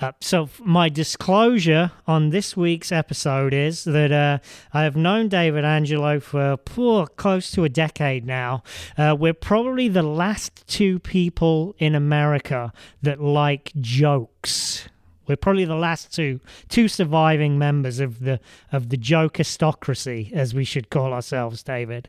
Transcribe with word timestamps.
Uh, 0.00 0.12
so, 0.20 0.48
my 0.60 0.88
disclosure 0.88 1.92
on 2.06 2.30
this 2.30 2.56
week's 2.56 2.90
episode 2.90 3.52
is 3.52 3.84
that 3.84 4.10
uh, 4.10 4.38
I 4.72 4.84
have 4.84 4.96
known 4.96 5.28
David 5.28 5.64
Angelo 5.64 6.20
for 6.20 6.56
poor, 6.56 7.06
close 7.06 7.50
to 7.52 7.64
a 7.64 7.68
decade 7.68 8.24
now. 8.24 8.62
Uh, 8.96 9.14
we're 9.18 9.34
probably 9.34 9.88
the 9.88 10.02
last 10.02 10.66
two 10.66 11.00
people 11.00 11.74
in 11.78 11.94
America 11.94 12.72
that 13.02 13.20
like 13.20 13.72
jokes. 13.78 14.88
We're 15.26 15.36
probably 15.36 15.66
the 15.66 15.76
last 15.76 16.12
two 16.14 16.40
two 16.70 16.88
surviving 16.88 17.58
members 17.58 18.00
of 18.00 18.20
the 18.20 18.40
of 18.72 18.88
the 18.88 18.96
jokistocracy, 18.96 20.32
as 20.32 20.54
we 20.54 20.64
should 20.64 20.88
call 20.88 21.12
ourselves, 21.12 21.62
David. 21.62 22.08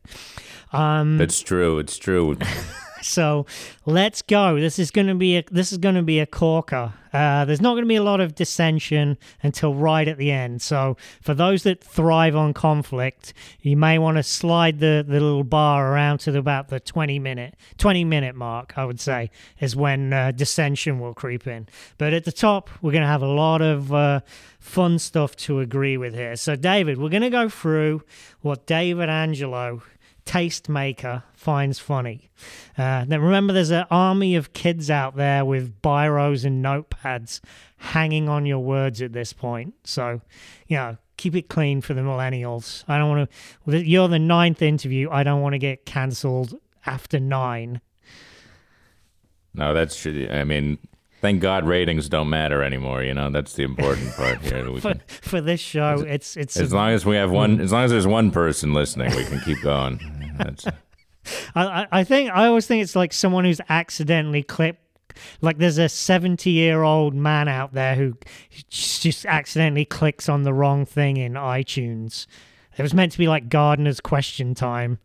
Um, 0.72 1.18
That's 1.18 1.42
true. 1.42 1.78
It's 1.78 1.98
true. 1.98 2.38
So 3.02 3.46
let's 3.86 4.22
go. 4.22 4.60
This 4.60 4.80
is 4.80 4.92
going 4.92 5.08
to 5.08 5.16
be 5.16 5.38
a 5.38 5.44
this 5.52 5.72
is 5.72 5.78
going 5.78 5.96
to 5.96 6.04
be 6.04 6.20
a 6.20 6.26
corker. 6.26 6.94
Uh, 7.14 7.44
there's 7.44 7.60
not 7.60 7.74
going 7.74 7.84
to 7.84 7.90
be 7.90 7.98
a 7.98 8.04
lot 8.04 8.22
of 8.22 8.36
dissension 8.36 9.18
until 9.44 9.76
right 9.76 10.08
at 10.08 10.18
the 10.18 10.32
end. 10.32 10.62
So 10.62 10.96
for 11.22 11.34
those 11.34 11.64
that 11.64 11.84
thrive 11.84 12.38
on 12.38 12.54
conflict, 12.54 13.34
you 13.60 13.76
may 13.76 14.00
want 14.00 14.16
to 14.16 14.24
slide 14.24 14.80
the, 14.80 15.04
the 15.06 15.20
little 15.20 15.44
bar 15.44 15.92
around 15.92 16.20
to 16.20 16.32
the, 16.32 16.40
about 16.40 16.70
the 16.70 16.80
20 16.80 17.20
minute 17.20 17.56
20 17.78 18.04
minute 18.06 18.36
mark. 18.36 18.78
I 18.78 18.86
would 18.86 19.00
say 19.00 19.30
is 19.60 19.76
when 19.76 20.14
uh, 20.14 20.32
dissension 20.32 21.00
will 21.00 21.14
creep 21.14 21.48
in. 21.48 21.68
But 21.98 22.14
at 22.14 22.24
the 22.24 22.32
top, 22.32 22.70
we're 22.82 22.92
going 22.94 23.02
to 23.02 23.08
have 23.08 23.24
a 23.24 23.28
lot 23.28 23.62
of 23.62 23.94
uh, 23.94 24.22
fun 24.60 25.00
stuff 25.00 25.36
to 25.36 25.60
agree 25.60 25.98
with 25.98 26.14
here. 26.14 26.36
So 26.36 26.56
David, 26.56 26.98
we're 26.98 27.10
going 27.10 27.24
to 27.24 27.30
go 27.30 27.50
through 27.50 28.04
what 28.42 28.66
David 28.66 29.10
Angelo 29.10 29.82
tastemaker 30.26 31.24
finds 31.34 31.80
funny. 31.80 32.30
Uh, 32.78 33.06
now, 33.08 33.18
remember, 33.18 33.54
there's 33.54 33.72
an 33.72 33.86
army 33.92 34.36
of 34.36 34.54
kids 34.54 34.90
out 34.90 35.16
there 35.16 35.44
with 35.46 35.82
biros 35.82 36.46
and 36.46 36.64
notepads 36.64 37.40
hanging 37.78 38.30
on 38.30 38.46
your 38.46 38.60
words 38.60 39.02
at 39.02 39.14
this 39.14 39.34
point. 39.34 39.74
So, 39.84 40.22
you 40.68 40.78
know, 40.78 40.98
keep 41.18 41.36
it 41.36 41.50
clean 41.50 41.82
for 41.82 41.94
the 41.94 42.02
millennials. 42.02 42.84
I 42.88 42.98
don't 42.98 43.10
want 43.10 43.30
to. 43.68 43.84
You're 43.86 44.08
the 44.08 44.20
ninth 44.20 44.62
interview. 44.62 45.10
I 45.10 45.24
don't 45.24 45.42
want 45.42 45.54
to 45.54 45.60
get 45.60 45.86
cancelled 45.86 46.60
after 46.86 47.20
nine. 47.20 47.82
No, 49.54 49.74
that's. 49.74 50.00
True. 50.02 50.28
I 50.32 50.44
mean, 50.44 50.80
Thank 51.22 51.40
God 51.40 51.68
ratings 51.68 52.10
don't 52.10 52.30
matter 52.30 52.64
anymore. 52.64 53.04
You 53.04 53.14
know 53.14 53.30
that's 53.30 53.54
the 53.54 53.64
important 53.64 54.12
part 54.16 54.42
here. 54.42 54.66
for, 54.80 54.94
can, 54.94 55.02
for, 55.08 55.40
this 55.40 55.60
show, 55.60 56.04
it's 56.06 56.36
it's 56.36 56.58
as 56.58 56.72
a, 56.72 56.76
long 56.76 56.90
as 56.90 57.06
we 57.06 57.16
have 57.16 57.30
one, 57.30 57.62
as 57.62 57.72
long 57.72 57.84
as 57.84 57.92
there's 57.92 58.08
one 58.08 58.32
person 58.32 58.74
listening, 58.74 59.16
we 59.16 59.24
can 59.26 59.40
keep 59.42 59.62
going. 59.62 60.00
I 61.56 61.88
I 61.92 62.04
think 62.04 62.32
I 62.32 62.48
always 62.48 62.66
think 62.66 62.82
it's 62.82 62.96
like 62.96 63.14
someone 63.14 63.46
who's 63.46 63.62
accidentally 63.70 64.42
clipped. 64.42 64.80
Like 65.42 65.60
there's 65.60 65.78
a 65.78 65.90
70 65.90 66.50
year 66.50 66.82
old 66.82 67.14
man 67.14 67.48
out 67.48 67.74
there 67.74 67.96
who 67.96 68.18
just 68.70 69.26
accidentally 69.28 69.86
clicks 69.86 70.28
on 70.28 70.42
the 70.42 70.54
wrong 70.54 70.86
thing 70.86 71.18
in 71.18 71.34
iTunes. 71.34 72.26
It 72.78 72.82
was 72.82 72.96
meant 72.96 73.12
to 73.12 73.18
be 73.20 73.28
like 73.28 73.48
Gardener's 73.48 74.00
question 74.00 74.56
time, 74.56 74.98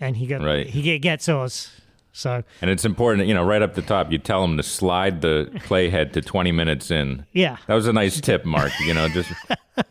and 0.00 0.16
he 0.16 0.26
got 0.26 0.42
right. 0.42 0.66
he 0.66 0.98
gets 0.98 1.28
us. 1.28 1.80
So 2.12 2.42
and 2.60 2.70
it's 2.70 2.84
important, 2.84 3.28
you 3.28 3.34
know, 3.34 3.44
right 3.44 3.62
up 3.62 3.74
the 3.74 3.82
top, 3.82 4.10
you 4.10 4.18
tell 4.18 4.42
them 4.42 4.56
to 4.56 4.62
slide 4.62 5.20
the 5.22 5.48
playhead 5.60 6.12
to 6.14 6.20
20 6.20 6.52
minutes 6.52 6.90
in. 6.90 7.24
Yeah, 7.32 7.56
that 7.66 7.74
was 7.74 7.86
a 7.86 7.92
nice 7.92 8.20
tip, 8.20 8.44
Mark. 8.44 8.72
You 8.80 8.94
know, 8.94 9.08
just 9.08 9.30
if 9.76 9.86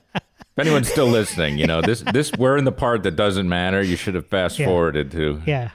anyone's 0.57 0.90
still 0.90 1.07
listening, 1.07 1.57
you 1.57 1.66
know, 1.66 1.81
this 1.81 2.02
this 2.13 2.31
we're 2.38 2.57
in 2.57 2.66
the 2.66 2.72
part 2.72 3.03
that 3.03 3.16
doesn't 3.16 3.47
matter. 3.47 3.81
You 3.81 3.96
should 3.96 4.16
have 4.16 4.28
fast 4.28 4.57
forwarded 4.57 5.13
yeah. 5.13 5.19
to. 5.19 5.41
Yeah. 5.46 5.69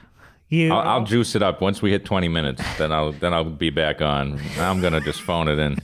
You, 0.47 0.71
I'll, 0.71 0.87
I'll, 0.87 1.03
juice 1.03 1.35
it 1.35 1.41
up 1.41 1.59
once 1.59 1.81
we 1.81 1.89
hit 1.89 2.05
20 2.05 2.27
minutes. 2.27 2.61
Then 2.77 2.91
I'll 2.91 3.11
then 3.11 3.33
I'll 3.33 3.43
be 3.43 3.71
back 3.71 4.01
on. 4.01 4.39
I'm 4.59 4.79
gonna 4.81 5.01
just 5.01 5.21
phone 5.21 5.47
it 5.47 5.57
in. 5.57 5.79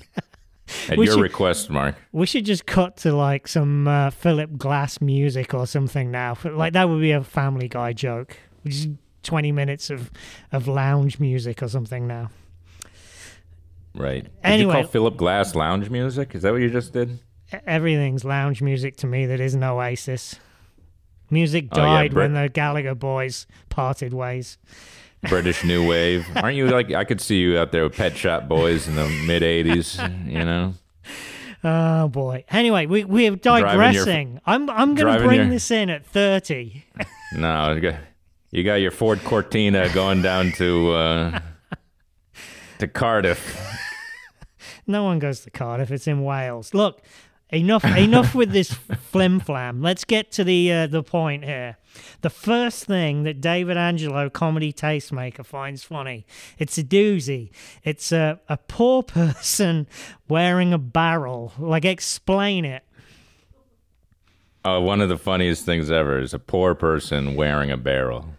At 0.87 0.97
we 0.97 1.05
your 1.05 1.15
should, 1.15 1.21
request, 1.21 1.69
Mark. 1.69 1.95
We 2.11 2.25
should 2.25 2.45
just 2.45 2.65
cut 2.65 2.97
to 2.97 3.13
like 3.13 3.47
some 3.47 3.87
uh, 3.87 4.09
Philip 4.11 4.57
Glass 4.57 5.01
music 5.01 5.53
or 5.53 5.65
something 5.67 6.11
now. 6.11 6.37
Like 6.43 6.73
that 6.73 6.87
would 6.87 7.01
be 7.01 7.11
a 7.11 7.23
Family 7.23 7.67
Guy 7.67 7.93
joke. 7.93 8.37
We 8.63 8.71
just 8.71 8.89
20 9.23 9.51
minutes 9.51 9.89
of, 9.89 10.11
of 10.51 10.67
lounge 10.67 11.19
music 11.19 11.61
or 11.61 11.67
something 11.67 12.07
now. 12.07 12.29
Right. 13.93 14.23
Did 14.23 14.31
anyway, 14.43 14.77
you 14.77 14.83
call 14.83 14.91
Philip 14.91 15.17
Glass 15.17 15.55
lounge 15.55 15.89
music? 15.89 16.33
Is 16.35 16.43
that 16.43 16.51
what 16.51 16.61
you 16.61 16.69
just 16.69 16.93
did? 16.93 17.19
Everything's 17.65 18.23
lounge 18.23 18.61
music 18.61 18.95
to 18.97 19.07
me 19.07 19.25
that 19.25 19.39
isn't 19.39 19.63
Oasis. 19.63 20.35
Music 21.29 21.69
died 21.69 22.13
oh, 22.13 22.19
yeah, 22.19 22.23
when 22.23 22.33
the 22.33 22.49
Gallagher 22.49 22.95
boys 22.95 23.47
parted 23.69 24.13
ways. 24.13 24.57
British 25.29 25.63
New 25.63 25.87
Wave. 25.87 26.25
Aren't 26.35 26.57
you 26.57 26.67
like 26.67 26.91
I 26.93 27.03
could 27.03 27.21
see 27.21 27.39
you 27.39 27.57
out 27.57 27.71
there 27.71 27.83
with 27.83 27.95
Pet 27.95 28.17
Shop 28.17 28.47
Boys 28.47 28.87
in 28.87 28.95
the 28.95 29.07
mid 29.27 29.43
'80s? 29.43 30.27
You 30.27 30.45
know. 30.45 30.73
Oh 31.63 32.07
boy. 32.07 32.43
Anyway, 32.49 32.87
we 32.87 33.03
we 33.03 33.27
are 33.27 33.35
digressing. 33.35 34.31
Your, 34.31 34.41
I'm 34.45 34.69
I'm 34.69 34.95
going 34.95 35.19
to 35.19 35.23
bring 35.23 35.41
your, 35.41 35.49
this 35.49 35.69
in 35.69 35.89
at 35.89 36.05
thirty. 36.05 36.85
no, 37.33 37.79
you 38.51 38.63
got 38.63 38.75
your 38.75 38.91
Ford 38.91 39.23
Cortina 39.23 39.91
going 39.93 40.21
down 40.21 40.51
to 40.53 40.91
uh, 40.91 41.39
to 42.79 42.87
Cardiff. 42.87 43.59
No 44.85 45.03
one 45.03 45.19
goes 45.19 45.41
to 45.41 45.49
Cardiff. 45.49 45.91
It's 45.91 46.07
in 46.07 46.23
Wales. 46.23 46.73
Look, 46.73 47.01
enough 47.49 47.85
enough 47.85 48.35
with 48.35 48.51
this 48.51 48.73
flim 48.73 49.39
flam. 49.39 49.81
Let's 49.81 50.03
get 50.03 50.31
to 50.33 50.43
the 50.43 50.71
uh, 50.71 50.87
the 50.87 51.01
point 51.01 51.45
here. 51.45 51.77
The 52.21 52.29
first 52.29 52.85
thing 52.85 53.23
that 53.23 53.41
David 53.41 53.77
Angelo, 53.77 54.29
comedy 54.29 54.71
tastemaker, 54.71 55.45
finds 55.45 55.83
funny. 55.83 56.25
It's 56.57 56.77
a 56.77 56.83
doozy. 56.83 57.51
It's 57.83 58.11
a, 58.11 58.39
a 58.47 58.57
poor 58.57 59.03
person 59.03 59.87
wearing 60.27 60.73
a 60.73 60.77
barrel. 60.77 61.53
Like, 61.57 61.85
explain 61.85 62.65
it. 62.65 62.83
Uh, 64.63 64.79
one 64.79 65.01
of 65.01 65.09
the 65.09 65.17
funniest 65.17 65.65
things 65.65 65.89
ever 65.89 66.19
is 66.19 66.33
a 66.33 66.39
poor 66.39 66.75
person 66.75 67.35
wearing 67.35 67.71
a 67.71 67.77
barrel. 67.77 68.35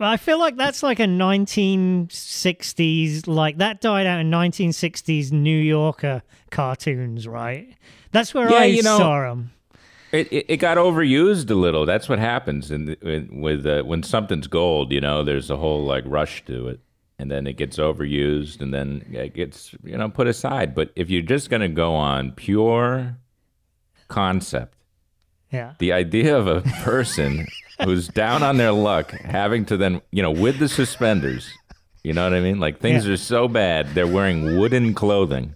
I 0.00 0.16
feel 0.16 0.38
like 0.38 0.56
that's 0.56 0.82
like 0.82 0.98
a 1.00 1.04
1960s, 1.04 3.26
like 3.26 3.58
that 3.58 3.82
died 3.82 4.06
out 4.06 4.20
in 4.20 4.30
1960s 4.30 5.32
New 5.32 5.58
Yorker 5.58 6.22
cartoons, 6.50 7.28
right? 7.28 7.74
That's 8.12 8.32
where 8.32 8.50
yeah, 8.50 8.58
I 8.58 8.64
you 8.64 8.82
know, 8.82 8.96
saw 8.96 9.28
them. 9.28 9.52
It, 10.12 10.32
it, 10.32 10.46
it 10.48 10.56
got 10.56 10.78
overused 10.78 11.50
a 11.50 11.54
little. 11.54 11.84
That's 11.84 12.08
what 12.08 12.18
happens 12.18 12.70
in, 12.70 12.94
in 13.02 13.42
with 13.42 13.66
uh, 13.66 13.82
when 13.82 14.02
something's 14.02 14.46
gold. 14.46 14.90
You 14.92 15.02
know, 15.02 15.22
there's 15.22 15.50
a 15.50 15.56
whole 15.56 15.84
like 15.84 16.04
rush 16.06 16.42
to 16.46 16.68
it, 16.68 16.80
and 17.18 17.30
then 17.30 17.46
it 17.46 17.58
gets 17.58 17.76
overused, 17.76 18.62
and 18.62 18.72
then 18.72 19.04
it 19.12 19.34
gets 19.34 19.74
you 19.84 19.98
know 19.98 20.08
put 20.08 20.26
aside. 20.26 20.74
But 20.74 20.92
if 20.96 21.10
you're 21.10 21.20
just 21.20 21.50
going 21.50 21.60
to 21.60 21.68
go 21.68 21.94
on 21.94 22.32
pure 22.32 23.18
concept, 24.08 24.78
yeah, 25.52 25.74
the 25.78 25.92
idea 25.92 26.38
of 26.38 26.46
a 26.46 26.62
person 26.82 27.46
who's 27.84 28.08
down 28.08 28.42
on 28.42 28.56
their 28.56 28.72
luck, 28.72 29.10
having 29.10 29.64
to 29.66 29.76
then, 29.76 30.02
you 30.10 30.22
know, 30.22 30.30
with 30.30 30.58
the 30.58 30.68
suspenders, 30.68 31.50
you 32.02 32.12
know 32.12 32.24
what 32.24 32.34
I 32.34 32.40
mean? 32.40 32.60
Like 32.60 32.80
things 32.80 33.06
yeah. 33.06 33.14
are 33.14 33.16
so 33.16 33.48
bad, 33.48 33.94
they're 33.94 34.06
wearing 34.06 34.58
wooden 34.58 34.94
clothing. 34.94 35.54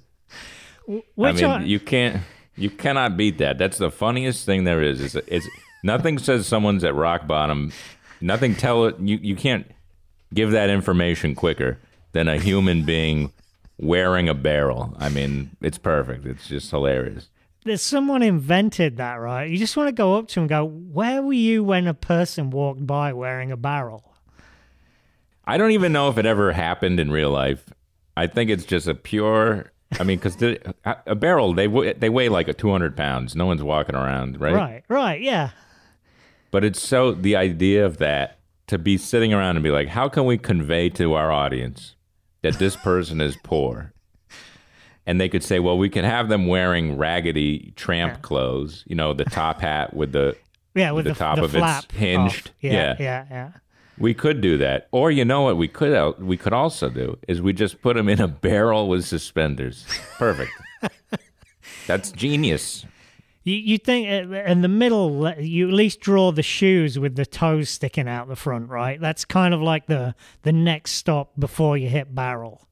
Which 0.87 1.43
I 1.43 1.59
mean, 1.59 1.69
you 1.69 1.81
can't, 1.81 2.23
you 2.57 2.71
cannot 2.71 3.17
beat 3.17 3.39
that. 3.39 3.59
That's 3.59 3.79
the 3.79 3.91
funniest 3.91 4.45
thing 4.45 4.65
there 4.65 4.83
is. 4.83 5.01
Is 5.01 5.15
it's 5.27 5.49
nothing 5.83 6.19
says 6.19 6.47
someone's 6.47 6.85
at 6.85 6.95
rock 6.95 7.27
bottom. 7.27 7.73
Nothing 8.21 8.55
tell 8.55 8.85
it. 8.87 8.99
You 9.01 9.17
you 9.17 9.37
can't 9.37 9.71
give 10.35 10.51
that 10.51 10.71
information 10.71 11.35
quicker 11.35 11.79
than 12.13 12.29
a 12.29 12.39
human 12.39 12.85
being 12.85 13.33
wearing 13.79 14.29
a 14.29 14.35
barrel. 14.35 14.95
I 14.99 15.09
mean, 15.09 15.51
it's 15.61 15.79
perfect. 15.79 16.27
It's 16.27 16.49
just 16.49 16.71
hilarious. 16.71 17.29
There's 17.65 17.83
someone 17.83 18.23
invented 18.23 18.97
that, 18.97 19.15
right? 19.15 19.49
You 19.49 19.57
just 19.57 19.77
want 19.77 19.89
to 19.89 19.93
go 19.93 20.17
up 20.17 20.29
to 20.29 20.41
him 20.41 20.45
and 20.45 20.51
go, 20.51 20.65
"Where 20.65 21.23
were 21.23 21.33
you 21.33 21.63
when 21.63 21.87
a 21.87 21.95
person 21.95 22.51
walked 22.51 22.87
by 22.87 23.13
wearing 23.13 23.53
a 23.53 23.57
barrel?" 23.57 24.15
I 25.45 25.59
don't 25.59 25.73
even 25.73 25.93
know 25.93 26.09
if 26.09 26.19
it 26.19 26.27
ever 26.27 26.53
happened 26.53 27.01
in 27.01 27.11
real 27.11 27.31
life. 27.31 27.73
I 28.17 28.27
think 28.27 28.51
it's 28.51 28.65
just 28.65 28.87
a 28.89 28.95
pure. 28.95 29.73
I 29.99 30.05
mean, 30.05 30.19
because 30.19 30.41
a 30.85 31.15
barrel 31.15 31.55
they 31.55 31.67
they 31.93 32.09
weigh 32.09 32.29
like 32.29 32.49
a 32.49 32.55
200 32.55 32.97
pounds. 32.97 33.37
No 33.37 33.47
one's 33.47 33.63
walking 33.63 33.95
around, 33.95 34.41
right? 34.41 34.55
Right, 34.55 34.85
right, 34.89 35.21
yeah. 35.21 35.51
But 36.51 36.65
it's 36.65 36.81
so 36.81 37.13
the 37.13 37.37
idea 37.37 37.85
of 37.85 37.99
that 37.99 38.39
to 38.69 38.79
be 38.79 38.97
sitting 38.97 39.33
around 39.33 39.57
and 39.57 39.63
be 39.63 39.71
like, 39.71 39.89
how 39.89 40.09
can 40.09 40.25
we 40.25 40.39
convey 40.39 40.89
to 40.91 41.15
our 41.15 41.31
audience 41.31 41.95
that 42.43 42.55
this 42.55 42.77
person 42.77 43.21
is 43.21 43.37
poor? 43.43 43.93
And 45.07 45.21
they 45.21 45.29
could 45.29 45.43
say, 45.43 45.59
well, 45.59 45.77
we 45.79 45.89
can 45.89 46.05
have 46.05 46.29
them 46.29 46.47
wearing 46.47 46.97
raggedy 46.97 47.73
tramp 47.77 48.23
clothes, 48.23 48.85
you 48.87 48.95
know, 48.95 49.13
the 49.15 49.25
top 49.25 49.61
hat 49.61 49.95
with 49.95 50.13
the 50.13 50.37
Yeah, 50.75 50.93
with 50.93 51.05
the 51.07 51.13
the, 51.13 51.19
top 51.19 51.37
the 51.37 51.45
of 51.45 51.51
flap 51.51 51.85
it's 51.91 51.95
hinged. 51.97 52.49
off. 52.49 52.55
Yeah, 52.61 52.73
Yeah. 52.73 52.97
yeah, 52.99 53.27
yeah. 53.31 53.51
We 53.99 54.15
could 54.15 54.41
do 54.41 54.57
that, 54.59 54.89
or 54.91 55.11
you 55.11 55.25
know 55.25 55.43
what 55.43 55.57
we 55.59 55.69
could 55.69 56.19
we 56.19 56.37
could 56.39 56.53
also 56.55 56.89
do 56.89 57.19
is 57.29 57.43
we 57.43 57.53
just 57.53 57.83
put 57.83 57.95
them 57.95 58.09
in 58.09 58.21
a 58.21 58.27
barrel 58.29 58.89
with 58.89 59.05
suspenders. 59.05 59.87
Perfect. 60.19 60.51
That's 61.87 62.11
genius. 62.13 62.87
You 63.45 63.55
you 63.57 63.77
think 63.79 64.07
uh, 64.09 64.35
in 64.51 64.63
the 64.63 64.69
middle 64.69 65.31
you 65.39 65.69
at 65.69 65.75
least 65.75 66.01
draw 66.01 66.33
the 66.33 66.43
shoes 66.43 66.99
with 66.99 67.17
the 67.17 67.27
toes 67.27 67.69
sticking 67.69 68.09
out 68.09 68.29
the 68.29 68.37
front, 68.37 68.69
right? 68.71 69.01
That's 69.01 69.25
kind 69.25 69.53
of 69.53 69.61
like 69.61 69.87
the 69.87 70.15
the 70.43 70.53
next 70.53 70.93
stop 70.93 71.33
before 71.39 71.77
you 71.77 71.89
hit 71.89 72.15
barrel. 72.15 72.67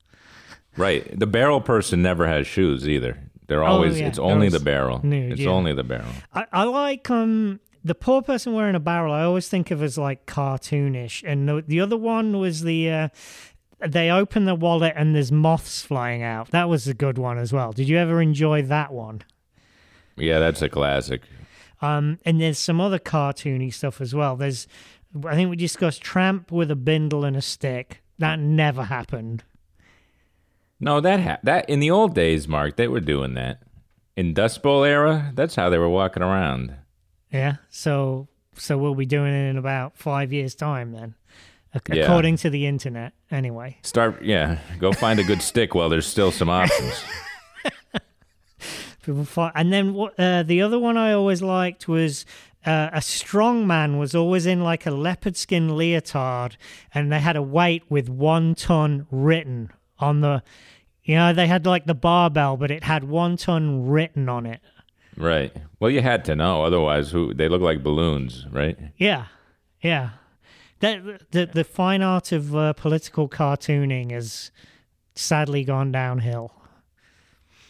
Right. 0.77 1.19
The 1.19 1.27
barrel 1.27 1.61
person 1.61 2.03
never 2.03 2.27
has 2.27 2.47
shoes 2.47 2.89
either. 2.89 3.19
They're 3.49 3.65
Oh, 3.65 3.67
always 3.73 3.99
yeah. 4.01 4.07
it's 4.07 4.19
only 4.19 4.49
the 4.49 4.61
barrel. 4.61 5.01
nude, 5.05 5.33
it's 5.33 5.41
yeah. 5.41 5.51
only 5.51 5.73
the 5.75 5.83
barrel. 5.85 6.13
I, 6.33 6.47
I 6.53 6.65
like 6.65 7.11
um 7.11 7.59
the 7.83 7.95
poor 7.95 8.23
person 8.23 8.53
wearing 8.53 8.75
a 8.77 8.81
barrel. 8.81 9.13
I 9.13 9.23
always 9.25 9.49
think 9.49 9.71
of 9.71 9.83
as 9.83 9.97
like 9.99 10.27
cartoonish, 10.27 11.23
and 11.27 11.49
the, 11.49 11.65
the 11.67 11.81
other 11.81 11.97
one 11.97 12.39
was 12.39 12.63
the. 12.63 12.91
Uh, 12.91 13.09
they 13.81 14.11
open 14.11 14.45
the 14.45 14.55
wallet 14.55 14.93
and 14.95 15.15
there's 15.17 15.33
moths 15.33 15.81
flying 15.81 16.23
out. 16.23 16.51
That 16.51 16.69
was 16.69 16.87
a 16.87 16.93
good 16.93 17.17
one 17.17 17.39
as 17.39 17.51
well. 17.51 17.73
Did 17.73 17.89
you 17.89 17.97
ever 17.97 18.21
enjoy 18.21 18.61
that 18.65 18.93
one? 18.93 19.23
Yeah, 20.17 20.39
that's 20.39 20.61
a 20.61 20.69
classic. 20.69 21.23
Um, 21.81 22.19
and 22.27 22.39
there's 22.39 22.59
some 22.59 22.79
other 22.79 22.99
cartoony 22.99 23.73
stuff 23.73 24.03
as 24.03 24.15
well. 24.15 24.37
There's, 24.37 24.69
I 25.27 25.35
think 25.35 25.49
we 25.49 25.57
discussed 25.57 26.03
Tramp 26.03 26.53
with 26.53 26.71
a 26.71 26.77
bindle 26.77 27.25
and 27.25 27.39
a 27.39 27.41
stick. 27.41 28.03
That 28.19 28.39
never 28.39 28.85
happened. 28.85 29.45
No, 30.81 31.01
that 31.01 31.21
ha- 31.21 31.39
that 31.43 31.69
in 31.69 31.81
the 31.81 31.91
old 31.91 32.15
days, 32.15 32.49
Mark, 32.49 32.77
they 32.77 32.89
were 32.89 33.01
doing 33.01 33.35
that. 33.35 33.63
In 34.17 34.33
Dust 34.35 34.63
Bowl 34.63 34.83
era, 34.85 35.31
that's 35.35 35.55
how 35.55 35.69
they 35.71 35.79
were 35.79 35.89
walking 35.89 36.23
around. 36.23 36.75
Yeah. 37.33 37.57
So, 37.69 38.29
so 38.55 38.77
we'll 38.79 38.95
be 38.95 39.07
doing 39.07 39.33
it 39.33 39.49
in 39.51 39.57
about 39.57 39.97
five 39.97 40.33
years' 40.33 40.55
time 40.55 40.93
then, 40.93 41.15
ac- 41.75 41.97
Yeah. 41.99 42.05
according 42.05 42.37
to 42.39 42.51
the 42.51 42.67
internet. 42.67 43.13
Anyway. 43.31 43.79
Start, 43.83 44.23
yeah, 44.23 44.59
go 44.79 44.93
find 44.93 45.21
a 45.21 45.25
good 45.25 45.41
stick 45.43 45.75
while 45.75 45.89
there's 45.89 46.07
still 46.07 46.33
some 46.33 46.49
options. 46.51 47.05
People 49.03 49.25
fight, 49.25 49.53
and 49.55 49.73
then 49.73 49.95
what? 49.95 50.19
Uh, 50.19 50.43
the 50.43 50.61
other 50.61 50.79
one 50.79 50.99
I 50.99 51.13
always 51.13 51.41
liked 51.41 51.89
was 51.89 52.27
uh, 52.67 52.91
a 52.93 53.01
strong 53.01 53.67
man 53.67 53.97
was 53.99 54.15
always 54.15 54.45
in 54.45 54.63
like 54.63 54.85
a 54.85 54.91
leopard 54.91 55.39
skin 55.39 55.75
leotard, 55.75 56.57
and 56.93 57.11
they 57.11 57.19
had 57.21 57.35
a 57.35 57.41
weight 57.43 57.83
with 57.89 58.11
one 58.11 58.55
ton 58.55 59.07
written 59.11 59.71
on 60.03 60.21
the. 60.21 60.43
You 61.03 61.17
know, 61.17 61.33
they 61.33 61.47
had 61.47 61.67
like 61.67 61.87
the 61.87 61.95
barbell, 61.95 62.57
but 62.57 62.71
it 62.71 62.85
had 62.85 63.05
one 63.05 63.37
ton 63.37 63.89
written 63.89 64.29
on 64.29 64.47
it. 64.47 64.61
Right. 65.17 65.53
Well, 65.81 65.91
you 65.91 66.03
had 66.03 66.25
to 66.27 66.37
know, 66.37 66.63
otherwise, 66.63 67.11
who 67.11 67.35
they 67.35 67.49
look 67.49 67.63
like 67.63 67.83
balloons, 67.83 68.47
right? 68.51 68.79
Yeah, 68.97 69.27
yeah. 69.81 70.11
That 70.81 71.31
the 71.33 71.47
the 71.47 71.65
fine 71.65 72.03
art 72.03 72.33
of 72.33 72.55
uh, 72.55 72.75
political 72.75 73.29
cartooning 73.29 74.13
has 74.13 74.51
sadly 75.15 75.65
gone 75.65 75.93
downhill. 75.93 76.53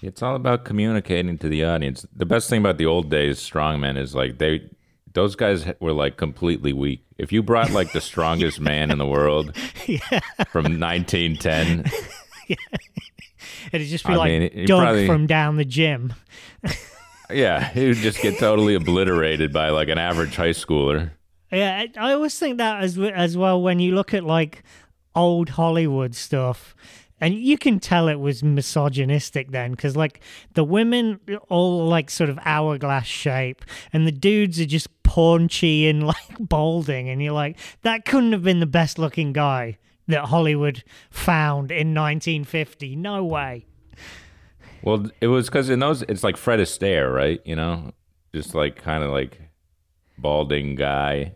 It's 0.02 0.22
all 0.22 0.34
about 0.34 0.64
communicating 0.64 1.36
to 1.38 1.48
the 1.48 1.64
audience. 1.64 2.06
The 2.14 2.24
best 2.24 2.48
thing 2.48 2.60
about 2.60 2.78
the 2.78 2.86
old 2.86 3.10
days 3.10 3.38
strongmen 3.38 3.98
is 3.98 4.14
like 4.14 4.38
they, 4.38 4.70
those 5.12 5.36
guys 5.36 5.66
were 5.78 5.92
like 5.92 6.16
completely 6.16 6.72
weak. 6.72 7.04
If 7.18 7.32
you 7.32 7.42
brought 7.42 7.70
like 7.70 7.92
the 7.92 8.00
strongest 8.00 8.60
man 8.60 8.90
in 8.90 8.96
the 8.96 9.06
world 9.06 9.54
from 10.48 10.80
1910, 10.80 11.84
It'd 13.72 13.88
just 13.88 14.06
be 14.06 14.12
I 14.12 14.16
like 14.16 14.30
mean, 14.30 14.42
it- 14.42 14.52
it 14.54 14.66
Doug 14.66 14.82
probably- 14.82 15.06
from 15.06 15.26
down 15.26 15.56
the 15.56 15.64
gym. 15.64 16.12
yeah, 17.30 17.68
he 17.70 17.86
would 17.88 17.96
just 17.96 18.20
get 18.20 18.38
totally 18.38 18.74
obliterated 18.74 19.52
by 19.52 19.70
like 19.70 19.88
an 19.88 19.98
average 19.98 20.36
high 20.36 20.50
schooler. 20.50 21.12
Yeah, 21.52 21.84
I 21.96 22.10
I 22.10 22.12
always 22.12 22.38
think 22.38 22.58
that 22.58 22.82
as 22.82 22.98
as 22.98 23.36
well 23.36 23.60
when 23.60 23.80
you 23.80 23.94
look 23.94 24.14
at 24.14 24.24
like 24.24 24.62
old 25.14 25.50
Hollywood 25.50 26.14
stuff, 26.14 26.74
and 27.20 27.34
you 27.34 27.58
can 27.58 27.80
tell 27.80 28.08
it 28.08 28.20
was 28.20 28.42
misogynistic 28.42 29.50
then 29.50 29.72
because 29.72 29.96
like 29.96 30.20
the 30.54 30.64
women 30.64 31.18
all 31.48 31.86
like 31.88 32.08
sort 32.10 32.30
of 32.30 32.38
hourglass 32.44 33.06
shape, 33.06 33.64
and 33.92 34.06
the 34.06 34.12
dudes 34.12 34.60
are 34.60 34.66
just 34.66 34.88
paunchy 35.02 35.88
and 35.88 36.06
like 36.06 36.16
balding, 36.40 37.08
and 37.08 37.20
you're 37.22 37.32
like 37.32 37.58
that 37.82 38.04
couldn't 38.04 38.32
have 38.32 38.42
been 38.44 38.60
the 38.60 38.66
best 38.66 38.98
looking 38.98 39.32
guy 39.32 39.76
that 40.10 40.26
Hollywood 40.26 40.84
found 41.10 41.70
in 41.70 41.94
1950. 41.94 42.96
No 42.96 43.24
way. 43.24 43.66
Well, 44.82 45.10
it 45.20 45.26
was 45.26 45.46
because 45.46 45.68
in 45.68 45.78
those, 45.78 46.02
it's 46.02 46.24
like 46.24 46.36
Fred 46.36 46.60
Astaire, 46.60 47.14
right? 47.14 47.40
You 47.44 47.56
know, 47.56 47.92
just 48.34 48.54
like 48.54 48.76
kind 48.76 49.04
of 49.04 49.10
like 49.10 49.40
balding 50.16 50.74
guy, 50.74 51.34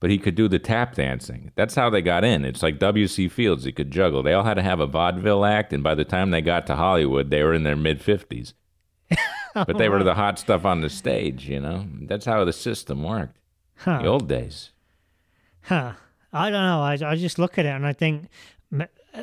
but 0.00 0.10
he 0.10 0.18
could 0.18 0.34
do 0.34 0.48
the 0.48 0.58
tap 0.58 0.94
dancing. 0.94 1.52
That's 1.54 1.74
how 1.74 1.90
they 1.90 2.02
got 2.02 2.24
in. 2.24 2.44
It's 2.44 2.62
like 2.62 2.78
W.C. 2.78 3.28
Fields. 3.28 3.64
He 3.64 3.72
could 3.72 3.90
juggle. 3.90 4.22
They 4.22 4.32
all 4.32 4.44
had 4.44 4.54
to 4.54 4.62
have 4.62 4.80
a 4.80 4.86
vaudeville 4.86 5.44
act, 5.44 5.72
and 5.72 5.82
by 5.82 5.94
the 5.94 6.04
time 6.04 6.30
they 6.30 6.40
got 6.40 6.66
to 6.68 6.76
Hollywood, 6.76 7.30
they 7.30 7.42
were 7.42 7.54
in 7.54 7.64
their 7.64 7.76
mid 7.76 8.00
fifties. 8.00 8.54
but 9.54 9.78
they 9.78 9.88
were 9.88 10.04
the 10.04 10.14
hot 10.14 10.38
stuff 10.38 10.64
on 10.64 10.80
the 10.80 10.90
stage. 10.90 11.48
You 11.48 11.60
know, 11.60 11.86
that's 12.02 12.26
how 12.26 12.44
the 12.44 12.52
system 12.52 13.02
worked. 13.02 13.38
Huh. 13.76 14.02
The 14.02 14.08
old 14.08 14.28
days. 14.28 14.70
Huh. 15.62 15.92
I 16.32 16.50
don't 16.50 16.62
know. 16.62 16.80
I, 16.82 17.12
I 17.12 17.16
just 17.16 17.38
look 17.38 17.58
at 17.58 17.66
it 17.66 17.70
and 17.70 17.86
I 17.86 17.92
think 17.92 18.28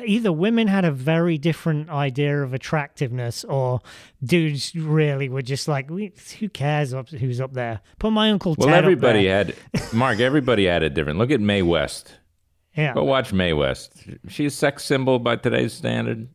either 0.04 0.32
women 0.32 0.66
had 0.68 0.84
a 0.84 0.90
very 0.90 1.38
different 1.38 1.88
idea 1.88 2.42
of 2.42 2.52
attractiveness 2.52 3.44
or 3.44 3.80
dudes 4.22 4.74
really 4.74 5.28
were 5.28 5.42
just 5.42 5.68
like, 5.68 5.88
who 5.88 6.48
cares 6.48 6.92
who's 7.18 7.40
up 7.40 7.52
there? 7.52 7.80
Put 7.98 8.10
my 8.10 8.30
Uncle 8.30 8.54
Well, 8.58 8.68
Ted 8.68 8.84
everybody 8.84 9.24
there." 9.24 9.44
had 9.44 9.54
Mark. 9.92 10.20
Everybody 10.20 10.66
had 10.66 10.82
it 10.82 10.94
different. 10.94 11.18
Look 11.18 11.30
at 11.30 11.40
Mae 11.40 11.62
West. 11.62 12.14
Yeah. 12.76 12.92
but 12.92 13.04
watch 13.04 13.32
Mae 13.32 13.54
West. 13.54 13.94
She's 14.28 14.52
a 14.52 14.56
sex 14.56 14.84
symbol 14.84 15.18
by 15.18 15.36
today's 15.36 15.72
standard. 15.72 16.28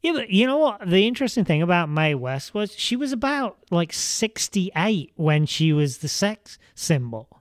Yeah, 0.00 0.12
but 0.12 0.30
you 0.30 0.46
know 0.46 0.58
what? 0.58 0.88
The 0.88 1.06
interesting 1.06 1.44
thing 1.44 1.60
about 1.60 1.88
Mae 1.90 2.14
West 2.14 2.54
was 2.54 2.72
she 2.74 2.94
was 2.96 3.12
about 3.12 3.58
like 3.70 3.92
68 3.92 5.12
when 5.16 5.46
she 5.46 5.72
was 5.72 5.98
the 5.98 6.08
sex 6.08 6.56
symbol. 6.74 7.39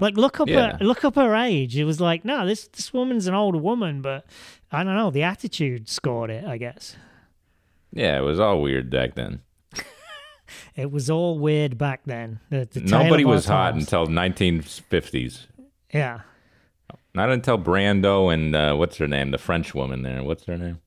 Like 0.00 0.16
look 0.16 0.38
up 0.40 0.48
Yeah. 0.48 0.76
her 0.78 0.84
look 0.84 1.04
up 1.04 1.16
her 1.16 1.34
age. 1.34 1.76
It 1.76 1.84
was 1.84 2.00
like, 2.00 2.24
no, 2.24 2.46
this 2.46 2.68
this 2.68 2.92
woman's 2.92 3.26
an 3.26 3.34
old 3.34 3.56
woman, 3.56 4.00
but 4.02 4.26
I 4.70 4.84
don't 4.84 4.94
know, 4.96 5.10
the 5.10 5.22
attitude 5.24 5.88
scored 5.88 6.30
it, 6.30 6.44
I 6.44 6.56
guess. 6.56 6.96
Yeah, 7.92 8.18
it 8.18 8.22
was 8.22 8.38
all 8.38 8.60
weird 8.62 8.90
back 8.90 9.14
then. 9.14 9.40
It 10.74 10.90
was 10.90 11.10
all 11.10 11.38
weird 11.38 11.76
back 11.76 12.02
then. 12.06 12.40
The, 12.50 12.66
the 12.72 12.80
Nobody 12.80 13.24
was 13.24 13.44
hot 13.46 13.72
times. 13.72 13.82
until 13.84 14.06
1950s. 14.06 15.46
Yeah. 15.92 16.20
Not 17.14 17.30
until 17.30 17.58
Brando 17.58 18.32
and 18.32 18.54
uh, 18.56 18.74
what's 18.76 18.96
her 18.96 19.08
name, 19.08 19.30
the 19.30 19.38
French 19.38 19.74
woman 19.74 20.02
there. 20.02 20.22
What's 20.22 20.44
her 20.44 20.56
name? 20.56 20.78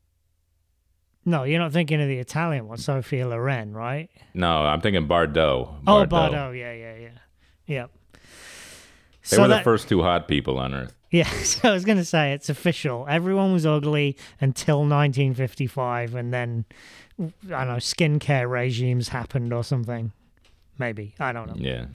No, 1.25 1.43
you're 1.43 1.59
not 1.59 1.73
thinking 1.73 2.01
of 2.01 2.07
the 2.07 2.17
Italian 2.17 2.67
one, 2.67 2.77
Sophia 2.77 3.27
Loren, 3.27 3.73
right? 3.73 4.09
No, 4.33 4.49
I'm 4.63 4.81
thinking 4.81 5.07
Bardot. 5.07 5.81
Oh, 5.85 6.05
Bardot. 6.05 6.57
Yeah, 6.57 6.73
yeah, 6.73 6.95
yeah. 6.97 7.09
Yep. 7.67 7.91
They 9.29 9.35
so 9.35 9.43
were 9.43 9.47
the 9.47 9.61
first 9.61 9.87
two 9.87 10.01
hot 10.01 10.27
people 10.27 10.57
on 10.57 10.73
Earth. 10.73 10.95
Yeah, 11.11 11.29
so 11.43 11.69
I 11.69 11.73
was 11.73 11.85
going 11.85 11.97
to 11.97 12.05
say 12.05 12.33
it's 12.33 12.49
official. 12.49 13.05
Everyone 13.09 13.53
was 13.53 13.65
ugly 13.65 14.17
until 14.39 14.79
1955, 14.79 16.15
and 16.15 16.33
then 16.33 16.65
I 17.19 17.25
don't 17.49 17.67
know, 17.67 17.75
skincare 17.75 18.49
regimes 18.49 19.09
happened 19.09 19.53
or 19.53 19.63
something. 19.63 20.11
Maybe 20.77 21.13
I 21.19 21.31
don't 21.31 21.47
know. 21.47 21.55
Yeah. 21.57 21.85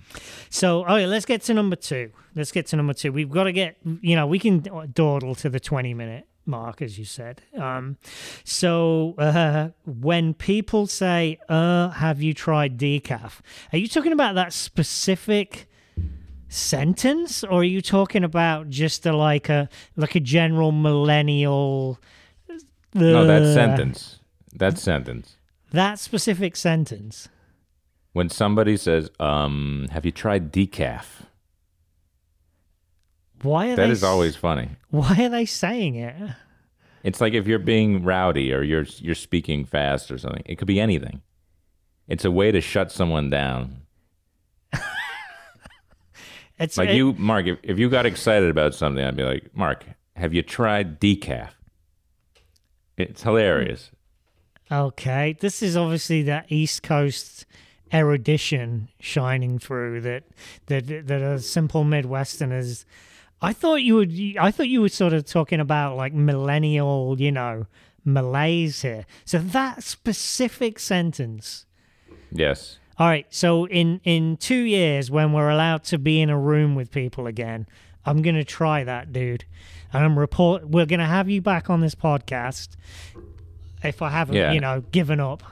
So, 0.49 0.85
okay, 0.85 1.07
let's 1.07 1.25
get 1.25 1.43
to 1.43 1.55
number 1.55 1.75
two. 1.75 2.13
Let's 2.37 2.53
get 2.53 2.67
to 2.69 2.77
number 2.77 2.93
two. 2.93 3.11
We've 3.11 3.31
got 3.31 3.45
to 3.45 3.53
get, 3.53 3.79
you 4.01 4.15
know, 4.15 4.29
we 4.29 4.39
can 4.39 4.61
dawdle 4.93 5.35
to 5.37 5.49
the 5.49 5.59
20 5.59 5.93
minute 5.95 6.29
mark, 6.45 6.81
as 6.81 6.97
you 6.97 7.05
said. 7.05 7.43
Um, 7.59 7.97
so, 8.45 9.15
uh, 9.19 9.71
when 9.85 10.35
people 10.35 10.87
say, 10.87 11.41
uh, 11.49 11.89
have 11.89 12.23
you 12.23 12.33
tried 12.33 12.79
decaf? 12.79 13.41
Are 13.73 13.79
you 13.79 13.89
talking 13.89 14.13
about 14.13 14.37
that 14.37 14.53
specific 14.53 15.69
sentence 16.49 17.43
or 17.45 17.61
are 17.61 17.65
you 17.65 17.81
talking 17.83 18.23
about 18.25 18.69
just 18.71 19.05
a, 19.07 19.13
like 19.17 19.49
a 19.49 19.69
like 19.97 20.15
a 20.15 20.21
general 20.21 20.73
millennial 20.73 21.99
No, 22.95 23.27
that 23.27 23.43
Uh, 23.43 23.55
sentence. 23.55 24.21
That 24.55 24.79
sentence. 24.79 25.37
That 25.73 25.99
specific 25.99 26.57
sentence. 26.57 27.29
When 28.13 28.31
somebody 28.31 28.77
says, 28.79 29.11
um, 29.21 29.89
have 29.91 30.07
you 30.07 30.13
tried 30.13 30.51
decaf? 30.53 31.05
Why 33.43 33.67
are 33.73 33.77
That 33.77 33.87
they 33.87 33.93
is 33.93 34.03
always 34.03 34.37
funny. 34.37 34.71
Why 34.91 35.25
are 35.25 35.29
they 35.29 35.45
saying 35.45 35.97
it? 35.97 36.15
It's 37.03 37.21
like 37.21 37.35
if 37.35 37.47
you're 37.47 37.59
being 37.59 38.03
rowdy 38.03 38.53
or 38.53 38.63
you're 38.63 38.87
you're 38.99 39.15
speaking 39.15 39.65
fast 39.65 40.11
or 40.11 40.19
something. 40.19 40.43
It 40.47 40.57
could 40.57 40.67
be 40.67 40.81
anything. 40.81 41.23
It's 42.09 42.25
a 42.25 42.31
way 42.31 42.51
to 42.53 42.61
shut 42.61 42.91
someone 42.91 43.31
down. 43.31 43.83
It's 46.59 46.79
Like 46.79 46.91
it- 46.91 46.97
you, 46.97 47.13
Mark, 47.15 47.47
if, 47.47 47.59
if 47.63 47.79
you 47.79 47.89
got 47.91 48.07
excited 48.07 48.49
about 48.49 48.75
something, 48.75 49.05
I'd 49.05 49.17
be 49.17 49.25
like, 49.25 49.55
Mark, 49.55 49.85
have 50.17 50.33
you 50.33 50.43
tried 50.43 51.01
decaf? 51.01 51.51
It's 52.97 53.23
hilarious. 53.23 53.91
Okay, 54.73 55.37
this 55.39 55.63
is 55.63 55.77
obviously 55.77 56.23
that 56.23 56.47
East 56.51 56.83
Coast 56.83 57.45
erudition 57.93 58.89
shining 58.99 59.59
through 59.61 60.01
that 60.01 60.25
that 60.67 60.87
that 61.07 61.23
a 61.23 61.39
simple 61.39 61.85
Midwesterners. 61.85 62.85
I 63.41 63.53
thought 63.53 63.77
you 63.83 63.95
would. 63.97 64.37
I 64.41 64.51
thought 64.51 64.69
you 64.69 64.81
were 64.81 64.89
sort 64.89 65.13
of 65.13 65.25
talking 65.27 65.61
about 65.61 65.97
like 65.97 66.15
millennial, 66.15 67.15
you 67.21 67.31
know, 67.31 67.67
malaise 68.05 68.83
here. 68.83 69.05
So 69.25 69.39
that 69.39 69.85
specific 69.85 70.79
sentence. 70.81 71.67
Yes. 72.33 72.79
All 72.99 73.07
right. 73.07 73.27
So 73.31 73.67
in 73.67 74.01
in 74.05 74.37
two 74.39 74.63
years, 74.63 75.11
when 75.11 75.33
we're 75.33 75.51
allowed 75.51 75.85
to 75.85 75.99
be 75.99 76.21
in 76.21 76.31
a 76.31 76.39
room 76.39 76.75
with 76.75 76.91
people 76.91 77.27
again, 77.27 77.67
I'm 78.05 78.23
gonna 78.23 78.45
try 78.45 78.85
that, 78.85 79.13
dude. 79.13 79.45
And 79.93 80.05
I'm 80.05 80.19
report. 80.19 80.69
We're 80.69 80.87
gonna 80.87 81.07
have 81.07 81.29
you 81.29 81.41
back 81.43 81.69
on 81.71 81.81
this 81.81 81.95
podcast. 81.95 82.77
If 83.85 84.01
I 84.03 84.11
haven't, 84.11 84.37
Yeah. 84.37 84.53
you 84.53 84.61
know, 84.61 84.81
given 84.93 85.21
up. 85.21 85.43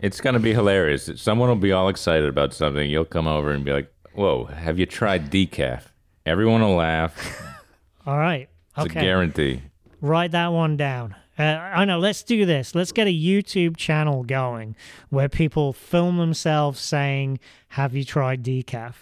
It's 0.00 0.20
going 0.20 0.34
to 0.34 0.40
be 0.40 0.54
hilarious. 0.54 1.10
Someone 1.16 1.48
will 1.48 1.56
be 1.56 1.72
all 1.72 1.88
excited 1.88 2.28
about 2.28 2.54
something. 2.54 2.88
You'll 2.88 3.04
come 3.04 3.26
over 3.26 3.50
and 3.50 3.64
be 3.64 3.72
like, 3.72 3.92
whoa, 4.14 4.44
have 4.44 4.78
you 4.78 4.86
tried 4.86 5.28
decaf? 5.28 5.82
Everyone 6.24 6.60
will 6.62 6.76
laugh. 6.76 7.42
All 8.06 8.16
right. 8.16 8.48
It's 8.76 8.86
Okay. 8.86 9.00
a 9.00 9.02
guarantee. 9.02 9.62
Write 10.00 10.30
that 10.30 10.52
one 10.52 10.76
down. 10.76 11.16
Uh, 11.38 11.42
I 11.42 11.84
know. 11.84 11.98
Let's 11.98 12.22
do 12.22 12.44
this. 12.44 12.74
Let's 12.74 12.90
get 12.92 13.06
a 13.06 13.14
YouTube 13.14 13.76
channel 13.76 14.24
going 14.24 14.74
where 15.10 15.28
people 15.28 15.72
film 15.72 16.16
themselves 16.18 16.80
saying, 16.80 17.38
"Have 17.70 17.94
you 17.94 18.04
tried 18.04 18.42
decaf?" 18.42 18.94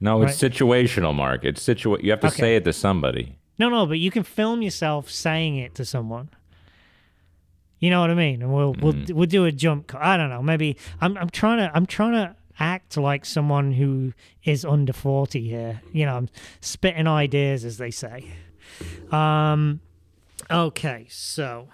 No, 0.00 0.22
it's 0.22 0.36
situational, 0.40 1.14
Mark. 1.14 1.44
It's 1.44 1.60
situa- 1.66 2.02
You 2.04 2.12
have 2.12 2.20
to 2.20 2.28
Okay. 2.28 2.36
say 2.36 2.56
it 2.56 2.64
to 2.64 2.72
somebody. 2.72 3.36
No, 3.58 3.68
no, 3.68 3.86
but 3.86 3.98
you 3.98 4.12
can 4.12 4.22
film 4.22 4.62
yourself 4.62 5.10
saying 5.10 5.56
it 5.56 5.74
to 5.74 5.84
someone. 5.84 6.28
You 7.80 7.90
know 7.90 8.00
what 8.00 8.10
I 8.10 8.14
mean? 8.14 8.42
And 8.42 8.52
we'll 8.52 8.74
we'll 8.80 8.94
we'll 9.08 9.26
do 9.26 9.44
a 9.44 9.50
jump. 9.52 9.92
I 9.96 10.16
don't 10.16 10.30
know. 10.30 10.42
Maybe 10.42 10.76
I'm 11.00 11.16
I'm 11.18 11.30
trying 11.30 11.58
to 11.58 11.70
I'm 11.74 11.86
trying 11.86 12.12
to 12.12 12.36
act 12.60 12.96
like 12.96 13.24
someone 13.24 13.72
who 13.72 14.12
is 14.44 14.64
under 14.64 14.92
forty 14.92 15.48
here. 15.48 15.80
You 15.92 16.06
know, 16.06 16.16
I'm 16.16 16.28
spitting 16.60 17.06
ideas, 17.08 17.64
as 17.64 17.78
they 17.78 17.90
say. 17.90 18.26
Um. 19.10 19.80
Okay, 20.50 21.06
so 21.10 21.68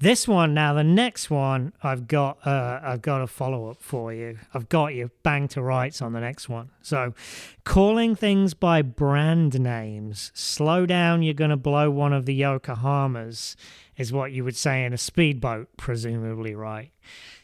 this 0.00 0.26
one 0.26 0.52
now, 0.52 0.74
the 0.74 0.82
next 0.82 1.30
one, 1.30 1.72
I've 1.80 2.08
got 2.08 2.44
uh, 2.44 2.80
I've 2.82 3.02
got 3.02 3.22
a 3.22 3.28
follow 3.28 3.70
up 3.70 3.80
for 3.80 4.12
you. 4.12 4.36
I've 4.52 4.68
got 4.68 4.94
you 4.94 5.12
bang 5.22 5.46
to 5.48 5.62
rights 5.62 6.02
on 6.02 6.12
the 6.12 6.18
next 6.18 6.48
one. 6.48 6.70
So, 6.80 7.14
calling 7.62 8.16
things 8.16 8.52
by 8.52 8.82
brand 8.82 9.60
names. 9.60 10.32
Slow 10.34 10.86
down, 10.86 11.22
you're 11.22 11.34
gonna 11.34 11.56
blow 11.56 11.88
one 11.88 12.12
of 12.12 12.26
the 12.26 12.40
Yokohamas, 12.40 13.54
is 13.96 14.12
what 14.12 14.32
you 14.32 14.42
would 14.42 14.56
say 14.56 14.84
in 14.84 14.92
a 14.92 14.98
speedboat, 14.98 15.68
presumably, 15.76 16.56
right? 16.56 16.90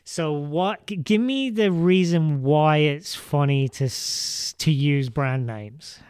So, 0.02 0.32
what? 0.32 0.84
Give 1.04 1.20
me 1.20 1.50
the 1.50 1.70
reason 1.70 2.42
why 2.42 2.78
it's 2.78 3.14
funny 3.14 3.68
to 3.68 3.88
to 3.88 4.72
use 4.72 5.10
brand 5.10 5.46
names. 5.46 6.00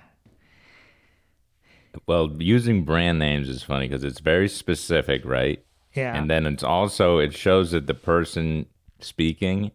Well, 2.06 2.30
using 2.38 2.84
brand 2.84 3.18
names 3.18 3.48
is 3.48 3.62
funny 3.62 3.88
because 3.88 4.04
it's 4.04 4.20
very 4.20 4.48
specific, 4.48 5.24
right? 5.24 5.62
Yeah. 5.94 6.16
And 6.16 6.30
then 6.30 6.46
it's 6.46 6.62
also, 6.62 7.18
it 7.18 7.34
shows 7.34 7.70
that 7.72 7.86
the 7.86 7.94
person 7.94 8.66
speaking 9.00 9.70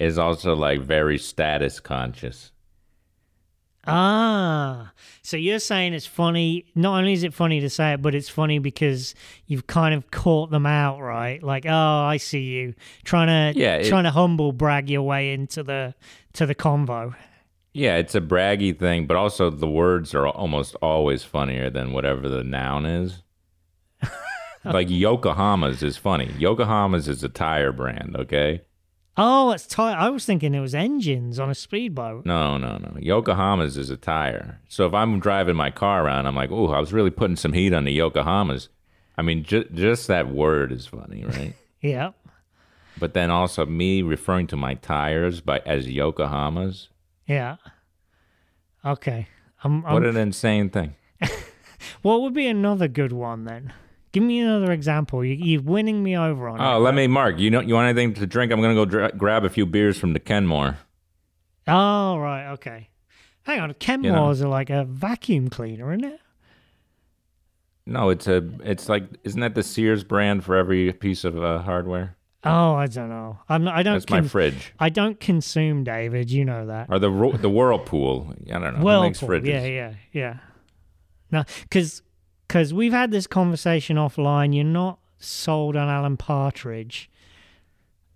is 0.00 0.18
also 0.18 0.54
like 0.54 0.80
very 0.80 1.18
status 1.18 1.80
conscious. 1.80 2.50
Ah, 3.86 4.92
so 5.22 5.36
you're 5.36 5.58
saying 5.58 5.92
it's 5.92 6.06
funny. 6.06 6.64
Not 6.74 6.98
only 6.98 7.12
is 7.12 7.22
it 7.22 7.34
funny 7.34 7.60
to 7.60 7.68
say 7.68 7.92
it, 7.92 8.00
but 8.00 8.14
it's 8.14 8.30
funny 8.30 8.58
because 8.58 9.14
you've 9.46 9.66
kind 9.66 9.94
of 9.94 10.10
caught 10.10 10.50
them 10.50 10.64
out, 10.64 11.00
right? 11.00 11.42
Like, 11.42 11.66
oh, 11.66 11.70
I 12.04 12.16
see 12.16 12.40
you 12.40 12.74
trying 13.04 13.52
to 13.54 13.60
Yeah, 13.60 13.76
it- 13.76 13.88
trying 13.88 14.04
to 14.04 14.10
humble 14.10 14.52
brag 14.52 14.88
your 14.88 15.02
way 15.02 15.34
into 15.34 15.62
the 15.62 15.94
to 16.32 16.46
the 16.46 16.54
convo. 16.54 17.14
Yeah, 17.76 17.96
it's 17.96 18.14
a 18.14 18.20
braggy 18.20 18.78
thing, 18.78 19.06
but 19.06 19.16
also 19.16 19.50
the 19.50 19.68
words 19.68 20.14
are 20.14 20.28
almost 20.28 20.76
always 20.80 21.24
funnier 21.24 21.68
than 21.70 21.92
whatever 21.92 22.28
the 22.28 22.44
noun 22.44 22.86
is. 22.86 23.22
like 24.64 24.88
Yokohama's 24.88 25.82
is 25.82 25.96
funny. 25.96 26.30
Yokohama's 26.38 27.08
is 27.08 27.24
a 27.24 27.28
tire 27.28 27.72
brand, 27.72 28.16
okay? 28.16 28.62
Oh, 29.16 29.50
it's 29.50 29.66
tire. 29.66 29.96
I 29.96 30.08
was 30.08 30.24
thinking 30.24 30.54
it 30.54 30.60
was 30.60 30.74
engines 30.74 31.38
on 31.40 31.50
a 31.50 31.54
speedboat. 31.54 32.24
No, 32.26 32.56
no, 32.58 32.78
no. 32.78 32.96
Yokohama's 33.00 33.76
is 33.76 33.90
a 33.90 33.96
tire. 33.96 34.60
So 34.68 34.86
if 34.86 34.94
I'm 34.94 35.18
driving 35.20 35.56
my 35.56 35.70
car 35.70 36.04
around, 36.04 36.26
I'm 36.26 36.34
like, 36.36 36.50
oh, 36.52 36.68
I 36.72 36.78
was 36.80 36.92
really 36.92 37.10
putting 37.10 37.36
some 37.36 37.52
heat 37.52 37.72
on 37.72 37.84
the 37.84 37.96
Yokohamas. 37.96 38.68
I 39.18 39.22
mean, 39.22 39.42
ju- 39.44 39.68
just 39.74 40.06
that 40.08 40.28
word 40.30 40.70
is 40.72 40.86
funny, 40.86 41.24
right? 41.24 41.54
Yeah. 41.82 42.12
but 42.98 43.12
then 43.12 43.30
also 43.30 43.66
me 43.66 44.00
referring 44.00 44.46
to 44.46 44.56
my 44.56 44.72
tires 44.72 45.42
by 45.42 45.58
as 45.66 45.86
Yokohamas. 45.86 46.88
Yeah. 47.26 47.56
Okay. 48.84 49.26
I'm, 49.62 49.84
I'm, 49.86 49.94
What 49.94 50.04
an 50.04 50.16
insane 50.16 50.68
thing. 50.70 50.94
what 52.02 52.20
would 52.22 52.34
be 52.34 52.46
another 52.46 52.88
good 52.88 53.12
one 53.12 53.44
then? 53.44 53.72
Give 54.12 54.22
me 54.22 54.40
another 54.40 54.70
example. 54.72 55.24
You, 55.24 55.34
you're 55.34 55.62
winning 55.62 56.02
me 56.02 56.16
over 56.16 56.48
on 56.48 56.60
it. 56.60 56.64
Oh, 56.64 56.78
let 56.78 56.94
me, 56.94 57.06
Mark. 57.06 57.38
You 57.38 57.50
know, 57.50 57.60
you 57.60 57.74
want 57.74 57.88
anything 57.88 58.14
to 58.14 58.26
drink? 58.26 58.52
I'm 58.52 58.60
gonna 58.60 58.74
go 58.74 58.84
dra- 58.84 59.12
grab 59.12 59.44
a 59.44 59.50
few 59.50 59.66
beers 59.66 59.98
from 59.98 60.12
the 60.12 60.20
Kenmore. 60.20 60.78
Oh, 61.66 62.18
right. 62.18 62.52
Okay. 62.52 62.90
Hang 63.42 63.60
on. 63.60 63.74
Kenmore's 63.74 64.40
are 64.42 64.48
like 64.48 64.70
a 64.70 64.84
vacuum 64.84 65.48
cleaner, 65.50 65.92
isn't 65.92 66.04
it? 66.04 66.20
No, 67.86 68.08
it's 68.08 68.26
a, 68.26 68.48
it's 68.62 68.88
like, 68.88 69.04
isn't 69.24 69.40
that 69.40 69.54
the 69.54 69.62
Sears 69.62 70.04
brand 70.04 70.44
for 70.44 70.56
every 70.56 70.92
piece 70.92 71.24
of 71.24 71.42
uh, 71.42 71.58
hardware? 71.58 72.16
Oh, 72.44 72.74
I 72.74 72.86
don't 72.86 73.08
know. 73.08 73.38
I'm. 73.48 73.64
Not, 73.64 73.74
I 73.74 73.82
don't. 73.82 73.94
That's 73.94 74.08
my 74.10 74.20
con- 74.20 74.28
fridge. 74.28 74.72
I 74.78 74.88
don't 74.90 75.18
consume, 75.18 75.82
David. 75.84 76.30
You 76.30 76.44
know 76.44 76.66
that. 76.66 76.88
Or 76.90 76.98
the 76.98 77.10
Ro- 77.10 77.32
the 77.32 77.48
Whirlpool. 77.50 78.34
I 78.48 78.52
don't 78.58 78.62
know. 78.62 78.70
Who 78.80 78.84
Well, 78.84 79.02
makes 79.02 79.20
fridges? 79.20 79.46
yeah, 79.46 79.64
yeah, 79.64 79.94
yeah. 80.12 80.36
No, 81.30 81.44
because 81.62 82.02
because 82.46 82.74
we've 82.74 82.92
had 82.92 83.10
this 83.10 83.26
conversation 83.26 83.96
offline. 83.96 84.54
You're 84.54 84.64
not 84.64 84.98
sold 85.18 85.74
on 85.76 85.88
Alan 85.88 86.16
Partridge, 86.16 87.10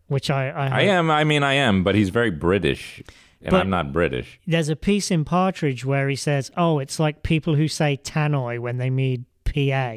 which 0.08 0.30
I 0.30 0.50
I, 0.50 0.66
I 0.68 0.80
am. 0.82 1.10
I 1.10 1.24
mean, 1.24 1.42
I 1.42 1.54
am, 1.54 1.82
but 1.82 1.94
he's 1.94 2.10
very 2.10 2.30
British, 2.30 3.02
and 3.40 3.50
But- 3.52 3.60
I'm 3.62 3.70
not 3.70 3.92
British. 3.92 4.38
There's 4.46 4.68
a 4.68 4.76
piece 4.76 5.10
in 5.10 5.24
Partridge 5.24 5.84
where 5.84 6.08
he 6.08 6.16
says, 6.16 6.50
"Oh, 6.56 6.78
it's 6.78 7.00
like 7.00 7.22
people 7.22 7.54
who 7.54 7.66
say 7.68 7.96
tannoy 8.02 8.58
when 8.58 8.76
they 8.78 8.90
mean 8.90 9.24
PA." 9.44 9.94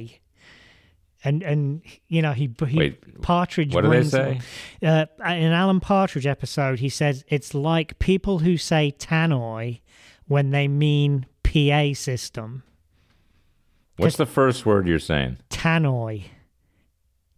And 1.23 1.43
and 1.43 1.81
you 2.07 2.21
know 2.21 2.31
he 2.31 2.51
he 2.67 2.77
Wait, 2.77 3.21
Partridge. 3.21 3.73
what 3.73 3.83
do 3.83 3.89
they 3.89 4.03
say? 4.03 4.41
Uh, 4.83 5.05
in 5.25 5.51
Alan 5.51 5.79
Partridge 5.79 6.25
episode, 6.25 6.79
he 6.79 6.89
says 6.89 7.23
it's 7.27 7.53
like 7.53 7.99
people 7.99 8.39
who 8.39 8.57
say 8.57 8.93
tannoy 8.97 9.81
when 10.27 10.49
they 10.49 10.67
mean 10.67 11.27
PA 11.43 11.93
system. 11.93 12.63
What's 13.97 14.17
the 14.17 14.25
first 14.25 14.65
word 14.65 14.87
you're 14.87 14.97
saying? 14.97 15.37
Tannoy. 15.49 16.23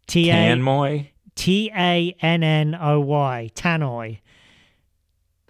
T 0.07 0.29
A 0.29 0.33
Tanmoy? 0.33 1.09
T 1.35 1.71
A 1.75 2.15
N 2.21 2.43
N 2.43 2.77
O 2.79 2.99
Y. 3.01 3.49
Tannoy. 3.55 4.19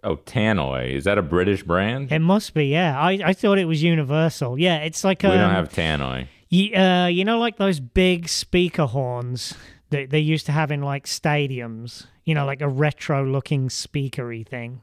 Oh, 0.04 0.18
Tannoy. 0.18 0.92
Is 0.92 1.06
that 1.06 1.18
a 1.18 1.22
British 1.22 1.64
brand? 1.64 2.12
It 2.12 2.20
must 2.20 2.54
be, 2.54 2.66
yeah. 2.66 3.00
I, 3.00 3.12
I 3.24 3.34
thought 3.34 3.58
it 3.58 3.66
was 3.66 3.82
universal. 3.82 4.60
Yeah, 4.60 4.80
it's 4.80 5.04
like 5.04 5.24
we 5.24 5.30
um, 5.30 5.38
don't 5.38 5.52
have 5.52 5.70
Tannoy. 5.70 6.28
You, 6.54 6.76
uh, 6.76 7.08
you 7.08 7.26
know, 7.26 7.40
like 7.40 7.58
those 7.58 7.80
big 7.80 8.30
speaker 8.30 8.86
horns 8.86 9.56
that 9.90 10.10
they 10.12 10.20
used 10.20 10.46
to 10.46 10.52
have 10.52 10.70
in 10.72 10.82
like 10.82 11.06
stadiums. 11.06 12.06
You 12.26 12.36
know, 12.36 12.46
like 12.46 12.62
a 12.62 12.70
retro-looking 12.70 13.70
speakery 13.70 14.48
thing. 14.48 14.82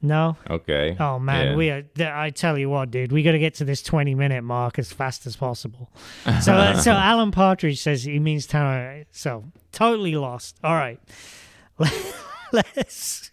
No. 0.00 0.36
Okay. 0.48 0.96
Oh 1.00 1.18
man, 1.18 1.50
Yeah. 1.50 1.56
we 1.56 1.70
are. 1.70 1.82
I 2.00 2.30
tell 2.30 2.56
you 2.58 2.70
what, 2.70 2.90
dude, 2.90 3.10
we 3.10 3.22
got 3.22 3.32
to 3.32 3.38
get 3.38 3.54
to 3.54 3.64
this 3.64 3.82
twenty-minute 3.82 4.42
mark 4.44 4.78
as 4.78 4.92
fast 4.92 5.26
as 5.26 5.34
possible. 5.36 5.90
So, 6.42 6.52
uh, 6.54 6.76
so 6.76 6.92
Alan 6.92 7.30
Partridge 7.30 7.80
says 7.80 8.04
he 8.04 8.18
means 8.18 8.46
Tannoy. 8.46 9.06
So 9.10 9.44
totally 9.72 10.14
lost. 10.14 10.56
All 10.62 10.74
right, 10.74 11.00
let's 12.52 13.30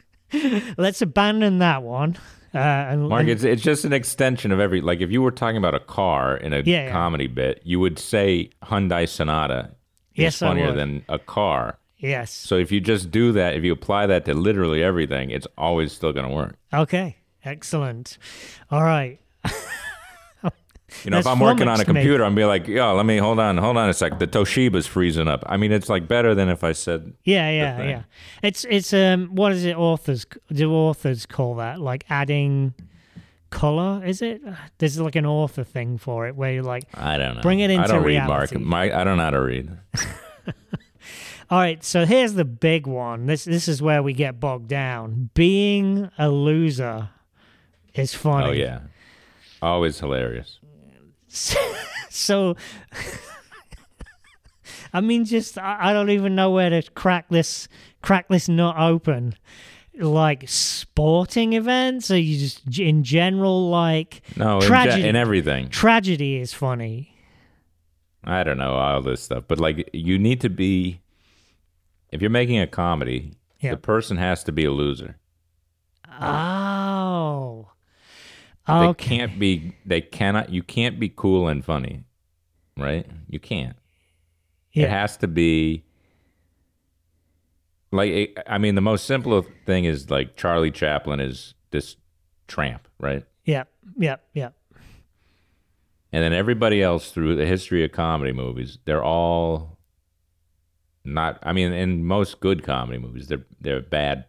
let's 0.77 1.01
abandon 1.01 1.59
that 1.59 1.83
one. 1.83 2.17
Uh, 2.53 2.57
and, 2.57 3.07
Mark, 3.07 3.21
and- 3.21 3.29
it's 3.29 3.43
it's 3.43 3.61
just 3.61 3.85
an 3.85 3.93
extension 3.93 4.51
of 4.51 4.59
every 4.59 4.81
like 4.81 4.99
if 5.01 5.09
you 5.11 5.21
were 5.21 5.31
talking 5.31 5.57
about 5.57 5.73
a 5.75 5.79
car 5.79 6.35
in 6.37 6.51
a 6.53 6.57
Yeah, 6.57 6.85
yeah. 6.85 6.91
comedy 6.91 7.27
bit, 7.27 7.61
you 7.63 7.79
would 7.79 7.97
say 7.97 8.49
Hyundai 8.63 9.07
Sonata 9.07 9.69
is 10.15 10.23
Yes, 10.23 10.41
I 10.41 10.47
funnier 10.47 10.71
than 10.73 11.05
a 11.07 11.17
car. 11.17 11.77
yes. 11.97 12.31
So 12.31 12.55
if 12.57 12.71
you 12.71 12.81
just 12.81 13.09
do 13.11 13.31
that, 13.31 13.55
if 13.55 13.63
you 13.63 13.71
apply 13.71 14.07
that 14.07 14.25
to 14.25 14.33
literally 14.33 14.83
everything, 14.83 15.29
it's 15.31 15.47
always 15.57 15.93
still 15.93 16.11
going 16.11 16.27
to 16.27 16.33
work. 16.35 16.55
Okay. 16.73 17.15
Excellent. 17.45 18.17
All 18.69 18.83
right. 18.83 19.19
You 21.03 21.11
know, 21.11 21.17
if 21.17 21.27
I'm 21.27 21.39
working 21.39 21.67
on 21.67 21.79
a 21.79 21.85
computer, 21.85 22.23
I'm 22.23 22.35
be 22.35 22.45
like, 22.45 22.67
yo, 22.67 22.95
let 22.95 23.05
me 23.05 23.17
hold 23.17 23.39
on, 23.39 23.57
hold 23.57 23.77
on 23.77 23.89
a 23.89 23.93
sec. 23.93 24.19
The 24.19 24.27
Toshiba's 24.27 24.87
freezing 24.87 25.27
up. 25.27 25.43
I 25.45 25.57
mean, 25.57 25.71
it's 25.71 25.89
like 25.89 26.07
better 26.07 26.35
than 26.35 26.49
if 26.49 26.63
I 26.63 26.73
said, 26.73 27.13
Yeah, 27.23 27.49
yeah, 27.49 27.83
yeah. 27.83 28.03
It's 28.43 28.65
it's 28.69 28.93
um 28.93 29.29
what 29.33 29.51
is 29.51 29.65
it 29.65 29.75
authors 29.75 30.25
do 30.51 30.71
authors 30.73 31.25
call 31.25 31.55
that? 31.55 31.79
Like 31.79 32.05
adding 32.09 32.73
color, 33.49 34.03
is 34.05 34.21
it? 34.21 34.41
There's 34.79 34.99
like 34.99 35.15
an 35.15 35.25
author 35.25 35.63
thing 35.63 35.97
for 35.97 36.27
it 36.27 36.35
where 36.35 36.51
you're 36.53 36.63
like 36.63 36.83
I 36.93 37.17
don't 37.17 37.35
know. 37.35 37.41
Bring 37.41 37.59
it 37.59 37.69
I 37.69 37.75
into 37.75 37.87
don't 37.87 38.03
reality. 38.03 38.55
read, 38.55 38.61
Mark. 38.65 38.91
My, 38.91 38.99
I 38.99 39.03
don't 39.03 39.17
know 39.17 39.23
how 39.23 39.29
to 39.31 39.41
read. 39.41 39.71
All 41.49 41.59
right, 41.59 41.83
so 41.83 42.05
here's 42.05 42.33
the 42.35 42.45
big 42.45 42.87
one. 42.87 43.25
This 43.25 43.43
this 43.43 43.67
is 43.67 43.81
where 43.81 44.01
we 44.01 44.13
get 44.13 44.39
bogged 44.39 44.69
down. 44.69 45.31
Being 45.33 46.09
a 46.17 46.29
loser 46.29 47.09
is 47.93 48.13
funny. 48.13 48.47
Oh 48.47 48.51
yeah, 48.53 48.79
always 49.61 49.99
hilarious. 49.99 50.59
So, 51.33 52.55
I 54.93 54.99
mean, 55.01 55.23
just 55.25 55.57
I, 55.57 55.77
I 55.89 55.93
don't 55.93 56.09
even 56.09 56.35
know 56.35 56.51
where 56.51 56.69
to 56.69 56.81
crack 56.91 57.29
this 57.29 57.67
crack 58.01 58.27
this 58.27 58.49
nut 58.49 58.75
open. 58.77 59.35
Like 59.93 60.43
sporting 60.47 61.53
events, 61.53 62.09
or 62.11 62.17
you 62.17 62.37
just 62.39 62.79
in 62.79 63.03
general 63.03 63.69
like 63.69 64.21
No, 64.37 64.55
in, 64.57 64.61
ge- 64.61 64.65
Tragedy. 64.67 65.07
in 65.07 65.15
everything. 65.15 65.69
tragedy 65.69 66.37
is 66.37 66.53
funny. 66.53 67.13
I 68.23 68.43
don't 68.43 68.57
know 68.57 68.73
all 68.73 69.01
this 69.01 69.21
stuff, 69.23 69.45
but 69.47 69.59
like 69.59 69.89
you 69.93 70.17
need 70.19 70.41
to 70.41 70.49
be. 70.49 71.01
If 72.11 72.21
you're 72.21 72.29
making 72.29 72.59
a 72.59 72.67
comedy, 72.67 73.33
Yeah. 73.61 73.71
the 73.71 73.77
person 73.77 74.17
has 74.17 74.43
to 74.45 74.51
be 74.51 74.65
a 74.65 74.71
loser. 74.71 75.17
Oh, 76.21 77.70
They 78.79 78.93
can't 78.93 79.39
be. 79.39 79.75
They 79.85 80.01
cannot. 80.01 80.49
You 80.49 80.63
can't 80.63 80.99
be 80.99 81.09
cool 81.09 81.47
and 81.47 81.63
funny, 81.63 82.03
right? 82.77 83.05
You 83.27 83.39
can't. 83.39 83.75
Yeah. 84.73 84.85
It 84.85 84.89
has 84.89 85.17
to 85.17 85.27
be. 85.27 85.83
Like 87.91 88.37
I 88.47 88.57
mean, 88.57 88.75
the 88.75 88.81
most 88.81 89.05
simple 89.05 89.45
thing 89.65 89.85
is 89.85 90.09
like 90.09 90.37
Charlie 90.37 90.71
Chaplin 90.71 91.19
is 91.19 91.55
this 91.71 91.97
tramp, 92.47 92.87
right? 92.99 93.25
Yeah, 93.43 93.65
yeah, 93.97 94.17
yeah. 94.33 94.49
And 96.13 96.23
then 96.23 96.33
everybody 96.33 96.81
else 96.81 97.11
through 97.11 97.35
the 97.35 97.45
history 97.45 97.83
of 97.83 97.91
comedy 97.91 98.31
movies, 98.31 98.77
they're 98.85 99.03
all 99.03 99.77
not 101.03 101.39
I 101.43 101.51
mean, 101.51 101.73
in 101.73 102.05
most 102.05 102.39
good 102.39 102.63
comedy 102.63 102.97
movies, 102.97 103.27
they're 103.27 103.45
they're 103.59 103.81
bad 103.81 104.25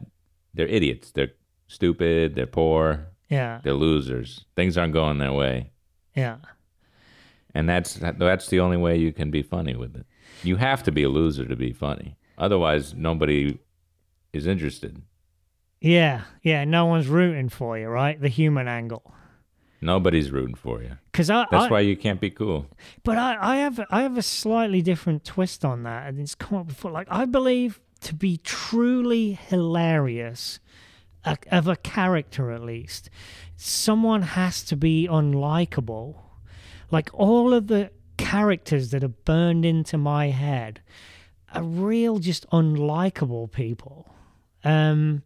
they're 0.55 0.67
idiots. 0.67 1.13
They're 1.13 1.33
stupid, 1.67 2.35
they're 2.35 2.47
poor, 2.47 3.07
Yeah, 3.33 3.61
they're 3.65 3.75
losers. 3.75 4.45
Things 4.57 4.77
aren't 4.79 4.93
going 4.93 5.19
their 5.19 5.33
way. 5.33 5.73
yeah. 6.15 6.37
And 7.55 7.69
that's 7.69 7.95
that's 7.95 8.49
the 8.49 8.61
only 8.61 8.79
way 8.79 8.97
you 8.97 9.13
can 9.13 9.31
be 9.31 9.43
funny 9.43 9.77
with 9.77 9.95
it. 9.95 10.07
You 10.43 10.57
have 10.57 10.83
to 10.85 10.93
be 10.93 11.03
a 11.03 11.09
loser 11.11 11.47
to 11.47 11.55
be 11.57 11.73
funny. 11.73 12.17
Otherwise 12.39 12.95
nobody 12.95 13.59
is 14.33 14.47
interested. 14.47 15.03
Yeah, 15.81 16.23
yeah, 16.43 16.65
no 16.65 16.87
one's 16.87 17.09
rooting 17.09 17.49
for 17.51 17.77
you, 17.79 17.89
right? 17.89 18.19
The 18.21 18.29
human 18.29 18.69
angle. 18.69 19.13
Nobody's 19.83 20.31
rooting 20.31 20.55
for 20.55 20.81
you. 20.81 20.93
Because 21.11 21.29
I, 21.29 21.45
That's 21.51 21.65
I 21.65 21.69
why 21.69 21.81
you 21.81 21.97
can't 21.97 22.21
be 22.21 22.31
cool. 22.31 22.67
but 23.03 23.19
I, 23.19 23.37
I 23.41 23.57
have, 23.57 23.81
I 23.91 24.03
have 24.03 24.17
a 24.17 24.23
slightly 24.23 24.81
different 24.81 25.25
twist 25.25 25.65
on 25.65 25.83
that, 25.83 26.07
and 26.09 26.21
it's 26.21 26.37
come 26.37 26.57
up 26.57 26.69
before. 26.69 26.93
Like 26.93 27.09
I 27.11 27.25
believe 27.27 27.81
to 28.03 28.15
be 28.15 28.37
truly 28.39 29.33
hilarious, 29.33 30.61
a, 31.25 31.37
of 31.51 31.69
a 31.69 31.77
character 31.77 32.51
at 32.51 32.63
least, 32.63 33.11
someone 33.57 34.23
has 34.23 34.63
to 34.65 34.77
be 34.77 35.07
unlikable. 35.11 36.17
Like 36.91 37.11
all 37.13 37.53
of 37.55 37.69
the 37.69 37.91
characters 38.17 38.91
that 38.91 39.03
are 39.03 39.09
burned 39.09 39.65
into 39.65 39.97
my 39.99 40.29
head 40.29 40.81
are 41.55 41.63
real, 41.63 42.19
just 42.19 42.49
unlikable 42.51 43.51
people. 43.51 44.15
Um, 44.65 45.23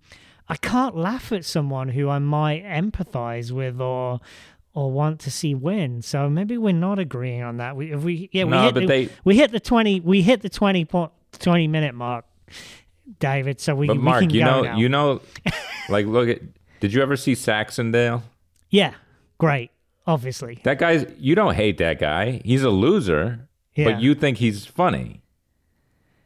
I 0.48 0.56
can't 0.56 0.96
laugh 0.96 1.32
at 1.32 1.44
someone 1.44 1.88
who 1.88 2.08
I 2.08 2.18
might 2.20 2.64
empathize 2.64 3.50
with 3.50 3.80
or 3.80 4.20
or 4.74 4.92
want 4.92 5.20
to 5.20 5.30
see 5.30 5.54
win. 5.54 6.02
So 6.02 6.28
maybe 6.28 6.58
we're 6.58 6.72
not 6.74 6.98
agreeing 6.98 7.42
on 7.42 7.56
that. 7.56 7.76
We 7.76 7.92
if 7.92 8.02
we 8.04 8.28
yeah 8.32 8.44
we 8.44 8.50
No, 8.50 8.62
hit 8.64 8.74
the, 8.74 8.86
they- 8.86 9.08
we 9.24 9.36
hit 9.36 9.50
the 9.50 9.60
twenty 9.60 10.00
we 10.00 10.22
hit 10.22 10.42
the 10.42 10.48
20, 10.50 10.84
point, 10.84 11.12
20 11.38 11.66
minute 11.66 11.94
mark, 11.94 12.26
David. 13.18 13.60
So 13.60 13.74
we 13.74 13.86
But 13.88 13.96
we 13.96 14.02
Mark, 14.02 14.20
can 14.20 14.30
you 14.30 14.44
know 14.44 14.62
now. 14.62 14.76
you 14.76 14.88
know 14.88 15.20
like 15.88 16.06
look 16.06 16.28
at 16.28 16.40
did 16.80 16.92
you 16.92 17.02
ever 17.02 17.16
see 17.16 17.32
Saxondale? 17.34 18.22
yeah 18.70 18.94
great 19.38 19.70
obviously 20.06 20.60
That 20.64 20.78
guy's 20.78 21.04
you 21.18 21.34
don't 21.34 21.54
hate 21.54 21.78
that 21.78 21.98
guy. 21.98 22.40
He's 22.44 22.62
a 22.62 22.70
loser, 22.70 23.48
Yeah. 23.74 23.84
but 23.92 24.00
you 24.00 24.14
think 24.14 24.38
he's 24.38 24.64
funny. 24.66 25.22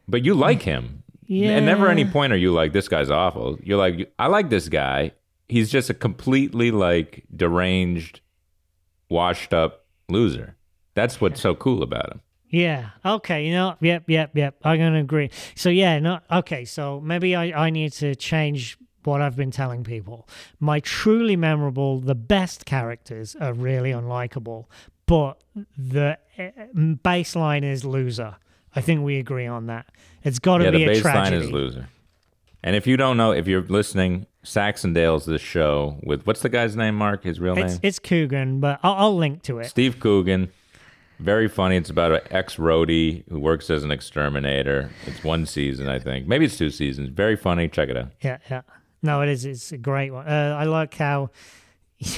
But 0.07 0.23
you 0.25 0.33
like 0.35 0.61
him. 0.63 1.03
yeah 1.25 1.51
And 1.57 1.65
never 1.65 1.87
any 1.89 2.05
point 2.05 2.31
are 2.33 2.37
you 2.37 2.51
like 2.51 2.73
this 2.73 2.87
guy's 2.87 3.09
awful. 3.09 3.57
You're 3.63 3.77
like 3.79 4.13
I 4.19 4.27
like 4.27 4.49
this 4.49 4.69
guy. 4.69 5.11
He's 5.49 5.69
just 5.71 5.89
a 5.89 5.93
completely 5.93 6.69
like 6.71 7.23
deranged, 7.35 8.21
washed 9.09 9.53
up 9.53 9.85
loser. 10.09 10.55
That's 10.93 11.19
what's 11.21 11.41
so 11.41 11.55
cool 11.55 11.81
about 11.83 12.11
him. 12.11 12.21
Yeah. 12.49 12.89
Okay. 13.05 13.45
You 13.47 13.53
know. 13.53 13.75
Yep. 13.81 14.03
Yep. 14.09 14.31
Yep. 14.35 14.55
I'm 14.63 14.77
gonna 14.79 14.99
agree. 14.99 15.29
So 15.55 15.69
yeah. 15.69 15.99
No. 15.99 16.19
Okay. 16.31 16.65
So 16.65 16.99
maybe 17.01 17.35
I 17.35 17.65
I 17.67 17.69
need 17.69 17.93
to 17.93 18.13
change 18.15 18.77
what 19.03 19.21
I've 19.21 19.35
been 19.35 19.51
telling 19.51 19.83
people. 19.83 20.27
My 20.59 20.79
truly 20.79 21.35
memorable, 21.35 21.99
the 21.99 22.15
best 22.15 22.65
characters 22.65 23.35
are 23.39 23.53
really 23.53 23.91
unlikable, 23.91 24.65
but 25.05 25.41
the 25.77 26.17
eh, 26.37 26.51
baseline 26.75 27.63
is 27.63 27.83
loser. 27.83 28.35
I 28.75 28.81
think 28.81 29.03
we 29.03 29.17
agree 29.17 29.47
on 29.47 29.67
that. 29.67 29.87
It's 30.23 30.39
got 30.39 30.59
to 30.59 30.65
yeah, 30.65 30.71
be 30.71 30.85
the 30.85 30.91
a 30.91 30.95
baseline 30.95 31.33
is 31.33 31.51
loser. 31.51 31.89
And 32.63 32.75
if 32.75 32.85
you 32.85 32.95
don't 32.95 33.17
know, 33.17 33.31
if 33.31 33.47
you're 33.47 33.63
listening, 33.63 34.27
Saxondale's 34.43 35.25
this 35.25 35.41
show 35.41 35.97
with 36.03 36.25
what's 36.25 36.41
the 36.41 36.49
guy's 36.49 36.75
name? 36.75 36.95
Mark, 36.95 37.23
his 37.23 37.39
real 37.39 37.57
It's 37.57 37.73
name. 37.73 37.79
it's 37.83 37.99
Coogan, 37.99 38.59
but 38.59 38.79
I'll, 38.83 38.93
I'll 38.93 39.15
link 39.17 39.41
to 39.43 39.59
it. 39.59 39.65
Steve 39.65 39.99
Coogan. 39.99 40.51
Very 41.19 41.47
funny. 41.47 41.75
It's 41.77 41.91
about 41.91 42.11
an 42.11 42.21
ex 42.31 42.55
roadie 42.55 43.23
who 43.29 43.39
works 43.39 43.69
as 43.69 43.83
an 43.83 43.91
exterminator. 43.91 44.89
It's 45.05 45.23
one 45.23 45.45
season, 45.45 45.87
I 45.87 45.99
think. 45.99 46.27
Maybe 46.27 46.45
it's 46.45 46.57
two 46.57 46.71
seasons. 46.71 47.09
Very 47.09 47.35
funny. 47.35 47.67
Check 47.67 47.89
it 47.89 47.97
out. 47.97 48.07
Yeah, 48.21 48.37
yeah. 48.49 48.61
No, 49.01 49.21
it 49.21 49.29
is. 49.29 49.45
It's 49.45 49.71
a 49.71 49.77
great 49.77 50.11
one. 50.11 50.27
Uh, 50.27 50.57
I 50.59 50.65
like 50.65 50.93
how. 50.95 51.29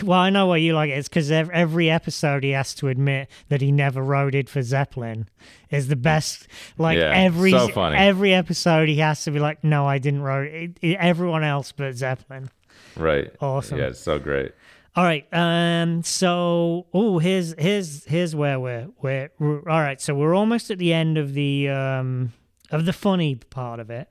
Well, 0.02 0.18
I 0.18 0.30
know 0.30 0.48
why 0.48 0.58
you 0.58 0.74
like 0.74 0.92
it. 0.92 0.94
It's 0.94 1.10
because 1.10 1.30
every 1.30 1.90
episode 1.90 2.46
he 2.46 2.52
has 2.52 2.74
to 2.76 2.88
admit 2.88 3.30
that 3.50 3.60
he 3.60 3.70
never 3.70 4.02
roaded 4.02 4.48
for 4.48 4.62
Zeppelin 4.62 5.28
is 5.72 5.90
the 5.90 5.98
best. 5.98 6.48
Like 6.78 6.98
Yeah, 6.98 7.12
every 7.14 7.52
so 7.52 7.68
every 7.82 8.34
episode 8.34 8.88
he 8.88 9.00
has 9.00 9.26
to 9.26 9.32
be 9.32 9.40
like, 9.40 9.62
no, 9.62 9.86
I 9.86 9.98
didn't 9.98 10.22
road. 10.22 10.80
Everyone 10.82 11.44
else 11.44 11.74
but 11.74 11.96
Zeppelin. 11.96 12.50
Right. 12.96 13.30
Awesome. 13.42 13.78
Yeah, 13.78 13.88
it's 13.88 14.00
so 14.00 14.20
great. 14.20 14.54
All 14.96 15.04
right. 15.04 15.28
Um. 15.34 16.04
So, 16.04 16.86
oh, 16.94 17.20
here's 17.20 17.54
here's 17.58 18.06
here's 18.06 18.34
where 18.36 18.60
we're 18.62 18.88
we're, 19.02 19.32
we're 19.40 19.70
all 19.70 19.82
right. 19.82 20.00
So 20.00 20.14
we're 20.16 20.36
almost 20.36 20.72
at 20.72 20.78
the 20.78 20.94
end 20.94 21.18
of 21.18 21.34
the 21.34 21.68
um 21.70 22.32
of 22.72 22.86
the 22.86 22.94
funny 22.94 23.36
part 23.36 23.80
of 23.80 23.90
it. 23.90 24.08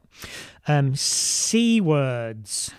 Um, 0.68 0.94
c 0.94 1.80
words. 1.80 2.72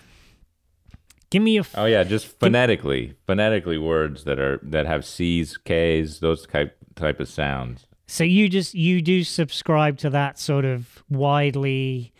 Give 1.30 1.42
me 1.42 1.56
a 1.56 1.60
f- 1.60 1.74
Oh 1.76 1.84
yeah, 1.86 2.04
just 2.04 2.26
phonetically, 2.38 3.14
phonetically 3.26 3.76
words 3.78 4.24
that 4.24 4.38
are 4.38 4.60
that 4.62 4.86
have 4.86 5.04
C's, 5.04 5.56
K's, 5.56 6.20
those 6.20 6.46
type 6.46 6.76
type 6.94 7.20
of 7.20 7.28
sounds. 7.28 7.86
So 8.06 8.22
you 8.24 8.48
just 8.48 8.74
you 8.74 9.02
do 9.02 9.24
subscribe 9.24 9.98
to 9.98 10.10
that 10.10 10.38
sort 10.38 10.64
of 10.64 11.02
widely 11.10 12.12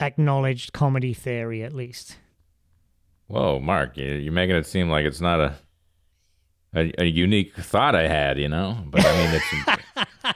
acknowledged 0.00 0.72
comedy 0.72 1.12
theory, 1.14 1.62
at 1.62 1.72
least. 1.72 2.16
Whoa, 3.28 3.58
Mark, 3.60 3.96
you- 3.96 4.04
you're 4.14 4.32
making 4.32 4.56
it 4.56 4.66
seem 4.66 4.88
like 4.88 5.04
it's 5.04 5.20
not 5.20 5.40
a 5.40 5.54
a, 6.74 6.92
a 6.98 7.04
unique 7.04 7.54
thought 7.56 7.94
I 7.94 8.06
had, 8.08 8.38
you 8.38 8.48
know. 8.48 8.78
But 8.86 9.04
I 9.04 9.12
mean, 9.16 9.40
it's 9.42 10.35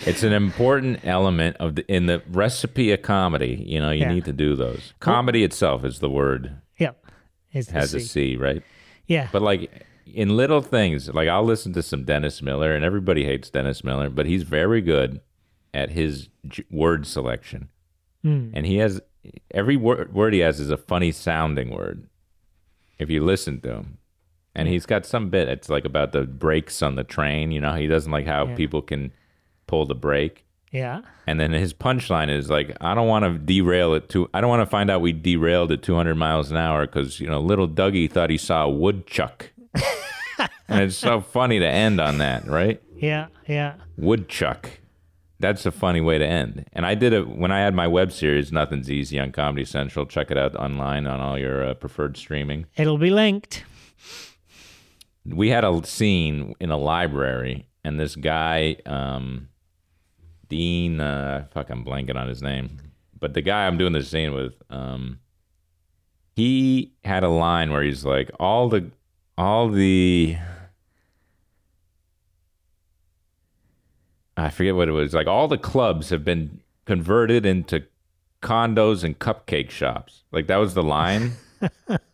it's 0.00 0.22
an 0.22 0.32
important 0.32 1.00
element 1.04 1.56
of 1.58 1.76
the 1.76 1.84
in 1.92 2.06
the 2.06 2.22
recipe 2.30 2.92
of 2.92 3.02
comedy. 3.02 3.62
You 3.66 3.80
know, 3.80 3.90
you 3.90 4.00
Yeah. 4.02 4.12
need 4.14 4.24
to 4.26 4.32
do 4.32 4.56
those. 4.56 4.92
Comedy 5.00 5.44
itself 5.44 5.84
is 5.84 5.98
the 6.00 6.10
word 6.10 6.56
Yep. 6.78 7.04
The 7.52 7.72
has 7.72 7.90
C. 7.92 7.96
a 7.96 8.00
C, 8.00 8.36
right? 8.36 8.62
Yeah. 9.06 9.28
But 9.32 9.42
like 9.42 9.70
in 10.12 10.36
little 10.36 10.60
things, 10.60 11.08
like 11.12 11.28
I'll 11.28 11.44
listen 11.44 11.72
to 11.74 11.82
some 11.82 12.04
Dennis 12.04 12.42
Miller, 12.42 12.74
and 12.74 12.84
everybody 12.84 13.24
hates 13.24 13.50
Dennis 13.50 13.82
Miller, 13.84 14.10
but 14.10 14.26
he's 14.26 14.42
very 14.42 14.80
good 14.80 15.20
at 15.72 15.90
his 15.90 16.28
j- 16.46 16.64
word 16.70 17.06
selection, 17.06 17.68
Mm. 18.24 18.50
and 18.54 18.66
he 18.66 18.76
has 18.78 19.00
every 19.50 19.76
word 19.76 20.12
word 20.12 20.32
he 20.34 20.40
has 20.40 20.60
is 20.60 20.70
a 20.70 20.76
funny 20.76 21.10
sounding 21.12 21.70
word. 21.70 22.08
if 22.96 23.10
you 23.10 23.24
listen 23.24 23.60
to 23.60 23.70
him. 23.74 23.98
And 24.54 24.68
he's 24.68 24.86
got 24.86 25.04
some 25.04 25.28
bit. 25.28 25.48
It's 25.48 25.68
like 25.68 25.84
about 25.84 26.12
the 26.12 26.22
brakes 26.22 26.80
on 26.80 26.94
the 26.94 27.02
train. 27.02 27.50
You 27.50 27.60
know, 27.60 27.74
he 27.74 27.88
doesn't 27.88 28.12
like 28.12 28.24
how 28.24 28.46
Yeah. 28.46 28.54
people 28.54 28.82
can 28.82 29.10
pull 29.66 29.86
the 29.86 29.94
brake. 29.94 30.44
Yeah. 30.70 31.02
And 31.26 31.38
then 31.38 31.52
his 31.52 31.72
punchline 31.72 32.28
is 32.28 32.50
like, 32.50 32.76
I 32.80 32.94
don't 32.94 33.06
want 33.06 33.24
to 33.24 33.38
derail 33.38 33.94
it 33.94 34.08
to. 34.10 34.28
I 34.34 34.40
don't 34.40 34.50
want 34.50 34.62
to 34.62 34.66
find 34.66 34.90
out 34.90 35.00
we 35.00 35.12
derailed 35.12 35.70
at 35.70 35.82
200 35.82 36.16
miles 36.16 36.50
an 36.50 36.56
hour 36.56 36.86
because 36.86 37.20
you 37.20 37.28
know 37.28 37.40
little 37.40 37.68
Dougie 37.68 38.10
thought 38.10 38.28
he 38.30 38.38
saw 38.38 38.64
a 38.64 38.70
woodchuck. 38.70 39.50
and 40.68 40.80
it's 40.80 40.96
so 40.96 41.20
funny 41.20 41.60
to 41.60 41.66
end 41.66 42.00
on 42.00 42.18
that, 42.18 42.46
right? 42.46 42.82
Yeah. 42.96 43.28
Yeah. 43.46 43.74
Woodchuck. 43.96 44.68
That's 45.40 45.66
a 45.66 45.70
funny 45.70 46.00
way 46.00 46.18
to 46.18 46.26
end. 46.26 46.64
And 46.72 46.86
I 46.86 46.94
did 46.94 47.12
it 47.12 47.28
when 47.28 47.52
I 47.52 47.60
had 47.60 47.74
my 47.74 47.86
web 47.86 48.12
series, 48.12 48.50
Nothing's 48.50 48.90
Easy, 48.90 49.18
on 49.18 49.30
Comedy 49.30 49.64
Central. 49.64 50.06
Check 50.06 50.30
it 50.30 50.38
out 50.38 50.56
online 50.56 51.06
on 51.06 51.20
all 51.20 51.38
your 51.38 51.64
uh, 51.64 51.74
preferred 51.74 52.16
streaming. 52.16 52.66
It'll 52.76 52.98
be 52.98 53.10
linked. 53.10 53.64
We 55.26 55.50
had 55.50 55.64
a 55.64 55.84
scene 55.84 56.54
in 56.60 56.70
a 56.70 56.76
library, 56.76 57.66
and 57.82 57.98
this 57.98 58.14
guy, 58.16 58.76
um, 58.86 59.48
Dean, 60.54 61.00
uh, 61.00 61.46
fuck, 61.50 61.68
I'm 61.68 61.84
blanking 61.84 62.14
on 62.14 62.28
his 62.28 62.40
name, 62.40 62.78
but 63.18 63.34
the 63.34 63.42
guy 63.42 63.66
I'm 63.66 63.76
doing 63.76 63.92
the 63.92 64.04
scene 64.04 64.32
with, 64.32 64.54
um, 64.70 65.18
he 66.36 66.92
had 67.04 67.24
a 67.24 67.28
line 67.28 67.72
where 67.72 67.82
he's 67.82 68.04
like, 68.04 68.30
all 68.38 68.68
the, 68.68 68.92
all 69.36 69.68
the, 69.68 70.36
I 74.36 74.50
forget 74.50 74.76
what 74.76 74.88
it 74.88 74.92
was. 74.92 75.12
Like 75.12 75.26
all 75.26 75.48
the 75.48 75.58
clubs 75.58 76.10
have 76.10 76.24
been 76.24 76.60
converted 76.84 77.44
into 77.44 77.82
condos 78.40 79.02
and 79.02 79.18
cupcake 79.18 79.70
shops. 79.70 80.22
Like 80.30 80.46
that 80.46 80.58
was 80.58 80.74
the 80.74 80.84
line. 80.84 81.32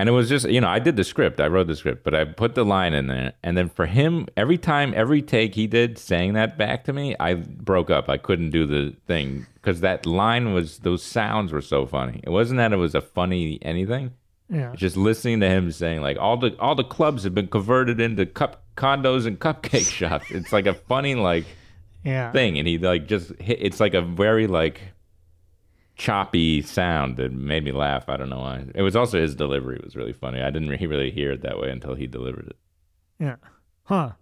and 0.00 0.08
it 0.08 0.12
was 0.12 0.28
just, 0.28 0.48
you 0.48 0.60
know, 0.60 0.68
I 0.68 0.78
did 0.78 0.96
the 0.96 1.04
script. 1.04 1.40
I 1.40 1.46
wrote 1.46 1.66
the 1.66 1.76
script, 1.76 2.04
but 2.04 2.14
I 2.14 2.24
put 2.24 2.54
the 2.54 2.64
line 2.64 2.94
in 2.94 3.06
there. 3.06 3.34
And 3.42 3.56
then 3.56 3.68
for 3.68 3.86
him, 3.86 4.26
every 4.36 4.56
time, 4.58 4.92
every 4.96 5.20
take 5.20 5.54
he 5.54 5.66
did 5.66 5.98
saying 5.98 6.32
that 6.32 6.56
back 6.56 6.84
to 6.84 6.92
me, 6.92 7.14
I 7.20 7.34
broke 7.34 7.90
up. 7.90 8.08
I 8.08 8.16
couldn't 8.16 8.50
do 8.50 8.66
the 8.66 8.96
thing 9.06 9.46
because 9.54 9.80
that 9.82 10.06
line 10.06 10.54
was, 10.54 10.78
those 10.78 11.02
sounds 11.02 11.52
were 11.52 11.60
so 11.60 11.86
funny. 11.86 12.20
It 12.24 12.30
wasn't 12.30 12.58
that 12.58 12.72
it 12.72 12.76
was 12.76 12.94
a 12.94 13.00
funny 13.02 13.58
anything. 13.62 14.12
Yeah. 14.48 14.72
Just 14.74 14.96
listening 14.96 15.40
to 15.40 15.48
him 15.48 15.70
saying 15.70 16.00
like 16.00 16.18
all 16.18 16.36
the 16.36 16.56
all 16.58 16.74
the 16.74 16.82
clubs 16.82 17.22
have 17.22 17.34
been 17.36 17.46
converted 17.46 18.00
into 18.00 18.26
cup 18.26 18.64
condos 18.76 19.24
and 19.26 19.38
cupcake 19.38 19.88
shops. 19.98 20.26
It's 20.30 20.52
like 20.52 20.66
a 20.66 20.74
funny 20.74 21.14
like 21.14 21.44
Yeah. 22.02 22.32
thing, 22.32 22.58
and 22.58 22.66
he 22.66 22.76
like 22.78 23.06
just 23.06 23.30
hit. 23.40 23.58
It's 23.60 23.78
like 23.78 23.94
a 23.94 24.02
very 24.02 24.48
like 24.48 24.80
choppy 26.00 26.62
sound 26.62 27.18
that 27.18 27.30
made 27.30 27.62
me 27.62 27.72
laugh. 27.72 28.08
I 28.08 28.16
don't 28.16 28.30
know 28.30 28.40
why. 28.40 28.64
It 28.74 28.80
was 28.80 28.96
also 28.96 29.20
his 29.20 29.34
delivery 29.34 29.78
was 29.84 29.94
really 29.94 30.14
funny. 30.14 30.40
I 30.40 30.50
didn't 30.50 30.68
re- 30.80 30.86
really 30.86 31.10
hear 31.10 31.32
it 31.32 31.42
that 31.42 31.60
way 31.60 31.70
until 31.70 31.94
he 31.94 32.06
delivered 32.06 32.46
it. 32.48 32.56
Yeah. 33.18 33.36
Huh. 33.84 34.12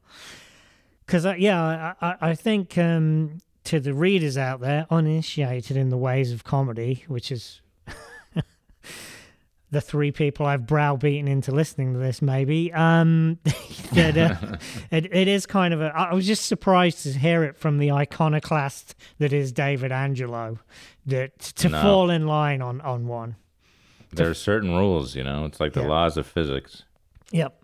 Because, 1.07 1.25
yeah, 1.39 1.95
I, 2.01 2.07
I, 2.07 2.17
I 2.31 2.35
think 2.35 2.77
um, 2.77 3.39
to 3.65 3.79
the 3.79 3.95
readers 3.95 4.37
out 4.37 4.61
there, 4.61 4.87
uninitiated 4.91 5.77
in 5.77 5.89
the 5.89 5.97
ways 5.97 6.33
of 6.33 6.43
comedy, 6.43 7.05
which 7.07 7.31
is 7.31 7.63
the 9.71 9.81
three 9.81 10.11
people 10.13 10.47
I've 10.47 10.67
browbeaten 10.67 11.29
into 11.29 11.53
listening 11.53 11.93
to 11.93 11.99
this, 11.99 12.23
maybe, 12.23 12.73
um, 12.73 13.39
that 13.93 14.17
uh, 14.17 14.57
it, 14.91 15.15
it 15.15 15.29
is 15.29 15.45
kind 15.47 15.75
of 15.75 15.81
a. 15.83 15.93
I 15.95 16.15
was 16.15 16.27
just 16.27 16.47
surprised 16.47 17.03
to 17.03 17.13
hear 17.13 17.45
it 17.45 17.57
from 17.57 17.79
the 17.79 17.91
iconoclast 17.93 18.95
that 19.19 19.33
is 19.33 19.53
David 19.53 19.93
Angelo, 19.93 20.59
that 21.07 21.39
to 21.39 21.69
No. 21.69 21.83
fall 21.83 22.11
in 22.11 22.27
line 22.27 22.63
on, 22.63 22.81
on 22.81 23.07
one. 23.07 23.37
There 24.13 24.31
are 24.31 24.35
certain 24.35 24.71
rules, 24.75 25.15
you 25.15 25.23
know. 25.23 25.45
It's 25.45 25.61
like 25.61 25.75
the 25.75 25.83
Yeah. 25.83 25.89
laws 25.89 26.17
of 26.17 26.27
physics. 26.27 26.85
Yep. 27.33 27.63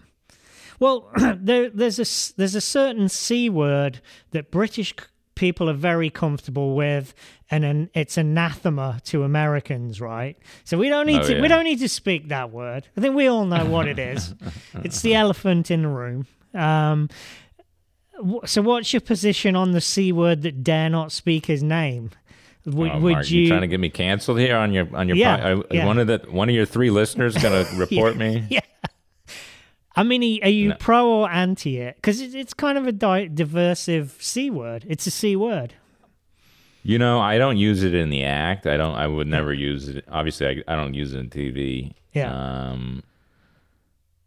Well, 0.79 1.11
there, 1.37 1.71
there's 1.71 1.99
a 1.99 2.35
there's 2.37 2.55
a 2.55 2.61
certain 2.61 3.09
c 3.09 3.49
word 3.49 4.03
that 4.33 4.51
British 4.51 4.95
people 5.35 5.69
are 5.69 5.75
very 5.75 6.11
comfortable 6.11 6.75
with, 6.75 7.15
and 7.51 7.65
an, 7.65 7.91
it's 7.95 8.17
anathema 8.17 9.01
to 9.05 9.23
Americans, 9.25 10.01
right? 10.01 10.37
So 10.65 10.79
we 10.79 10.89
don't 10.89 11.07
need 11.07 11.21
Oh, 11.23 11.27
to 11.29 11.41
we 11.41 11.49
don't 11.49 11.65
need 11.65 11.81
to 11.81 11.89
speak 11.89 12.29
that 12.29 12.51
word. 12.51 12.87
I 12.97 13.01
think 13.01 13.15
we 13.17 13.27
all 13.27 13.45
know 13.47 13.65
what 13.67 13.89
it 13.89 13.99
is. 13.99 14.35
it's 14.85 15.03
the 15.03 15.15
elephant 15.15 15.71
in 15.71 15.83
the 15.83 15.89
room. 15.89 16.27
Um, 16.55 17.09
so 18.45 18.63
what's 18.63 18.93
your 18.93 19.01
position 19.01 19.57
on 19.57 19.73
the 19.73 19.81
c 19.81 20.13
word 20.13 20.43
that 20.43 20.63
dare 20.63 20.89
not 20.89 21.11
speak 21.13 21.47
his 21.47 21.63
name? 21.63 22.11
Would, 22.67 22.91
Oh, 22.93 23.01
would 23.01 23.13
Mark, 23.15 23.31
you? 23.31 23.49
trying 23.49 23.61
to 23.61 23.67
get 23.67 23.81
me 23.81 23.91
canceled 23.91 24.39
here 24.39 24.57
on 24.57 24.73
your 24.73 24.89
on 24.97 25.09
your 25.09 25.17
Yeah, 25.17 25.37
po- 25.37 25.65
I- 25.71 25.75
yeah. 25.75 25.87
one 25.87 25.99
of 25.99 26.07
the 26.07 26.23
one 26.31 26.49
of 26.49 26.55
your 26.55 26.65
three 26.65 26.91
listeners 26.91 27.37
going 27.37 27.65
to 27.67 27.77
report 27.77 28.17
me? 28.17 28.47
Yeah. 28.49 28.61
I 29.97 30.03
mean, 30.03 30.43
are 30.43 30.49
you 30.49 30.71
No. 30.71 30.77
pro 30.79 31.07
or 31.09 31.31
anti 31.31 31.79
it? 31.79 31.97
Because 31.97 32.21
it's 32.21 32.53
kind 32.55 32.77
of 32.79 32.87
a 32.87 32.93
di- 32.93 33.29
diversive 33.29 34.21
c 34.21 34.51
word. 34.51 34.85
It's 34.89 35.07
a 35.07 35.11
c 35.11 35.37
word. 35.37 35.75
You 36.83 36.99
know, 36.99 37.21
I 37.21 37.39
don't 37.39 37.57
use 37.57 37.83
it 37.83 37.95
in 37.95 38.11
the 38.11 38.25
act. 38.25 38.67
I 38.67 38.77
don't. 38.77 38.95
I 38.95 39.07
would 39.07 39.27
never 39.29 39.55
use 39.55 39.89
it. 39.89 40.05
Obviously, 40.11 40.47
I, 40.49 40.73
I 40.73 40.77
don't 40.77 40.95
use 40.95 41.15
it 41.15 41.19
in 41.19 41.31
TV. 41.31 41.95
Yeah. 42.13 42.31
Um, 42.33 43.03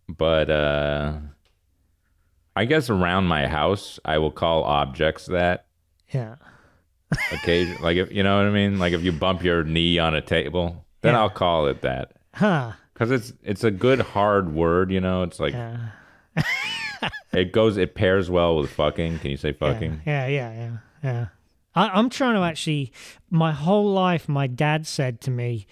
but 0.09 0.49
uh, 0.49 1.17
I 2.55 2.65
guess 2.65 2.89
around 2.89 3.25
my 3.25 3.45
house, 3.47 3.99
I 4.05 4.17
will 4.17 4.31
call 4.31 4.63
objects 4.63 5.25
that 5.27 5.65
Yeah. 6.11 6.35
occasion. 7.31 7.77
like 7.81 7.97
if 7.97 8.11
you 8.11 8.23
know 8.23 8.37
what 8.37 8.47
I 8.47 8.51
mean. 8.51 8.79
Like 8.79 8.93
if 8.93 9.03
you 9.03 9.11
bump 9.11 9.43
your 9.43 9.63
knee 9.63 9.99
on 9.99 10.15
a 10.15 10.21
table, 10.21 10.85
then 11.01 11.13
Yeah. 11.13 11.19
I'll 11.21 11.29
call 11.29 11.67
it 11.67 11.81
that 11.81 12.13
Huh. 12.33 12.71
Because 12.97 13.11
it's 13.11 13.33
it's 13.43 13.63
a 13.63 13.71
good 13.71 13.99
hard 14.01 14.53
word. 14.53 14.91
You 14.91 15.01
know, 15.01 15.23
it's 15.23 15.39
like 15.39 15.53
Yeah. 15.53 15.89
it 17.33 17.51
goes. 17.51 17.77
It 17.77 17.95
pairs 17.95 18.29
well 18.29 18.57
with 18.57 18.71
fucking. 18.71 19.19
Can 19.19 19.31
you 19.31 19.37
say 19.37 19.53
fucking? 19.53 20.01
Yeah. 20.05 20.27
Yeah. 20.27 20.53
Yeah. 20.53 20.77
Yeah. 21.03 21.25
I, 21.75 21.89
I'm 21.89 22.09
trying 22.09 22.35
to 22.35 22.41
actually. 22.41 22.91
My 23.29 23.51
whole 23.51 23.91
life, 23.91 24.27
my 24.27 24.47
dad 24.47 24.87
said 24.87 25.21
to 25.21 25.31
me, 25.31 25.67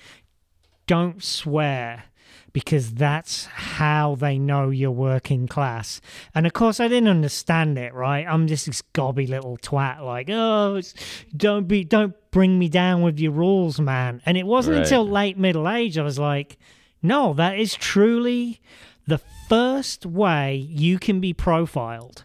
"Don't 0.88 1.24
swear." 1.24 2.06
Because 2.54 2.94
that's 2.94 3.46
how 3.48 4.16
they 4.16 4.40
know 4.40 4.70
you're 4.70 4.90
working 4.90 5.46
class. 5.46 6.00
And 6.34 6.48
of 6.48 6.54
course, 6.54 6.80
I 6.80 6.88
didn't 6.88 7.10
understand 7.10 7.78
it, 7.78 7.94
right? 7.94 8.26
I'm 8.26 8.48
just 8.48 8.66
this 8.66 8.82
gobby 8.94 9.28
little 9.28 9.58
twat, 9.58 10.00
like, 10.02 10.30
oh, 10.32 10.76
it's, 10.76 10.94
don't 11.36 11.68
be, 11.68 11.84
don't 11.84 12.16
bring 12.32 12.58
me 12.58 12.70
down 12.70 13.02
with 13.02 13.20
your 13.20 13.34
rules, 13.34 13.82
man. 13.82 14.22
And 14.26 14.38
it 14.38 14.46
wasn't 14.46 14.78
Right. 14.78 14.84
until 14.84 15.06
late 15.06 15.38
middle 15.38 15.68
age 15.70 15.98
I 15.98 16.04
was 16.04 16.18
like, 16.18 16.58
no, 17.08 17.34
that 17.34 17.58
is 17.58 17.74
truly 17.76 18.62
the 19.08 19.20
first 19.50 20.06
way 20.06 20.56
you 20.56 21.00
can 21.00 21.20
be 21.20 21.34
profiled. 21.34 22.24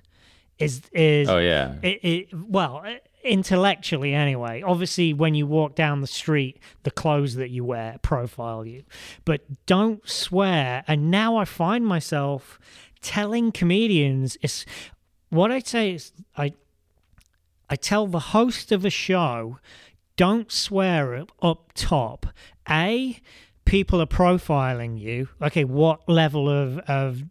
Is 0.59 0.83
is 0.93 1.29
Oh 1.29 1.39
yeah. 1.39 1.77
it, 1.83 2.05
it, 2.05 2.29
well, 2.35 2.83
uh, 2.85 2.95
intellectually 3.25 4.15
anyway. 4.15 4.63
Obviously, 4.63 5.13
when 5.13 5.35
you 5.35 5.47
walk 5.47 5.75
down 5.75 6.01
the 6.01 6.07
street, 6.07 6.59
the 6.83 6.91
clothes 6.91 7.35
that 7.37 7.51
you 7.51 7.65
wear 7.65 7.99
profile 8.03 8.67
you. 8.67 8.85
But 9.25 9.43
don't 9.67 10.07
swear. 10.09 10.85
And 10.87 11.11
now 11.11 11.37
I 11.37 11.45
find 11.45 11.87
myself 11.87 12.59
telling 13.01 13.53
comedians 13.53 14.37
is 14.43 14.67
what 15.31 15.51
I 15.51 15.61
say 15.61 15.95
is 15.95 16.13
I 16.37 16.53
I 17.69 17.77
tell 17.77 18.07
the 18.07 18.19
host 18.19 18.73
of 18.73 18.85
a 18.85 18.91
show, 18.91 19.59
don't 20.17 20.51
swear 20.51 21.15
up, 21.15 21.33
up 21.41 21.73
top. 21.75 22.27
A, 22.69 23.21
people 23.71 24.03
are 24.03 24.07
profiling 24.07 24.99
you. 24.99 25.29
Okay, 25.41 25.63
what 25.63 26.09
level 26.09 26.49
of, 26.49 26.79
of 26.81 27.23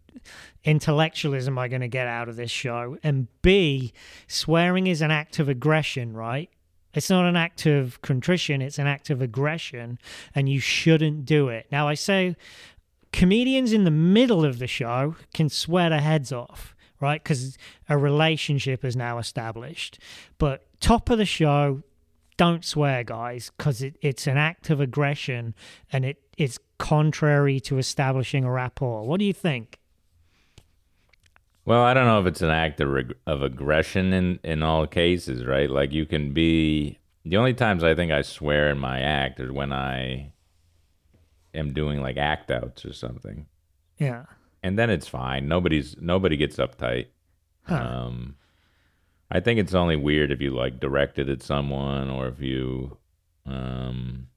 intellectualism 0.63 1.56
am 1.56 1.60
I 1.60 1.67
going 1.67 1.82
to 1.82 1.89
get 1.89 2.08
out 2.08 2.30
of 2.30 2.38
this 2.38 2.49
show? 2.49 2.97
And 3.04 3.28
B, 3.41 3.91
swearing 4.25 4.88
is 4.88 5.02
an 5.02 5.12
act 5.12 5.39
of 5.39 5.49
aggression, 5.49 6.13
right? 6.13 6.49
It's 6.93 7.10
not 7.10 7.25
an 7.25 7.36
act 7.36 7.65
of 7.65 8.02
contrition, 8.02 8.62
it's 8.62 8.80
an 8.80 8.88
act 8.88 9.10
of 9.10 9.21
aggression, 9.21 9.99
and 10.34 10.47
you 10.47 10.62
shouldn't 10.62 11.25
do 11.25 11.49
it. 11.49 11.67
Now, 11.73 11.89
I 11.89 11.95
say 11.95 12.38
comedians 13.12 13.73
in 13.73 13.84
the 13.84 13.91
middle 13.91 14.45
of 14.45 14.60
the 14.60 14.67
show 14.67 15.17
can 15.34 15.49
swear 15.49 15.89
their 15.89 15.99
heads 15.99 16.32
off, 16.32 16.73
right? 17.02 17.21
Because 17.21 17.58
a 17.89 17.97
relationship 17.97 18.86
is 18.86 18.95
now 18.95 19.17
established. 19.17 19.99
But 20.38 20.65
top 20.80 21.10
of 21.10 21.17
the 21.17 21.25
show, 21.25 21.84
don't 22.38 22.63
swear, 22.63 23.04
guys, 23.04 23.52
because 23.58 23.82
it, 23.82 23.97
it's 24.02 24.25
an 24.25 24.38
act 24.38 24.69
of 24.69 24.80
aggression 24.80 25.54
and 25.91 26.06
it, 26.06 26.17
it's 26.39 26.58
contrary 26.78 27.60
to 27.60 27.78
establishing 27.78 28.45
a 28.45 28.52
rapport. 28.52 29.04
What 29.04 29.19
do 29.19 29.25
you 29.25 29.34
think? 29.34 29.78
Well, 31.65 31.84
I 31.84 31.93
don't 31.93 32.06
know 32.06 32.19
if 32.21 32.25
it's 32.25 32.41
an 32.41 32.49
act 32.49 32.82
of, 32.82 32.89
reg- 32.89 33.15
of 33.28 33.43
aggression 33.43 34.13
in, 34.13 34.39
in 34.43 34.63
all 34.63 34.88
cases, 34.88 35.45
right? 35.45 35.69
Like 35.69 35.91
you 35.91 36.06
can 36.06 36.34
be. 36.34 36.97
The 37.25 37.38
only 37.38 37.54
times 37.54 37.84
I 37.84 37.93
think 37.93 38.12
I 38.12 38.21
swear 38.23 38.71
in 38.71 38.80
my 38.80 39.02
act 39.02 39.39
is 39.39 39.52
when 39.52 39.71
I 39.73 40.32
am 41.54 41.73
doing 41.73 42.02
like 42.02 42.17
act 42.17 42.49
outs 42.49 42.86
or 42.86 42.93
something, 42.93 43.45
Yeah. 43.99 44.23
and 44.63 44.80
then 44.80 44.89
it's 44.89 45.08
fine. 45.08 45.47
Nobody's 45.47 45.95
nobody 45.99 46.38
gets 46.38 46.56
uptight. 46.56 47.08
Huh. 47.63 47.75
Um, 47.75 48.36
I 49.30 49.41
think 49.41 49.60
it's 49.60 49.75
only 49.75 49.95
weird 49.97 50.32
if 50.32 50.41
you 50.41 50.52
like 50.52 50.80
direct 50.80 51.19
it 51.19 51.30
at 51.30 51.43
someone 51.43 52.10
or 52.10 52.28
if 52.30 52.39
you, 52.41 52.97
um, 53.45 54.28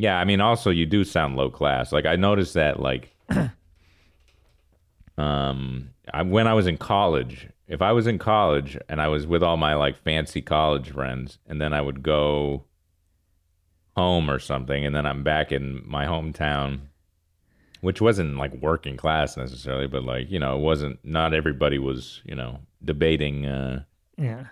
Yeah, 0.00 0.18
I 0.18 0.24
mean, 0.24 0.40
also 0.40 0.70
you 0.70 0.86
do 0.86 1.04
sound 1.04 1.36
low 1.36 1.50
class. 1.50 1.92
Like 1.92 2.06
I 2.06 2.16
noticed 2.16 2.54
that, 2.54 2.80
like, 2.80 3.14
um, 5.18 5.90
I, 6.12 6.22
when 6.22 6.46
I 6.46 6.54
was 6.54 6.66
in 6.66 6.78
college, 6.78 7.48
if 7.68 7.82
I 7.82 7.92
was 7.92 8.06
in 8.06 8.18
college 8.18 8.78
and 8.88 9.00
I 9.00 9.08
was 9.08 9.26
with 9.26 9.42
all 9.42 9.56
my 9.56 9.74
like 9.74 10.02
fancy 10.02 10.40
college 10.40 10.90
friends, 10.90 11.38
and 11.46 11.60
then 11.60 11.72
I 11.72 11.80
would 11.80 12.02
go 12.02 12.64
home 13.96 14.30
or 14.30 14.38
something, 14.38 14.84
and 14.86 14.94
then 14.94 15.04
I'm 15.06 15.22
back 15.22 15.52
in 15.52 15.82
my 15.86 16.06
hometown, 16.06 16.80
which 17.82 18.00
wasn't 18.00 18.36
like 18.38 18.54
working 18.54 18.96
class 18.96 19.36
necessarily, 19.36 19.86
but 19.86 20.04
like 20.04 20.30
you 20.30 20.38
know, 20.38 20.56
it 20.56 20.60
wasn't. 20.60 20.98
Not 21.04 21.34
everybody 21.34 21.78
was, 21.78 22.22
you 22.24 22.34
know, 22.34 22.60
debating, 22.82 23.46
uh, 23.46 23.84
Yeah. 24.16 24.46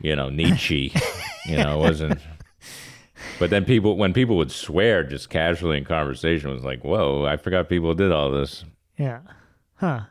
you 0.00 0.16
know, 0.16 0.30
Nietzsche. 0.30 0.92
you 1.46 1.58
know, 1.58 1.76
it 1.78 1.80
wasn't. 1.80 2.18
But 3.42 3.50
then 3.50 3.64
people, 3.64 3.96
when 3.96 4.12
people 4.12 4.36
would 4.36 4.52
swear 4.52 5.02
just 5.02 5.28
casually 5.28 5.76
in 5.76 5.84
conversation, 5.84 6.50
it 6.50 6.54
was 6.54 6.62
like, 6.62 6.84
whoa, 6.84 7.24
I 7.26 7.36
forgot 7.36 7.68
people 7.68 7.92
did 7.92 8.12
all 8.12 8.30
this. 8.30 8.64
Yeah. 8.96 9.18
Huh. 9.74 10.02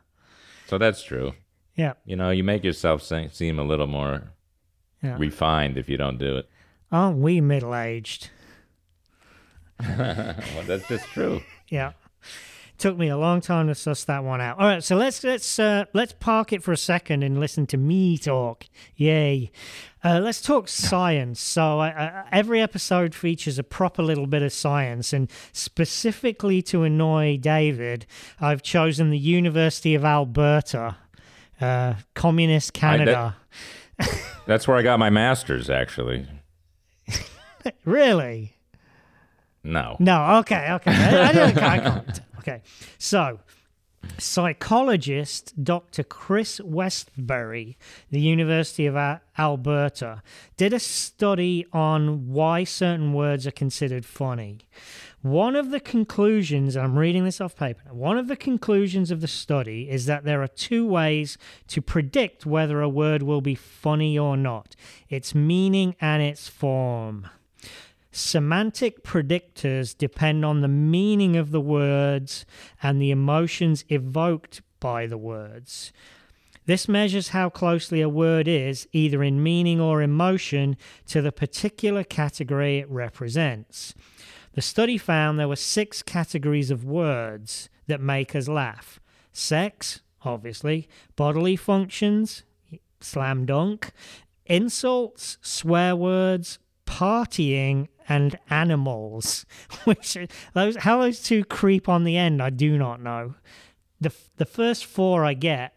So 0.68 0.78
that's 0.78 1.02
true. 1.02 1.32
Yeah. 1.78 1.94
You 2.04 2.18
know, 2.18 2.32
you 2.32 2.44
make 2.44 2.66
yourself 2.66 3.02
seem 3.02 3.58
a 3.58 3.64
little 3.64 3.88
more 3.88 4.34
Yeah. 5.02 5.16
refined 5.18 5.78
if 5.78 5.88
you 5.88 5.96
don't 5.96 6.18
do 6.18 6.36
it. 6.40 6.50
Aren't 6.92 7.20
we 7.20 7.40
middle 7.40 7.74
aged? 7.74 8.30
Well, 9.80 10.36
that's 10.68 10.86
just 10.90 11.06
true. 11.06 11.42
Yeah. 11.70 11.94
Took 12.80 12.98
me 12.98 13.08
a 13.08 13.18
long 13.18 13.40
time 13.40 13.68
to 13.68 13.76
suss 13.76 14.04
that 14.06 14.26
one 14.26 14.42
out. 14.42 14.60
All 14.60 14.66
right, 14.68 14.84
so 14.84 14.98
let's 14.98 15.24
let's 15.24 15.58
uh, 15.58 15.86
let's 15.94 16.12
park 16.20 16.52
it 16.52 16.64
for 16.64 16.74
a 16.74 16.78
second 16.78 17.24
and 17.24 17.40
listen 17.40 17.66
to 17.68 17.78
me 17.78 18.18
talk. 18.18 18.66
Yay! 18.98 19.52
Uh, 20.04 20.20
let's 20.20 20.42
talk 20.42 20.68
science. 20.68 21.40
So 21.40 21.80
I, 21.80 22.24
every 22.32 22.60
episode 22.60 23.14
features 23.14 23.60
a 23.60 23.64
proper 23.64 24.02
little 24.02 24.26
bit 24.28 24.42
of 24.42 24.52
science, 24.52 25.14
and 25.14 25.30
specifically 25.52 26.62
to 26.64 26.84
annoy 26.84 27.38
David, 27.38 28.06
I've 28.40 28.64
chosen 28.64 29.12
the 29.12 29.18
University 29.18 29.94
of 29.94 30.04
Alberta, 30.04 30.98
uh, 31.60 31.96
communist 32.16 32.74
Canada. 32.74 33.36
That's 34.48 34.68
where 34.68 34.78
I 34.78 34.82
got 34.82 34.98
my 34.98 35.12
master's, 35.12 35.70
actually. 35.70 36.28
really? 37.86 38.56
No. 39.64 39.98
No, 40.00 40.38
okay, 40.38 40.72
okay. 40.72 40.92
I, 40.92 41.30
I 41.30 41.34
didn't, 41.34 41.58
I 41.60 41.80
can't. 41.80 42.22
Okay, 42.42 42.64
so 42.98 43.40
psychologist 44.18 45.64
Dr. 45.64 46.04
Chris 46.04 46.60
Westbury, 46.62 47.78
the 48.10 48.20
University 48.20 48.86
of 48.86 49.20
Alberta, 49.38 50.22
did 50.58 50.74
a 50.74 50.80
study 50.80 51.66
on 51.74 52.28
why 52.30 52.64
certain 52.64 53.14
words 53.14 53.46
are 53.48 53.52
considered 53.52 54.06
funny. 54.06 54.60
One 55.22 55.56
of 55.56 55.70
the 55.70 55.80
conclusions, 55.80 56.76
I'm 56.76 56.98
reading 56.98 57.26
this 57.26 57.42
off 57.42 57.56
paper, 57.56 57.94
one 57.94 58.18
of 58.18 58.28
the 58.28 58.36
conclusions 58.36 59.12
of 59.12 59.22
the 59.22 59.28
study 59.28 59.90
is 59.90 60.08
that 60.08 60.24
there 60.24 60.42
are 60.42 60.48
two 60.48 60.88
ways 60.88 61.38
to 61.68 61.82
predict 61.82 62.46
whether 62.46 62.82
a 62.82 62.90
word 62.90 63.22
will 63.22 63.42
be 63.42 63.56
funny 63.56 64.18
or 64.18 64.36
not 64.36 64.76
its 65.10 65.36
meaning 65.36 65.96
and 66.02 66.24
its 66.24 66.48
form. 66.48 67.28
Semantic 68.12 69.04
predictors 69.04 69.98
depend 69.98 70.44
on 70.44 70.60
the 70.60 70.68
meaning 70.68 71.38
of 71.38 71.52
the 71.52 71.62
words 71.62 72.46
and 72.84 73.02
the 73.02 73.12
emotions 73.12 73.86
evoked 73.88 74.62
by 74.82 75.08
the 75.08 75.18
words. 75.18 75.94
This 76.66 76.88
measures 76.88 77.30
how 77.30 77.50
closely 77.50 78.02
a 78.02 78.10
word 78.10 78.48
is, 78.48 78.88
either 78.92 79.24
in 79.24 79.42
meaning 79.42 79.80
or 79.80 80.02
emotion, 80.02 80.78
to 81.08 81.22
the 81.22 81.32
particular 81.32 82.04
category 82.04 82.80
it 82.80 82.90
represents. 82.90 83.96
The 84.54 84.62
study 84.62 84.98
found 84.98 85.40
there 85.40 85.48
were 85.48 85.56
six 85.56 86.04
categories 86.04 86.70
of 86.70 86.84
words 86.84 87.70
that 87.88 88.02
make 88.02 88.36
us 88.36 88.48
laugh 88.48 89.00
sex, 89.34 90.02
obviously, 90.26 90.90
bodily 91.16 91.56
functions, 91.56 92.44
slam 93.00 93.46
dunk, 93.46 93.92
insults, 94.46 95.38
swear 95.42 95.96
words, 95.96 96.60
partying, 96.86 97.88
and 98.12 98.38
animals. 98.50 99.46
Which 99.86 100.18
those 100.54 100.76
how 100.78 101.02
those 101.02 101.22
two 101.22 101.44
creep 101.46 101.88
on 101.88 102.04
the 102.04 102.18
end, 102.18 102.42
I 102.42 102.50
do 102.50 102.78
not 102.78 103.02
know. 103.02 103.36
The 104.00 104.14
the 104.38 104.46
first 104.46 104.86
four 104.86 105.24
I 105.26 105.34
get, 105.34 105.74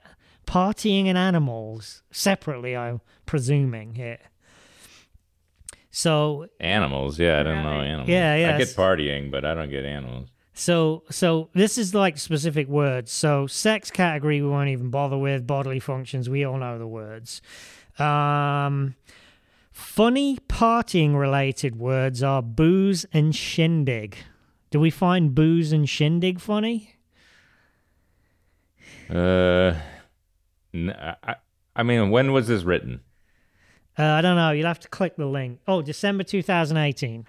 partying 0.46 1.06
and 1.06 1.16
animals 1.16 2.02
separately. 2.10 2.76
I'm 2.76 3.00
presuming 3.26 3.94
here. 3.94 4.18
So 5.90 6.48
Animals, 6.58 7.20
yeah, 7.20 7.38
I 7.38 7.42
don't 7.44 7.62
know 7.62 7.80
animals. 7.80 8.08
Yeah, 8.08 8.34
yeah, 8.34 8.54
I 8.54 8.58
get 8.58 8.68
partying, 8.68 9.30
but 9.30 9.44
I 9.44 9.54
don't 9.54 9.70
get 9.70 9.84
animals. 9.84 10.28
So 10.54 11.04
so 11.10 11.50
this 11.54 11.78
is 11.78 11.94
like 11.94 12.18
specific 12.18 12.66
words. 12.68 13.12
So 13.12 13.46
sex 13.46 13.90
category 13.90 14.42
we 14.42 14.48
won't 14.48 14.70
even 14.70 14.90
bother 14.90 15.18
with. 15.18 15.46
Bodily 15.46 15.80
functions 15.80 16.28
we 16.28 16.44
all 16.44 16.58
know 16.58 16.78
the 16.78 16.86
words. 16.86 17.42
Um, 17.98 18.96
funny 19.74 20.38
partying 20.48 21.18
related 21.18 21.76
words 21.76 22.22
are 22.22 22.40
booze 22.40 23.04
and 23.12 23.34
shindig. 23.34 24.16
Do 24.70 24.78
we 24.78 24.88
find 24.90 25.34
booze 25.34 25.72
and 25.72 25.88
shindig 25.88 26.40
funny? 26.40 26.94
Uh, 29.10 29.74
n- 30.72 30.96
I, 31.24 31.34
I 31.76 31.82
mean, 31.82 32.10
when 32.10 32.32
was 32.32 32.46
this 32.46 32.62
written? 32.62 33.00
Uh, 33.98 34.04
I 34.04 34.20
don't 34.22 34.36
know. 34.36 34.52
You'll 34.52 34.66
have 34.68 34.80
to 34.80 34.88
click 34.88 35.16
the 35.16 35.26
link. 35.26 35.60
Oh, 35.68 35.82
December 35.82 36.22
2018. 36.24 37.26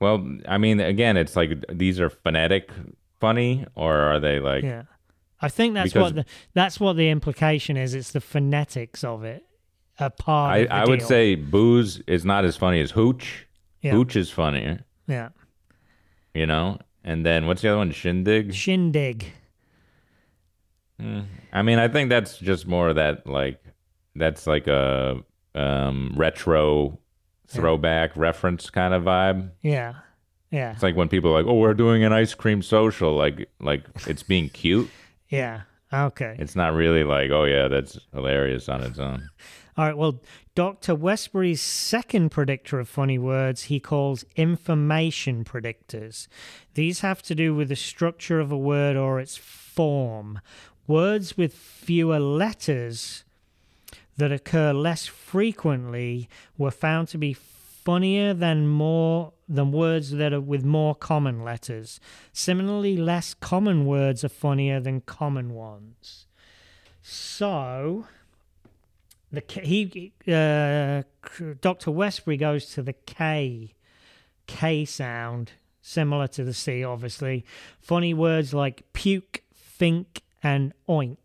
Well, 0.00 0.38
I 0.48 0.58
mean, 0.58 0.80
again, 0.80 1.16
it's 1.16 1.34
like 1.36 1.64
these 1.72 1.98
are 2.00 2.10
phonetic 2.10 2.70
funny, 3.20 3.66
or 3.74 3.94
are 3.96 4.20
they 4.20 4.38
like? 4.38 4.62
Yeah. 4.64 4.82
I 5.40 5.48
think 5.48 5.74
that's 5.74 5.92
Because- 5.92 6.12
what 6.12 6.24
the, 6.26 6.30
that's 6.54 6.80
what 6.80 6.96
the 6.96 7.10
implication 7.10 7.76
is. 7.76 7.94
It's 7.94 8.12
the 8.12 8.20
phonetics 8.20 9.04
of 9.04 9.24
it. 9.24 9.44
A 9.98 10.10
part. 10.10 10.70
I, 10.70 10.82
I 10.82 10.84
would 10.86 11.02
say 11.02 11.34
booze 11.36 12.00
is 12.06 12.24
not 12.24 12.44
as 12.44 12.56
funny 12.56 12.80
as 12.80 12.90
hooch. 12.92 13.46
Yeah. 13.80 13.92
Hooch 13.92 14.16
is 14.16 14.28
funnier, 14.30 14.84
Yeah. 15.06 15.28
you 16.34 16.46
know. 16.46 16.78
And 17.04 17.24
then 17.24 17.46
what's 17.46 17.62
the 17.62 17.68
other 17.68 17.78
one? 17.78 17.92
Shindig. 17.92 18.54
Shindig. 18.54 19.26
I 21.52 21.62
mean, 21.62 21.78
I 21.78 21.88
think 21.88 22.08
that's 22.08 22.38
just 22.38 22.66
more 22.66 22.88
of 22.88 22.96
that 22.96 23.26
like 23.26 23.60
that's 24.14 24.46
like 24.46 24.66
a 24.68 25.18
um, 25.54 26.12
retro 26.16 26.98
throwback 27.48 28.16
reference 28.16 28.70
kind 28.70 28.94
of 28.94 29.02
vibe. 29.02 29.50
Yeah. 29.62 29.94
Yeah. 30.50 30.72
It's 30.72 30.82
like 30.82 30.96
when 30.96 31.08
people 31.08 31.30
are 31.30 31.42
like, 31.42 31.46
"Oh, 31.50 31.54
we're 31.58 31.74
doing 31.74 32.04
an 32.04 32.12
ice 32.12 32.32
cream 32.34 32.62
social," 32.62 33.14
like 33.16 33.48
like 33.60 33.82
it's 34.06 34.22
being 34.22 34.48
cute. 34.48 34.88
Yeah. 35.34 35.62
Okay. 35.92 36.36
It's 36.38 36.56
not 36.56 36.74
really 36.74 37.04
like, 37.04 37.30
"Oh 37.30 37.44
yeah, 37.44 37.68
that's 37.68 37.98
hilarious 38.12 38.68
on 38.68 38.82
its 38.82 38.98
own." 38.98 39.28
All 39.76 39.84
right. 39.84 39.96
Well, 39.96 40.20
Dr. 40.54 40.94
Westbury's 40.94 41.60
second 41.60 42.30
predictor 42.30 42.78
of 42.78 42.88
funny 42.88 43.18
words 43.18 43.64
he 43.64 43.80
calls 43.80 44.24
information 44.36 45.44
predictors. 45.44 46.28
These 46.74 47.00
have 47.00 47.22
to 47.22 47.34
do 47.34 47.54
with 47.54 47.68
the 47.68 47.76
structure 47.76 48.38
of 48.38 48.52
a 48.52 48.58
word 48.58 48.96
or 48.96 49.18
its 49.18 49.36
form. 49.36 50.40
Words 50.86 51.36
with 51.36 51.54
fewer 51.54 52.20
letters 52.20 53.24
that 54.16 54.30
occur 54.30 54.72
less 54.72 55.06
frequently 55.06 56.28
were 56.56 56.70
found 56.70 57.08
to 57.08 57.18
be 57.18 57.32
funnier 57.84 58.34
than 58.34 58.66
more 58.66 59.32
than 59.48 59.72
words 59.72 60.12
that 60.12 60.32
are 60.32 60.40
with 60.40 60.64
more 60.64 60.94
common 60.94 61.44
letters. 61.44 62.00
Similarly, 62.32 62.96
less 62.96 63.34
common 63.34 63.84
words 63.84 64.24
are 64.24 64.30
funnier 64.30 64.80
than 64.80 65.02
common 65.02 65.52
ones. 65.52 66.26
So, 67.02 68.06
the 69.30 69.42
he 69.62 70.12
uh, 70.26 71.02
Dr. 71.60 71.90
Westbury 71.90 72.38
goes 72.38 72.66
to 72.74 72.82
the 72.82 72.94
K 72.94 73.74
K 74.46 74.84
sound, 74.84 75.52
similar 75.82 76.26
to 76.28 76.44
the 76.44 76.54
C, 76.54 76.82
obviously. 76.82 77.44
Funny 77.80 78.14
words 78.14 78.54
like 78.54 78.90
puke, 78.94 79.42
think, 79.54 80.22
and 80.42 80.72
oink. 80.88 81.18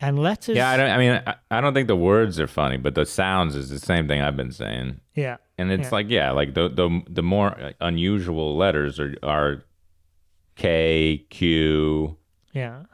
And 0.00 0.18
letters. 0.18 0.56
Yeah, 0.56 0.70
I 0.70 0.76
don't. 0.76 0.90
I 0.90 0.96
mean, 0.98 1.22
I, 1.26 1.34
I 1.50 1.60
don't 1.60 1.74
think 1.74 1.88
the 1.88 1.96
words 1.96 2.38
are 2.38 2.46
funny, 2.46 2.76
but 2.76 2.94
the 2.94 3.04
sounds 3.04 3.56
is 3.56 3.68
the 3.70 3.80
same 3.80 4.06
thing 4.06 4.20
I've 4.20 4.36
been 4.36 4.52
saying. 4.52 5.00
yeah. 5.14 5.38
And 5.60 5.72
it's 5.72 5.84
Yeah. 5.88 5.90
like, 5.90 6.06
yeah, 6.08 6.30
like 6.30 6.54
the 6.54 6.68
the 6.68 7.02
the 7.10 7.22
more 7.22 7.72
unusual 7.80 8.56
letters 8.56 9.00
are 9.00 9.14
are 9.24 9.64
K, 10.54 11.26
Q. 11.30 12.16
Yeah. 12.52 12.84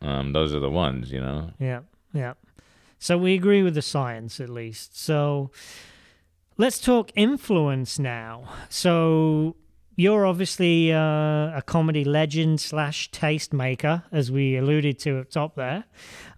Um, 0.00 0.32
those 0.32 0.54
are 0.54 0.60
the 0.60 0.70
ones, 0.70 1.12
you 1.12 1.20
know. 1.20 1.50
Yeah, 1.58 1.80
yeah. 2.14 2.34
So 2.98 3.18
we 3.18 3.34
agree 3.34 3.62
with 3.62 3.74
the 3.74 3.82
science 3.82 4.40
at 4.40 4.48
least. 4.48 4.98
So 4.98 5.50
let's 6.56 6.78
talk 6.78 7.10
influence 7.14 7.98
now. 7.98 8.44
So 8.70 9.56
you're 9.96 10.26
obviously 10.26 10.92
uh, 10.92 11.56
a 11.56 11.62
comedy 11.66 12.04
legend 12.04 12.60
slash 12.60 13.10
taste 13.10 13.52
maker, 13.52 14.04
as 14.12 14.30
we 14.30 14.56
alluded 14.56 14.98
to 15.00 15.20
up 15.20 15.30
top 15.30 15.54
there. 15.56 15.84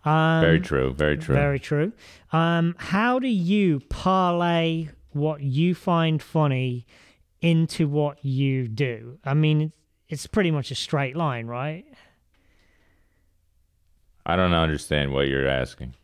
Um, 0.04 0.40
very 0.40 0.60
true. 0.60 0.92
Very 0.92 1.16
true. 1.16 1.34
Very 1.34 1.60
true. 1.60 1.92
Um, 2.32 2.74
how 2.78 3.18
do 3.18 3.28
you 3.28 3.80
parlay 3.88 4.88
what 5.12 5.40
you 5.40 5.74
find 5.74 6.22
funny 6.22 6.86
into 7.40 7.88
what 7.88 8.24
you 8.24 8.68
do? 8.68 9.18
I 9.24 9.34
mean, 9.34 9.72
it's 10.08 10.26
pretty 10.26 10.50
much 10.50 10.70
a 10.70 10.74
straight 10.74 11.16
line, 11.16 11.46
right? 11.46 11.84
I 14.26 14.36
don't 14.36 14.54
understand 14.54 15.12
what 15.12 15.28
you're 15.28 15.46
asking. 15.46 15.94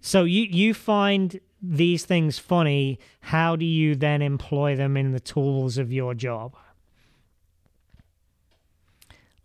So 0.00 0.24
you 0.24 0.42
you 0.42 0.74
find 0.74 1.40
these 1.60 2.04
things 2.04 2.38
funny. 2.38 2.98
How 3.20 3.56
do 3.56 3.64
you 3.64 3.96
then 3.96 4.22
employ 4.22 4.76
them 4.76 4.96
in 4.96 5.12
the 5.12 5.20
tools 5.20 5.76
of 5.76 5.92
your 5.92 6.14
job? 6.14 6.54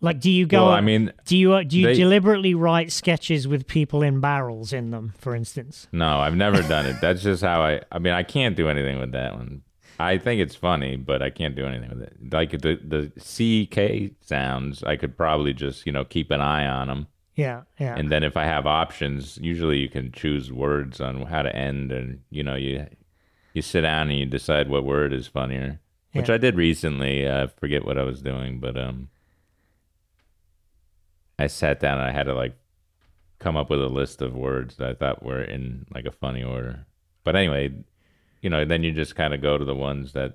Like, 0.04 0.20
do 0.20 0.30
you 0.30 0.46
go? 0.46 0.66
Well, 0.66 0.72
I 0.74 0.80
mean, 0.80 1.12
do 1.24 1.36
you 1.36 1.54
uh, 1.54 1.62
do 1.62 1.78
you 1.78 1.86
they- 1.86 1.94
deliberately 1.94 2.54
write 2.54 2.92
sketches 2.92 3.48
with 3.48 3.66
people 3.66 4.02
in 4.02 4.20
barrels 4.20 4.72
in 4.72 4.90
them, 4.90 5.14
for 5.18 5.34
instance? 5.34 5.88
No, 5.92 6.18
I've 6.20 6.36
never 6.36 6.62
done 6.62 6.86
it. 6.86 6.96
That's 7.00 7.22
just 7.22 7.42
how 7.42 7.62
I. 7.62 7.80
I 7.90 7.98
mean, 7.98 8.12
I 8.12 8.22
can't 8.22 8.56
do 8.56 8.68
anything 8.68 8.98
with 8.98 9.12
that 9.12 9.34
one. 9.34 9.62
I 9.98 10.18
think 10.18 10.40
it's 10.40 10.56
funny, 10.56 10.96
but 10.96 11.22
I 11.22 11.30
can't 11.30 11.54
do 11.54 11.66
anything 11.66 11.88
with 11.90 12.02
it. 12.02 12.16
Like 12.32 12.50
the 12.50 12.78
the 12.84 13.10
CK 13.20 14.14
sounds, 14.20 14.82
I 14.82 14.96
could 14.96 15.16
probably 15.16 15.52
just 15.52 15.86
you 15.86 15.92
know 15.92 16.04
keep 16.04 16.30
an 16.30 16.40
eye 16.40 16.66
on 16.66 16.88
them, 16.88 17.06
Yeah, 17.36 17.62
yeah, 17.78 17.94
and 17.96 18.10
then 18.10 18.24
if 18.24 18.36
I 18.36 18.44
have 18.44 18.66
options, 18.66 19.38
usually 19.40 19.78
you 19.78 19.88
can 19.88 20.10
choose 20.12 20.52
words 20.52 21.00
on 21.00 21.22
how 21.26 21.42
to 21.42 21.54
end, 21.54 21.92
and 21.92 22.20
you 22.30 22.42
know 22.42 22.56
you 22.56 22.86
you 23.52 23.62
sit 23.62 23.82
down 23.82 24.10
and 24.10 24.18
you 24.18 24.26
decide 24.26 24.68
what 24.68 24.84
word 24.84 25.12
is 25.12 25.28
funnier, 25.28 25.80
which 26.12 26.28
Yeah. 26.28 26.34
I 26.34 26.38
did 26.38 26.56
recently. 26.56 27.28
I 27.30 27.46
forget 27.46 27.84
what 27.84 27.96
I 27.96 28.02
was 28.02 28.20
doing, 28.20 28.58
but 28.58 28.76
um, 28.76 29.10
I 31.38 31.46
sat 31.48 31.80
down 31.80 31.98
and 31.98 32.06
I 32.08 32.12
had 32.12 32.24
to 32.24 32.34
like 32.34 32.56
come 33.38 33.56
up 33.56 33.70
with 33.70 33.82
a 33.82 33.88
list 33.88 34.22
of 34.22 34.34
words 34.34 34.76
that 34.76 34.88
I 34.88 34.94
thought 34.94 35.22
were 35.22 35.42
in 35.42 35.86
like 35.94 36.06
a 36.06 36.12
funny 36.12 36.42
order. 36.42 36.86
But 37.24 37.36
anyway, 37.36 37.72
you 38.40 38.50
know, 38.50 38.64
then 38.64 38.82
you 38.82 38.92
just 38.92 39.16
kind 39.16 39.34
of 39.34 39.42
go 39.42 39.58
to 39.58 39.64
the 39.64 39.74
ones 39.74 40.12
that 40.12 40.34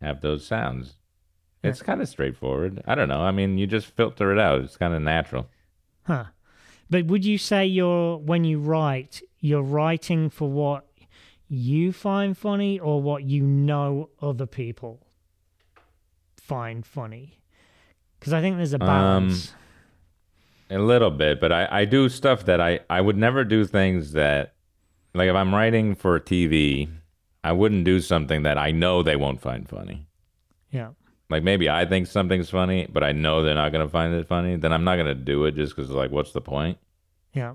have 0.00 0.20
those 0.20 0.46
sounds. 0.46 0.94
It's 1.62 1.82
kind 1.82 2.00
of 2.00 2.08
straightforward. 2.08 2.82
I 2.86 2.94
don't 2.94 3.08
know. 3.08 3.20
I 3.20 3.32
mean, 3.32 3.58
you 3.58 3.66
just 3.66 3.86
filter 3.88 4.32
it 4.32 4.38
out. 4.38 4.62
It's 4.62 4.78
kind 4.78 4.94
of 4.94 5.02
natural. 5.02 5.48
huh? 6.04 6.24
But 6.88 7.06
would 7.06 7.24
you 7.24 7.36
say 7.38 7.66
you're 7.66 8.16
when 8.16 8.44
you 8.44 8.58
write, 8.58 9.20
you're 9.40 9.62
writing 9.62 10.30
for 10.30 10.50
what 10.50 10.86
you 11.48 11.92
find 11.92 12.36
funny 12.36 12.78
or 12.78 13.02
what 13.02 13.24
you 13.24 13.42
know 13.42 14.08
other 14.22 14.46
people 14.46 15.06
find 16.36 16.84
funny? 16.86 17.42
Because 18.18 18.32
I 18.32 18.40
think 18.40 18.56
there's 18.56 18.72
a 18.74 18.82
um, 18.82 18.86
balance. 18.86 19.52
A 20.70 20.78
little 20.78 21.10
bit, 21.10 21.40
but 21.40 21.50
I, 21.50 21.68
I 21.70 21.84
do 21.84 22.08
stuff 22.08 22.44
that 22.44 22.60
I, 22.60 22.80
I 22.88 23.00
would 23.00 23.16
never 23.16 23.42
do 23.44 23.64
things 23.64 24.12
that, 24.12 24.54
like 25.14 25.28
if 25.28 25.34
I'm 25.34 25.52
writing 25.52 25.96
for 25.96 26.20
TV, 26.20 26.88
I 27.42 27.52
wouldn't 27.52 27.84
do 27.84 28.00
something 28.00 28.44
that 28.44 28.56
I 28.56 28.70
know 28.70 29.02
they 29.02 29.16
won't 29.16 29.40
find 29.40 29.68
funny. 29.68 30.06
yeah, 30.70 30.90
Like 31.28 31.42
maybe 31.42 31.68
I 31.68 31.86
think 31.86 32.06
something's 32.06 32.50
funny, 32.50 32.86
but 32.88 33.02
I 33.02 33.10
know 33.12 33.42
they're 33.42 33.54
not 33.54 33.72
going 33.72 33.84
to 33.84 33.90
find 33.90 34.14
it 34.14 34.28
funny. 34.28 34.56
Then 34.56 34.72
I'm 34.72 34.84
not 34.84 34.94
going 34.96 35.06
to 35.06 35.14
do 35.14 35.44
it 35.46 35.56
just 35.56 35.74
because, 35.74 35.90
like, 35.90 36.12
what's 36.12 36.32
the 36.32 36.40
point? 36.40 36.78
yeah, 37.34 37.54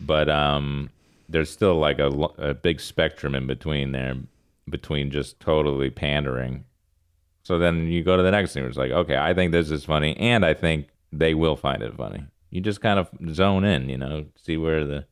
But 0.00 0.28
um, 0.28 0.90
there's 1.28 1.50
still 1.50 1.76
like 1.76 1.98
a, 1.98 2.08
a 2.38 2.52
big 2.52 2.80
spectrum 2.80 3.34
in 3.34 3.46
between 3.46 3.92
there, 3.92 4.16
between 4.68 5.10
just 5.10 5.40
totally 5.40 5.88
pandering. 5.88 6.64
So 7.44 7.58
then 7.58 7.86
you 7.86 8.02
go 8.02 8.16
to 8.16 8.22
the 8.22 8.30
next 8.30 8.52
thing. 8.52 8.62
Where 8.62 8.68
it's 8.68 8.78
like, 8.78 8.90
okay, 8.90 9.16
I 9.16 9.32
think 9.32 9.52
this 9.52 9.70
is 9.70 9.84
funny, 9.84 10.16
and 10.18 10.44
I 10.44 10.52
think 10.52 10.88
they 11.18 11.34
will 11.34 11.56
find 11.56 11.82
it 11.82 11.96
funny. 11.96 12.24
You 12.50 12.60
just 12.60 12.80
kind 12.80 12.98
of 12.98 13.08
zone 13.34 13.64
in, 13.64 13.88
you 13.88 13.98
know, 13.98 14.26
see 14.36 14.56
where 14.56 14.84
the 14.84 15.06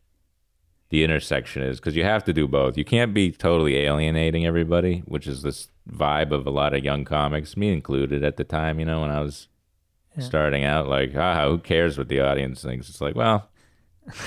the 0.90 1.02
intersection 1.02 1.62
is 1.62 1.80
because 1.80 1.96
you 1.96 2.04
have 2.04 2.22
to 2.24 2.32
do 2.32 2.46
both. 2.46 2.78
You 2.78 2.84
can't 2.84 3.12
be 3.12 3.32
totally 3.32 3.76
alienating 3.78 4.46
everybody, 4.46 5.02
which 5.06 5.26
is 5.26 5.42
this 5.42 5.68
vibe 5.90 6.30
of 6.30 6.46
a 6.46 6.50
lot 6.50 6.72
of 6.72 6.84
young 6.84 7.04
comics, 7.04 7.56
me 7.56 7.72
included 7.72 8.22
at 8.22 8.36
the 8.36 8.44
time. 8.44 8.78
You 8.78 8.84
know, 8.84 9.00
when 9.00 9.10
I 9.10 9.20
was 9.20 9.48
starting 10.20 10.64
out, 10.64 10.88
like, 10.88 11.12
ah, 11.16 11.48
who 11.48 11.58
cares 11.58 11.98
what 11.98 12.08
the 12.08 12.20
audience 12.20 12.62
thinks? 12.62 12.88
It's 12.88 13.00
like, 13.00 13.16
well, 13.16 13.50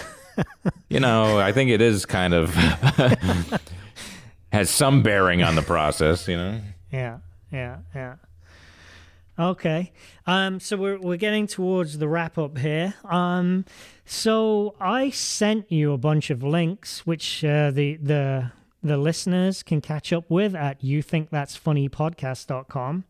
you 0.90 1.00
know, 1.00 1.40
I 1.40 1.54
think 1.54 1.70
it 1.70 1.82
is 1.82 2.06
kind 2.06 2.34
of 2.34 2.54
has 4.52 4.70
some 4.70 5.04
bearing 5.04 5.44
on 5.44 5.56
the 5.56 5.62
process. 5.62 6.28
You 6.28 6.38
know, 6.38 6.62
yeah, 6.92 7.20
yeah, 7.52 7.78
yeah. 7.96 8.16
Okay. 9.40 9.92
Um, 10.26 10.60
so 10.60 10.76
we're 10.78 11.00
we're 11.00 11.18
getting 11.18 11.46
towards 11.46 12.00
the 12.00 12.08
wrap 12.08 12.40
up 12.40 12.58
here. 12.58 12.96
Um, 13.06 13.66
so 14.06 14.76
I 14.80 15.12
sent 15.12 15.72
you 15.72 15.94
a 15.94 15.98
bunch 15.98 16.32
of 16.32 16.42
links, 16.42 17.06
which 17.06 17.46
uh, 17.46 17.70
the 17.72 17.98
the 17.98 18.52
the 18.84 18.98
listeners 18.98 19.64
can 19.64 19.82
catch 19.82 20.14
up 20.14 20.30
with 20.30 20.56
at 20.56 20.82
youthinkthat'sfunnypodcast.com. 20.82 23.04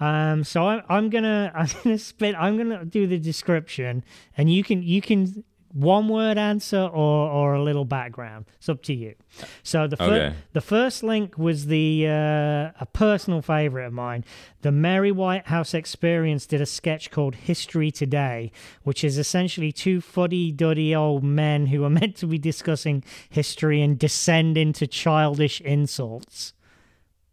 Um, 0.00 0.44
so 0.44 0.66
I, 0.66 0.82
I'm 0.88 1.08
gonna 1.08 1.52
I'm 1.54 1.68
gonna 1.82 1.98
spit 1.98 2.34
I'm 2.36 2.58
gonna 2.58 2.84
do 2.84 3.06
the 3.06 3.18
description, 3.18 4.04
and 4.36 4.52
you 4.52 4.62
can 4.62 4.82
you 4.82 5.00
can 5.00 5.44
one 5.72 6.08
word 6.08 6.36
answer 6.36 6.80
or 6.80 7.30
or 7.30 7.54
a 7.54 7.62
little 7.62 7.84
background. 7.84 8.46
It's 8.58 8.68
up 8.68 8.82
to 8.82 8.92
you. 8.94 9.14
So 9.62 9.86
the 9.86 9.96
fir- 9.96 10.04
Okay. 10.04 10.34
the 10.52 10.60
first 10.60 11.02
link 11.04 11.38
was 11.38 11.66
the 11.66 12.06
uh, 12.08 12.72
a 12.80 12.86
personal 12.92 13.40
favorite 13.40 13.86
of 13.86 13.92
mine. 13.92 14.24
The 14.62 14.72
Mary 14.72 15.12
Whitehouse 15.12 15.72
Experience 15.72 16.44
did 16.46 16.60
a 16.60 16.66
sketch 16.66 17.10
called 17.10 17.34
History 17.36 17.90
Today, 17.92 18.50
which 18.82 19.04
is 19.04 19.16
essentially 19.16 19.70
two 19.72 20.00
fuddy-duddy 20.00 20.94
old 20.94 21.22
men 21.22 21.66
who 21.66 21.84
are 21.84 21.90
meant 22.00 22.16
to 22.16 22.26
be 22.26 22.38
discussing 22.38 23.04
history 23.28 23.80
and 23.80 23.98
descend 23.98 24.58
into 24.58 24.86
childish 24.88 25.60
insults. 25.60 26.52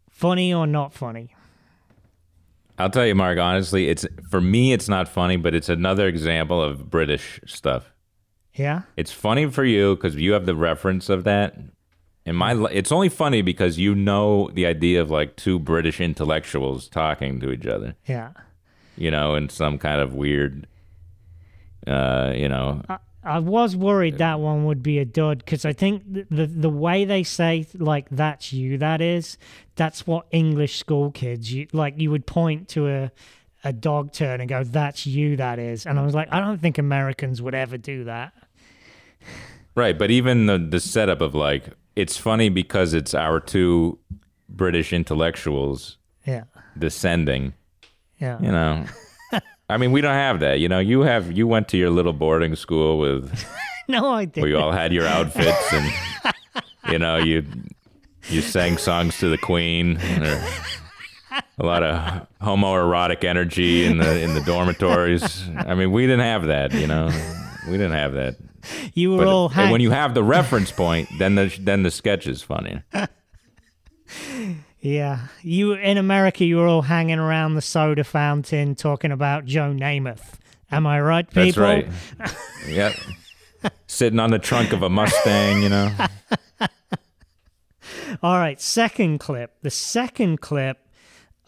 Funny 0.08 0.54
or 0.54 0.66
not 0.66 0.92
funny? 0.92 1.34
I'll 2.78 2.90
tell 2.90 3.04
you, 3.06 3.14
Mark. 3.16 3.38
Honestly, 3.38 3.88
it's 3.88 4.06
for 4.30 4.40
me, 4.40 4.72
it's 4.72 4.88
not 4.88 5.08
funny, 5.08 5.36
but 5.36 5.54
it's 5.54 5.68
another 5.68 6.06
example 6.06 6.62
of 6.62 6.88
British 6.88 7.40
stuff. 7.44 7.92
Yeah. 8.58 8.82
It's 8.96 9.12
funny 9.12 9.46
for 9.50 9.64
you 9.64 9.94
because 9.94 10.16
you 10.16 10.32
have 10.32 10.46
the 10.46 10.56
reference 10.56 11.08
of 11.08 11.24
that. 11.24 11.56
And 12.26 12.36
my, 12.36 12.54
it's 12.70 12.92
only 12.92 13.08
funny 13.08 13.40
because 13.40 13.78
you 13.78 13.94
know 13.94 14.50
the 14.52 14.66
idea 14.66 15.00
of 15.00 15.10
like 15.10 15.36
two 15.36 15.58
British 15.58 16.00
intellectuals 16.00 16.88
talking 16.88 17.40
to 17.40 17.50
each 17.50 17.66
other. 17.66 17.96
Yeah. 18.06 18.32
You 18.96 19.10
know, 19.10 19.34
in 19.34 19.48
some 19.48 19.78
kind 19.78 20.00
of 20.00 20.14
weird, 20.14 20.66
uh, 21.86 22.32
you 22.34 22.48
know, 22.48 22.82
I 23.28 23.40
was 23.40 23.76
worried 23.76 24.18
that 24.18 24.40
one 24.40 24.64
would 24.64 24.82
be 24.82 24.98
a 24.98 25.04
dud 25.04 25.38
because 25.38 25.64
I 25.64 25.72
think 25.72 26.02
the, 26.10 26.26
the 26.30 26.46
the 26.46 26.70
way 26.70 27.04
they 27.04 27.22
say 27.22 27.66
like 27.74 28.08
that's 28.10 28.52
you 28.52 28.78
that 28.78 29.00
is 29.00 29.36
that's 29.76 30.06
what 30.06 30.26
English 30.30 30.78
school 30.78 31.10
kids 31.10 31.52
you 31.52 31.66
like 31.72 31.94
you 31.98 32.10
would 32.10 32.26
point 32.26 32.68
to 32.70 32.88
a 32.88 33.12
a 33.64 33.72
dog 33.72 34.12
turn 34.12 34.40
and 34.40 34.48
go 34.48 34.64
that's 34.64 35.04
you 35.06 35.36
that 35.36 35.58
is 35.58 35.84
and 35.84 35.98
I 35.98 36.04
was 36.04 36.14
like 36.14 36.28
I 36.32 36.40
don't 36.40 36.60
think 36.60 36.78
Americans 36.78 37.42
would 37.42 37.54
ever 37.54 37.76
do 37.76 38.04
that 38.04 38.32
right. 39.74 39.98
But 39.98 40.10
even 40.10 40.46
the 40.46 40.58
the 40.58 40.80
setup 40.80 41.20
of 41.20 41.34
like, 41.34 41.70
it's 41.96 42.16
funny 42.16 42.48
because 42.48 42.94
it's 42.94 43.14
our 43.14 43.40
two 43.40 43.98
British 44.48 44.92
intellectuals 44.92 45.96
yeah 46.26 46.44
descending. 46.78 47.54
yeah 48.18 48.38
You 48.40 48.52
know, 48.52 48.84
I 49.68 49.76
mean, 49.76 49.92
we 49.92 50.00
don't 50.00 50.14
have 50.14 50.40
that. 50.40 50.60
You 50.60 50.68
know, 50.68 50.78
you 50.78 51.02
have 51.02 51.32
you 51.32 51.46
went 51.46 51.68
to 51.68 51.76
your 51.76 51.90
little 51.90 52.12
boarding 52.12 52.54
school 52.56 52.98
with 52.98 53.44
no 53.88 54.12
I 54.12 54.24
didn't 54.26 54.48
you 54.50 54.58
all 54.58 54.72
had 54.72 54.92
your 54.92 55.06
outfits 55.06 55.72
and 55.72 55.92
you 56.92 56.98
know 56.98 57.16
you 57.18 57.44
you 58.28 58.42
sang 58.42 58.76
songs 58.78 59.18
to 59.18 59.28
the 59.28 59.38
queen 59.38 59.98
a 61.58 61.64
lot 61.64 61.82
of 61.82 62.26
homoerotic 62.40 63.24
energy 63.24 63.84
in 63.84 63.98
the 63.98 64.20
in 64.22 64.34
the 64.34 64.40
dormitories 64.42 65.48
i 65.56 65.74
mean 65.74 65.90
we 65.92 66.02
didn't 66.02 66.20
have 66.20 66.44
that 66.46 66.72
you 66.74 66.86
know 66.86 67.08
we 67.66 67.72
didn't 67.72 67.92
have 67.92 68.12
that 68.12 68.36
you 68.94 69.12
were 69.12 69.18
but 69.18 69.26
all 69.26 69.48
hang- 69.48 69.70
when 69.72 69.80
you 69.80 69.90
have 69.90 70.14
the 70.14 70.22
reference 70.22 70.70
point 70.70 71.08
then 71.18 71.34
the 71.34 71.56
then 71.60 71.82
the 71.82 71.90
sketch 71.90 72.26
is 72.26 72.42
funny. 72.42 72.82
Yeah. 74.80 75.26
You 75.42 75.72
in 75.72 75.98
America 75.98 76.44
you 76.44 76.56
were 76.56 76.66
all 76.66 76.82
hanging 76.82 77.18
around 77.18 77.54
the 77.54 77.62
soda 77.62 78.04
fountain 78.04 78.74
talking 78.76 79.10
about 79.10 79.44
Joe 79.44 79.72
Namath. 79.72 80.34
Am 80.70 80.86
I 80.86 81.00
right 81.00 81.28
people? 81.28 81.44
that's 81.44 81.56
right. 81.58 81.88
Yep. 82.68 82.94
Sitting 83.88 84.20
on 84.20 84.30
the 84.30 84.38
trunk 84.38 84.72
of 84.72 84.82
a 84.82 84.88
mustang 84.88 85.62
you 85.62 85.68
know. 85.68 85.92
All 88.22 88.38
right, 88.38 88.60
second 88.60 89.18
clip. 89.18 89.52
The 89.62 89.70
second 89.70 90.40
clip, 90.40 90.78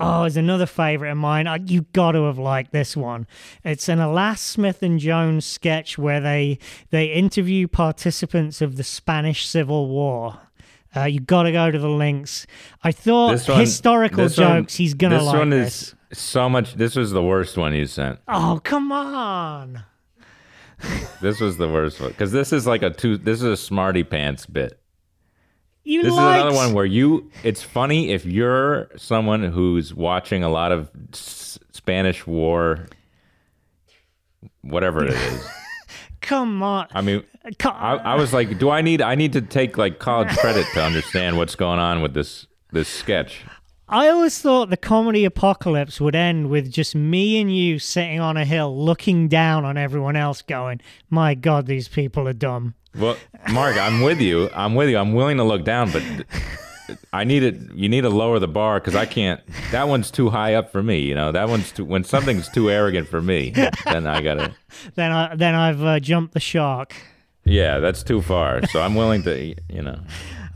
oh, 0.01 0.25
it's 0.25 0.37
another 0.37 0.67
favorite 0.67 1.11
of 1.11 1.17
mine. 1.19 1.47
You 1.67 1.83
got 1.93 2.13
to 2.13 2.25
have 2.25 2.39
liked 2.39 2.73
this 2.73 2.97
one. 2.97 3.27
It's 3.65 3.89
an 3.89 4.01
Alas 4.01 4.41
Smith 4.41 4.83
and 4.83 4.99
Jones 4.99 5.45
sketch 5.45 5.99
where 5.99 6.21
they 6.21 6.59
they 6.91 7.07
interview 7.07 7.69
participants 7.69 8.61
of 8.61 8.77
the 8.77 8.85
Spanish 8.85 9.47
Civil 9.47 9.89
War. 9.89 10.39
Uh, 10.97 11.05
you 11.05 11.21
got 11.21 11.45
to 11.45 11.53
go 11.53 11.71
to 11.71 11.79
the 11.79 11.89
links. 11.89 12.47
I 12.83 12.91
thought 12.91 13.31
This 13.33 13.47
one- 13.49 13.61
historical 13.61 14.25
this 14.25 14.37
one- 14.39 14.63
jokes. 14.63 14.75
he's 14.75 14.95
gonna 14.95 15.19
this 15.19 15.27
like 15.27 15.39
one 15.39 15.51
this. 15.51 15.95
is 16.11 16.19
so 16.19 16.49
much. 16.49 16.75
This 16.75 16.97
was 16.97 17.13
the 17.13 17.23
worst 17.23 17.57
one 17.57 17.75
you 17.75 17.87
sent. 17.87 18.19
Oh, 18.27 18.61
come 18.65 18.91
on. 18.91 19.85
This 21.21 21.41
was 21.41 21.59
the 21.59 21.69
worst 21.69 22.01
one 22.01 22.09
because 22.09 22.33
this 22.33 22.53
is 22.55 22.67
like 22.67 22.83
a 22.83 22.89
two. 22.89 23.19
This 23.19 23.39
is 23.43 23.45
a 23.45 23.57
smarty 23.57 24.03
pants 24.03 24.47
bit. 24.47 24.80
You 25.91 26.05
This 26.05 26.15
liked, 26.15 26.37
is 26.39 26.43
another 26.43 26.57
one 26.57 26.73
where 26.73 26.85
you. 26.85 27.29
It's 27.43 27.65
funny 27.65 28.13
if 28.13 28.25
you're 28.25 28.89
someone 28.97 29.43
who's 29.43 29.93
watching 29.93 30.45
a 30.45 30.49
lot 30.49 30.71
of 30.71 30.89
S- 31.13 31.59
Spanish 31.73 32.25
War, 32.29 32.87
whatever 34.63 35.05
it 35.05 35.11
is. 35.15 35.49
Come 36.21 36.63
on. 36.63 36.87
I 36.93 37.01
mean, 37.01 37.25
Co- 37.59 37.71
I, 37.71 37.97
I 37.97 38.15
was 38.15 38.33
like, 38.33 38.57
do 38.61 38.71
I 38.71 38.83
need? 38.83 39.03
I 39.03 39.17
need 39.17 39.33
to 39.33 39.41
take 39.41 39.77
like 39.79 39.99
college 39.99 40.29
credit 40.37 40.65
to 40.75 40.83
understand 40.85 41.37
what's 41.37 41.57
going 41.57 41.81
on 41.81 42.03
with 42.03 42.15
this 42.15 42.47
this 42.71 42.87
sketch. 42.89 43.41
I 43.89 44.09
always 44.11 44.39
thought 44.39 44.71
the 44.71 44.77
comedy 44.77 45.25
apocalypse 45.25 46.01
would 46.01 46.15
end 46.15 46.51
with 46.51 46.71
just 46.71 46.95
me 46.95 47.41
and 47.41 47.53
you 47.53 47.81
sitting 47.81 48.21
on 48.21 48.37
a 48.37 48.45
hill 48.45 48.79
looking 48.81 49.27
down 49.27 49.65
on 49.65 49.77
everyone 49.77 50.15
else 50.15 50.43
going, 50.43 50.81
My 51.09 51.35
God, 51.35 51.67
these 51.67 51.89
people 51.89 52.29
are 52.29 52.33
dumb. 52.33 52.75
Well, 52.99 53.17
Mark, 53.53 53.77
I'm 53.77 54.01
with 54.01 54.21
you. 54.21 54.51
I'm 54.55 54.75
with 54.75 54.89
you. 54.89 54.99
I'm 54.99 55.13
willing 55.15 55.37
to 55.37 55.45
look 55.45 55.65
down, 55.65 55.91
but 55.93 56.03
I 57.13 57.25
need 57.25 57.43
it. 57.43 57.57
You 57.75 57.89
need 57.89 58.01
to 58.03 58.11
lower 58.11 58.39
the 58.39 58.49
bar 58.49 58.81
because 58.81 58.97
I 58.97 59.07
can't. 59.07 59.41
That 59.71 59.87
one's 59.89 60.11
too 60.11 60.29
high 60.31 60.55
up 60.55 60.73
for 60.73 60.83
me. 60.83 60.99
You 61.01 61.15
know, 61.15 61.31
that 61.33 61.49
one's 61.49 61.71
too. 61.73 61.85
When 61.85 62.03
something's 62.05 62.49
too 62.49 62.69
arrogant 62.71 63.09
for 63.09 63.23
me, 63.23 63.51
then 63.85 64.07
I 64.07 64.21
gotta. 64.23 64.55
Then 64.95 65.13
I 65.13 65.35
then 65.35 65.55
I've 65.55 65.83
uh, 65.83 66.01
jumped 66.01 66.33
the 66.35 66.41
shark. 66.41 66.95
Yeah, 67.45 67.81
that's 67.81 68.03
too 68.03 68.23
far. 68.23 68.65
So 68.69 68.81
I'm 68.81 68.95
willing 68.95 69.23
to. 69.25 69.55
You 69.69 69.83
know, 69.83 70.01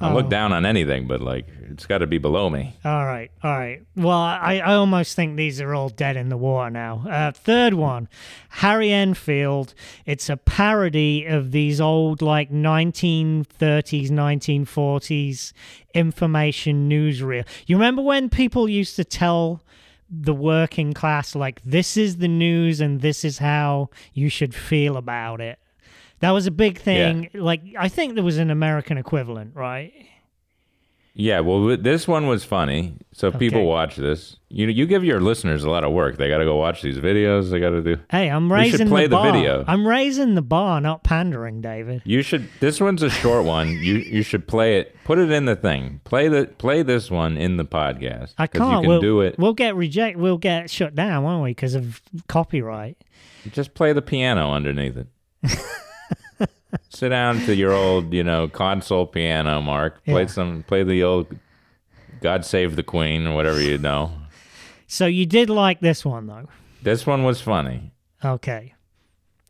I 0.00 0.10
Oh. 0.10 0.14
look 0.14 0.28
down 0.28 0.52
on 0.52 0.64
anything, 0.66 1.06
but 1.06 1.20
like 1.20 1.46
it's 1.74 1.86
got 1.86 1.98
to 1.98 2.06
be 2.06 2.18
below 2.18 2.48
me. 2.48 2.76
All 2.84 3.04
right, 3.04 3.30
all 3.42 3.58
right. 3.58 3.82
Well, 3.96 4.16
I, 4.16 4.62
I 4.64 4.74
almost 4.74 5.16
think 5.16 5.36
these 5.36 5.60
are 5.60 5.74
all 5.74 5.88
dead 5.88 6.16
in 6.16 6.28
the 6.28 6.36
water 6.36 6.70
now. 6.70 7.04
Uh, 7.08 7.32
third 7.32 7.74
one, 7.74 8.08
Harry 8.48 8.92
Enfield. 8.92 9.74
It's 10.06 10.30
a 10.30 10.36
parody 10.36 11.24
of 11.26 11.50
these 11.50 11.80
old, 11.80 12.22
like 12.22 12.50
1930s, 12.50 14.10
1940s 14.10 15.52
information 15.94 16.88
newsreel. 16.88 17.44
You 17.66 17.76
remember 17.76 18.02
when 18.02 18.28
people 18.30 18.68
used 18.68 18.94
to 18.96 19.04
tell 19.04 19.60
the 20.08 20.34
working 20.34 20.92
class, 20.92 21.34
like, 21.34 21.60
this 21.64 21.96
is 21.96 22.18
the 22.18 22.28
news 22.28 22.80
and 22.80 23.00
this 23.00 23.24
is 23.24 23.38
how 23.38 23.90
you 24.12 24.28
should 24.28 24.54
feel 24.54 24.96
about 24.96 25.40
it? 25.40 25.58
That 26.20 26.30
was 26.30 26.46
a 26.46 26.52
big 26.52 26.78
thing. 26.78 27.28
Like, 27.34 27.62
I 27.78 27.88
think 27.88 28.14
there 28.14 28.22
was 28.24 28.38
an 28.38 28.50
American 28.50 28.96
equivalent, 28.96 29.56
right? 29.56 29.92
Yeah, 31.16 31.40
well, 31.40 31.76
this 31.76 32.08
one 32.08 32.26
was 32.26 32.42
funny. 32.42 32.96
So 33.12 33.30
people 33.30 33.60
Okay. 33.60 33.66
watch 33.68 33.94
this. 33.94 34.36
You 34.48 34.66
know 34.66 34.72
you 34.72 34.84
give 34.84 35.04
your 35.04 35.20
listeners 35.20 35.62
a 35.62 35.70
lot 35.70 35.84
of 35.84 35.92
work. 35.92 36.16
They 36.16 36.28
got 36.28 36.38
to 36.38 36.44
go 36.44 36.56
watch 36.56 36.82
these 36.82 36.98
videos. 36.98 37.50
They 37.50 37.60
got 37.60 37.70
to 37.70 37.82
do. 37.82 37.98
Hey, 38.10 38.28
I'm 38.28 38.52
raising 38.52 38.88
play 38.88 39.04
the 39.04 39.10
the 39.10 39.16
bar. 39.16 39.32
video. 39.32 39.64
I'm 39.68 39.86
raising 39.86 40.34
the 40.34 40.42
bar, 40.42 40.80
not 40.80 41.04
pandering, 41.04 41.60
David. 41.60 42.02
You 42.04 42.22
should. 42.22 42.48
This 42.58 42.80
one's 42.80 43.02
a 43.04 43.10
short 43.10 43.44
one. 43.44 43.68
You 43.68 43.98
you 43.98 44.22
should 44.22 44.48
play 44.48 44.78
it. 44.80 44.96
Put 45.04 45.18
it 45.18 45.30
in 45.30 45.44
the 45.44 45.54
thing. 45.54 46.00
Play 46.02 46.26
the 46.26 46.46
play 46.46 46.82
this 46.82 47.12
one 47.12 47.36
in 47.36 47.58
the 47.58 47.64
podcast. 47.64 48.34
I 48.36 48.48
can't. 48.48 48.70
You 48.72 48.80
can 48.80 48.88
we'll, 48.88 49.00
do 49.00 49.20
it. 49.20 49.38
We'll 49.38 49.54
get 49.54 49.76
reject. 49.76 50.18
We'll 50.18 50.38
get 50.38 50.68
shut 50.68 50.96
down, 50.96 51.22
won't 51.22 51.44
we? 51.44 51.50
Because 51.50 51.76
of 51.76 52.02
copyright. 52.26 52.96
Just 53.52 53.74
play 53.74 53.92
the 53.92 54.02
piano 54.02 54.52
underneath 54.52 54.96
it. 54.96 55.06
Sit 56.88 57.08
down 57.10 57.38
to 57.46 57.54
your 57.54 57.72
old, 57.72 58.12
you 58.12 58.24
know, 58.24 58.48
console 58.48 59.06
piano, 59.06 59.60
Mark. 59.60 60.04
Play 60.04 60.22
Yeah. 60.22 60.26
some. 60.28 60.62
Play 60.66 60.82
the 60.84 61.02
old 61.02 61.26
"God 62.20 62.44
Save 62.44 62.76
the 62.76 62.82
Queen" 62.82 63.26
or 63.26 63.34
whatever 63.34 63.60
you 63.60 63.78
know. 63.78 64.12
So 64.86 65.06
you 65.06 65.26
did 65.26 65.50
like 65.50 65.80
this 65.80 66.04
one, 66.04 66.26
though. 66.26 66.48
This 66.82 67.06
one 67.06 67.24
was 67.24 67.40
funny. 67.40 67.92
Okay. 68.24 68.74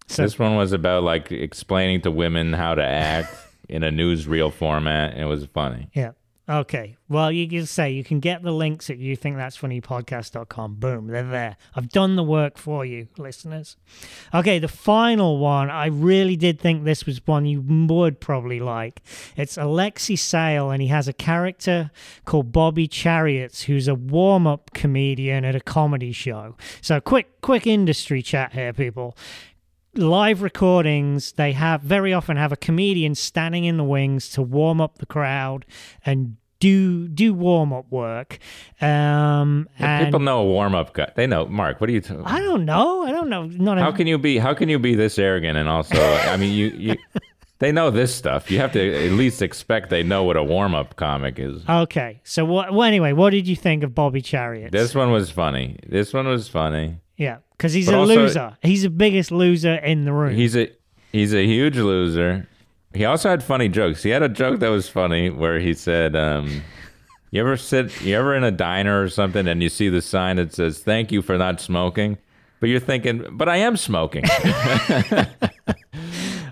So 0.07 0.23
this 0.23 0.39
one 0.39 0.57
was 0.57 0.73
about 0.73 1.03
like 1.03 1.33
explaining 1.33 2.03
to 2.03 2.11
women 2.11 2.53
how 2.53 2.75
to 2.75 2.85
act 2.85 3.35
in 3.69 3.83
a 3.83 3.91
newsreel 3.91 4.53
format. 4.53 5.17
It 5.17 5.25
was 5.25 5.45
funny. 5.47 5.89
yeah. 5.95 6.13
Okay. 6.47 6.97
Well, 7.09 7.33
you 7.33 7.49
can 7.49 7.65
say 7.65 7.91
you 7.91 8.05
can 8.05 8.21
get 8.21 8.43
the 8.43 8.53
links 8.53 8.91
at 8.91 8.99
youthinkthat'sfunnypodcast.com. 8.99 10.75
Boom, 10.75 11.07
they're 11.07 11.23
there. 11.23 11.57
I've 11.75 11.89
done 11.89 12.17
the 12.17 12.23
work 12.23 12.59
for 12.59 12.85
you, 12.85 13.09
listeners. 13.17 13.77
Okay, 14.35 14.59
the 14.59 14.69
final 14.69 15.39
one. 15.39 15.71
I 15.71 15.87
really 15.87 16.37
did 16.37 16.61
think 16.61 16.85
this 16.85 17.07
was 17.07 17.27
one 17.27 17.47
you 17.47 17.63
would 17.63 18.21
probably 18.21 18.61
like. 18.61 19.01
It's 19.37 19.57
Alexei 19.57 20.17
Sayle, 20.17 20.71
and 20.71 20.83
he 20.83 20.89
has 20.89 21.09
a 21.09 21.15
character 21.15 21.91
called 22.27 22.53
Bobby 22.53 22.89
Chariots, 22.89 23.63
who's 23.63 23.89
a 23.89 23.95
warm-up 23.95 24.73
comedian 24.75 25.47
at 25.47 25.55
a 25.55 25.61
comedy 25.61 26.13
show. 26.13 26.57
So, 26.83 27.01
quick, 27.01 27.41
quick 27.41 27.67
industry 27.67 28.21
chat 28.21 28.53
here, 28.53 28.75
people 28.75 29.17
live 29.99 30.43
recordings 30.43 31.33
they 31.33 31.53
have 31.53 31.81
very 31.83 32.13
often 32.13 32.37
have 32.37 32.53
a 32.53 32.57
comedian 32.57 33.15
standing 33.15 33.65
in 33.65 33.77
the 33.77 33.85
wings 33.85 34.29
to 34.31 34.43
warm 34.43 34.81
up 34.81 34.99
the 34.99 35.07
crowd 35.07 35.65
and 36.05 36.37
do 36.61 37.09
do 37.09 37.35
warm 37.35 37.73
up 37.73 37.85
work 37.91 38.39
um 38.81 39.69
and 39.79 40.07
People 40.07 40.21
know 40.21 40.41
a 40.41 40.45
warm 40.45 40.75
up 40.75 40.95
guy. 40.95 41.11
They 41.15 41.27
know 41.27 41.47
Mark. 41.47 41.81
What 41.81 41.91
are 41.91 41.93
you? 41.93 42.01
T- 42.01 42.15
i 42.25 42.41
don't 42.41 42.65
know 42.65 43.03
i 43.03 43.11
don't 43.13 43.29
know 43.29 43.45
not 43.45 43.77
how 43.79 43.91
a, 43.91 43.93
can 43.93 44.07
you 44.07 44.17
be? 44.19 44.39
How 44.39 44.55
can 44.55 44.69
you 44.69 44.79
be 44.79 44.95
this 44.95 45.19
arrogant 45.19 45.59
and 45.59 45.69
also? 45.69 45.97
I 46.03 46.37
mean, 46.37 46.53
you 46.55 46.67
you. 46.69 46.97
They 47.61 47.71
know 47.71 47.91
this 47.91 48.13
stuff. 48.15 48.51
You 48.51 48.59
have 48.59 48.73
to 48.73 49.07
at 49.07 49.13
least 49.13 49.41
expect 49.41 49.89
they 49.89 50.03
know 50.03 50.25
what 50.25 50.37
a 50.37 50.43
warm 50.43 50.75
up 50.75 50.97
comic 50.97 51.39
is. 51.39 51.63
okay 51.69 52.21
so 52.25 52.45
what 52.45 52.73
well 52.75 52.83
anyway 52.83 53.13
what 53.13 53.31
did 53.31 53.47
you 53.47 53.57
think 53.57 53.83
of 53.85 53.95
bobby 53.95 54.21
chariot 54.21 54.73
This 54.73 54.95
one 54.95 55.11
was 55.13 55.31
funny. 55.31 55.79
This 55.87 56.13
one 56.13 56.27
was 56.27 56.49
funny. 56.49 56.99
Yeah 57.17 57.39
because 57.57 57.73
he's 57.73 57.87
But 57.87 57.95
a 57.95 57.99
also- 57.99 58.15
loser 58.17 58.57
he's 58.63 58.83
the 58.83 58.91
biggest 58.91 59.31
loser 59.31 59.75
in 59.75 60.05
the 60.05 60.13
room 60.13 60.35
He's 60.35 60.57
a 60.57 60.71
he's 61.13 61.33
a 61.35 61.45
huge 61.47 61.77
loser. 61.77 62.49
He 62.93 63.05
also 63.05 63.29
had 63.29 63.43
funny 63.43 63.69
jokes. 63.69 64.03
He 64.05 64.11
had 64.11 64.23
a 64.23 64.29
joke 64.29 64.61
that 64.61 64.69
was 64.69 64.89
funny 64.89 65.29
where 65.29 65.59
he 65.59 65.75
said, 65.75 66.15
um, 66.15 66.63
"You 67.33 67.41
ever 67.41 67.57
sit? 67.57 68.01
You 68.03 68.15
ever 68.17 68.35
in 68.37 68.45
a 68.45 68.53
diner 68.53 69.03
or 69.03 69.09
something, 69.09 69.49
and 69.49 69.61
you 69.63 69.69
see 69.69 69.89
the 69.89 70.01
sign 70.01 70.37
that 70.37 70.55
says 70.55 70.79
"Thank 70.79 71.11
you 71.11 71.21
for 71.21 71.37
not 71.37 71.61
smoking," 71.61 72.19
but 72.61 72.69
you're 72.69 72.79
thinking, 72.79 73.25
"But 73.33 73.49
I 73.49 73.57
am 73.57 73.77
smoking." 73.77 74.23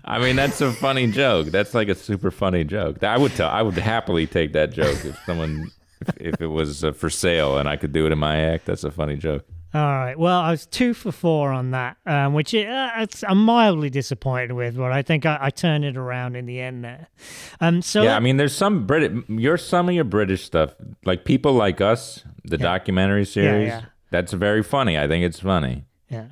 I 0.05 0.19
mean, 0.19 0.35
that's 0.37 0.61
a 0.61 0.73
funny 0.73 1.11
joke. 1.11 1.47
That's 1.49 1.75
like 1.75 1.89
a 1.89 1.95
super 1.95 2.31
funny 2.33 2.65
joke. 2.65 3.03
I 3.05 3.17
would 3.19 3.33
tell. 3.37 3.49
I 3.49 3.63
would 3.63 3.75
happily 3.79 4.27
take 4.27 4.53
that 4.55 4.73
joke 4.73 5.05
if 5.05 5.17
someone, 5.25 5.71
if, 6.01 6.35
if 6.35 6.41
it 6.41 6.49
was 6.49 6.83
uh, 6.85 6.91
for 6.93 7.09
sale 7.09 7.57
and 7.59 7.69
I 7.69 7.77
could 7.77 7.93
do 7.93 8.05
it 8.07 8.13
in 8.13 8.19
my 8.19 8.37
act. 8.37 8.67
That's 8.67 8.83
a 8.85 8.91
funny 8.91 9.17
joke. 9.17 9.47
All 9.75 9.81
right. 9.81 10.19
Well, 10.19 10.39
I 10.39 10.51
was 10.51 10.67
two 10.67 10.93
for 10.93 11.11
four 11.13 11.51
on 11.51 11.71
that, 11.71 11.97
um, 12.05 12.35
which 12.35 12.55
uh, 12.55 12.91
it's, 12.99 13.25
I'm 13.27 13.39
mildly 13.43 13.89
disappointed 13.89 14.53
with, 14.53 14.77
but 14.77 14.93
I 14.93 15.01
think 15.01 15.25
I, 15.25 15.39
I 15.41 15.51
turned 15.51 15.85
it 15.85 15.97
around 15.97 16.37
in 16.37 16.45
the 16.45 16.61
end 16.61 16.85
there. 16.85 17.09
Um, 17.61 17.81
so 17.81 18.03
Yeah, 18.03 18.17
I 18.17 18.21
mean, 18.21 18.37
there's 18.37 18.55
some 18.55 18.87
Brit. 18.87 19.13
Your 19.29 19.57
some 19.57 19.89
of 19.89 19.95
your 19.95 20.05
British 20.05 20.45
stuff, 20.45 20.75
like 21.07 21.25
people 21.25 21.55
like 21.55 21.81
us, 21.81 22.23
the 22.45 22.59
documentary 22.59 23.25
series. 23.25 23.69
yeah. 23.69 23.83
That's 24.11 24.35
very 24.35 24.63
funny. 24.63 24.99
I 24.99 25.09
think 25.09 25.25
it's 25.25 25.41
funny. 25.41 25.87
yeah, 26.11 26.27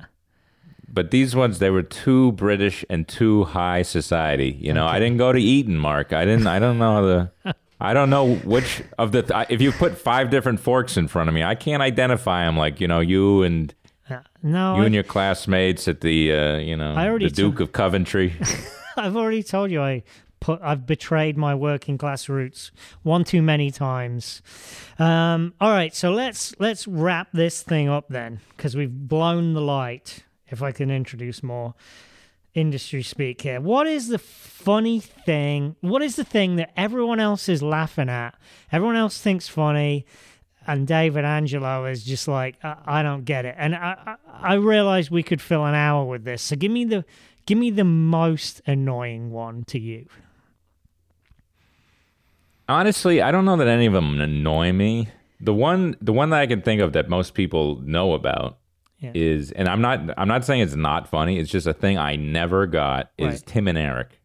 But 0.87 1.09
these 1.09 1.35
ones, 1.35 1.57
they 1.57 1.71
were 1.71 1.81
too 1.81 2.33
British 2.33 2.85
and 2.91 3.07
too 3.07 3.45
high 3.45 3.81
society. 3.81 4.55
You 4.61 4.71
know, 4.77 4.85
I 4.85 4.99
didn't 4.99 5.17
go 5.17 5.31
to 5.31 5.39
Eton, 5.41 5.77
Mark. 5.79 6.13
I 6.13 6.25
didn't. 6.25 6.45
I 6.45 6.59
don't 6.59 6.77
know 6.77 7.07
the. 7.43 7.55
I 7.81 7.93
don't 7.93 8.09
know 8.11 8.35
which 8.35 8.83
of 8.99 9.11
the. 9.11 9.23
Th- 9.23 9.47
if 9.49 9.59
you 9.59 9.71
put 9.71 9.97
five 9.97 10.29
different 10.29 10.59
forks 10.59 10.97
in 10.97 11.07
front 11.07 11.29
of 11.29 11.35
me, 11.35 11.43
I 11.43 11.55
can't 11.55 11.81
identify 11.81 12.45
them. 12.45 12.55
Like 12.55 12.79
you 12.79 12.87
know, 12.87 12.99
you 12.99 13.41
and 13.41 13.73
no, 14.43 14.75
you 14.75 14.83
I, 14.83 14.85
and 14.85 14.93
your 14.93 15.03
classmates 15.03 15.87
at 15.87 16.01
the. 16.01 16.31
Uh, 16.31 16.57
you 16.57 16.77
know, 16.77 17.17
the 17.17 17.29
Duke 17.29 17.59
of 17.59 17.71
Coventry. 17.71 18.35
I've 18.97 19.17
already 19.17 19.41
told 19.41 19.71
you 19.71 19.81
I 19.81 20.03
put 20.39 20.59
I've 20.61 20.85
betrayed 20.85 21.37
my 21.37 21.55
working 21.55 21.97
class 21.97 22.29
roots 22.29 22.71
one 23.01 23.23
too 23.23 23.41
many 23.41 23.71
times. 23.71 24.41
Um, 24.99 25.53
all 25.59 25.71
right, 25.71 25.95
so 25.95 26.11
let's 26.11 26.53
let's 26.59 26.87
wrap 26.87 27.29
this 27.33 27.63
thing 27.63 27.89
up 27.89 28.09
then 28.09 28.41
because 28.55 28.75
we've 28.75 28.91
blown 28.91 29.53
the 29.53 29.61
light. 29.61 30.23
If 30.47 30.61
I 30.61 30.73
can 30.73 30.91
introduce 30.91 31.41
more 31.41 31.75
industry 32.53 33.03
speak 33.03 33.41
here, 33.41 33.61
what 33.61 33.87
is 33.87 34.07
the 34.07 34.19
funny 34.19 34.99
thing? 34.99 35.75
What 35.81 36.01
is 36.01 36.15
the 36.15 36.23
thing 36.23 36.57
that 36.57 36.71
everyone 36.77 37.19
else 37.19 37.49
is 37.49 37.61
laughing 37.63 38.09
at? 38.09 38.35
Everyone 38.71 38.95
else 38.95 39.19
thinks 39.19 39.47
funny. 39.47 40.05
And 40.67 40.87
David 40.87 41.25
Angelo 41.25 41.85
is 41.85 42.03
just 42.03 42.27
like 42.27 42.55
I, 42.63 42.75
I 42.85 43.01
don't 43.01 43.25
get 43.25 43.45
it, 43.45 43.55
and 43.57 43.73
I, 43.73 43.97
I 44.05 44.51
I 44.51 44.53
realize 44.53 45.09
we 45.09 45.23
could 45.23 45.41
fill 45.41 45.65
an 45.65 45.73
hour 45.73 46.05
with 46.05 46.23
this. 46.23 46.43
So 46.43 46.55
give 46.55 46.71
me 46.71 46.85
the 46.85 47.03
give 47.47 47.57
me 47.57 47.71
the 47.71 47.83
most 47.83 48.61
annoying 48.67 49.31
one 49.31 49.63
to 49.65 49.79
you. 49.79 50.05
Honestly, 52.69 53.21
I 53.21 53.31
don't 53.31 53.43
know 53.43 53.57
that 53.57 53.67
any 53.67 53.87
of 53.87 53.93
them 53.93 54.21
annoy 54.21 54.71
me. 54.71 55.09
The 55.39 55.53
one, 55.53 55.97
the 55.99 56.13
one 56.13 56.29
that 56.29 56.39
I 56.39 56.47
can 56.47 56.61
think 56.61 56.79
of 56.79 56.93
that 56.93 57.09
most 57.09 57.33
people 57.33 57.81
know 57.81 58.13
about 58.13 58.59
Yeah. 59.01 59.11
is, 59.15 59.51
and 59.51 59.67
I'm 59.67 59.81
not, 59.81 59.99
I'm 60.17 60.27
not 60.27 60.45
saying 60.45 60.61
it's 60.61 60.75
not 60.75 61.09
funny. 61.09 61.37
It's 61.39 61.49
just 61.49 61.67
a 61.67 61.73
thing 61.73 61.97
I 61.97 62.15
never 62.15 62.67
got 62.67 63.11
is 63.17 63.27
Right. 63.27 63.43
Tim 63.45 63.67
and 63.67 63.77
Eric. 63.77 64.19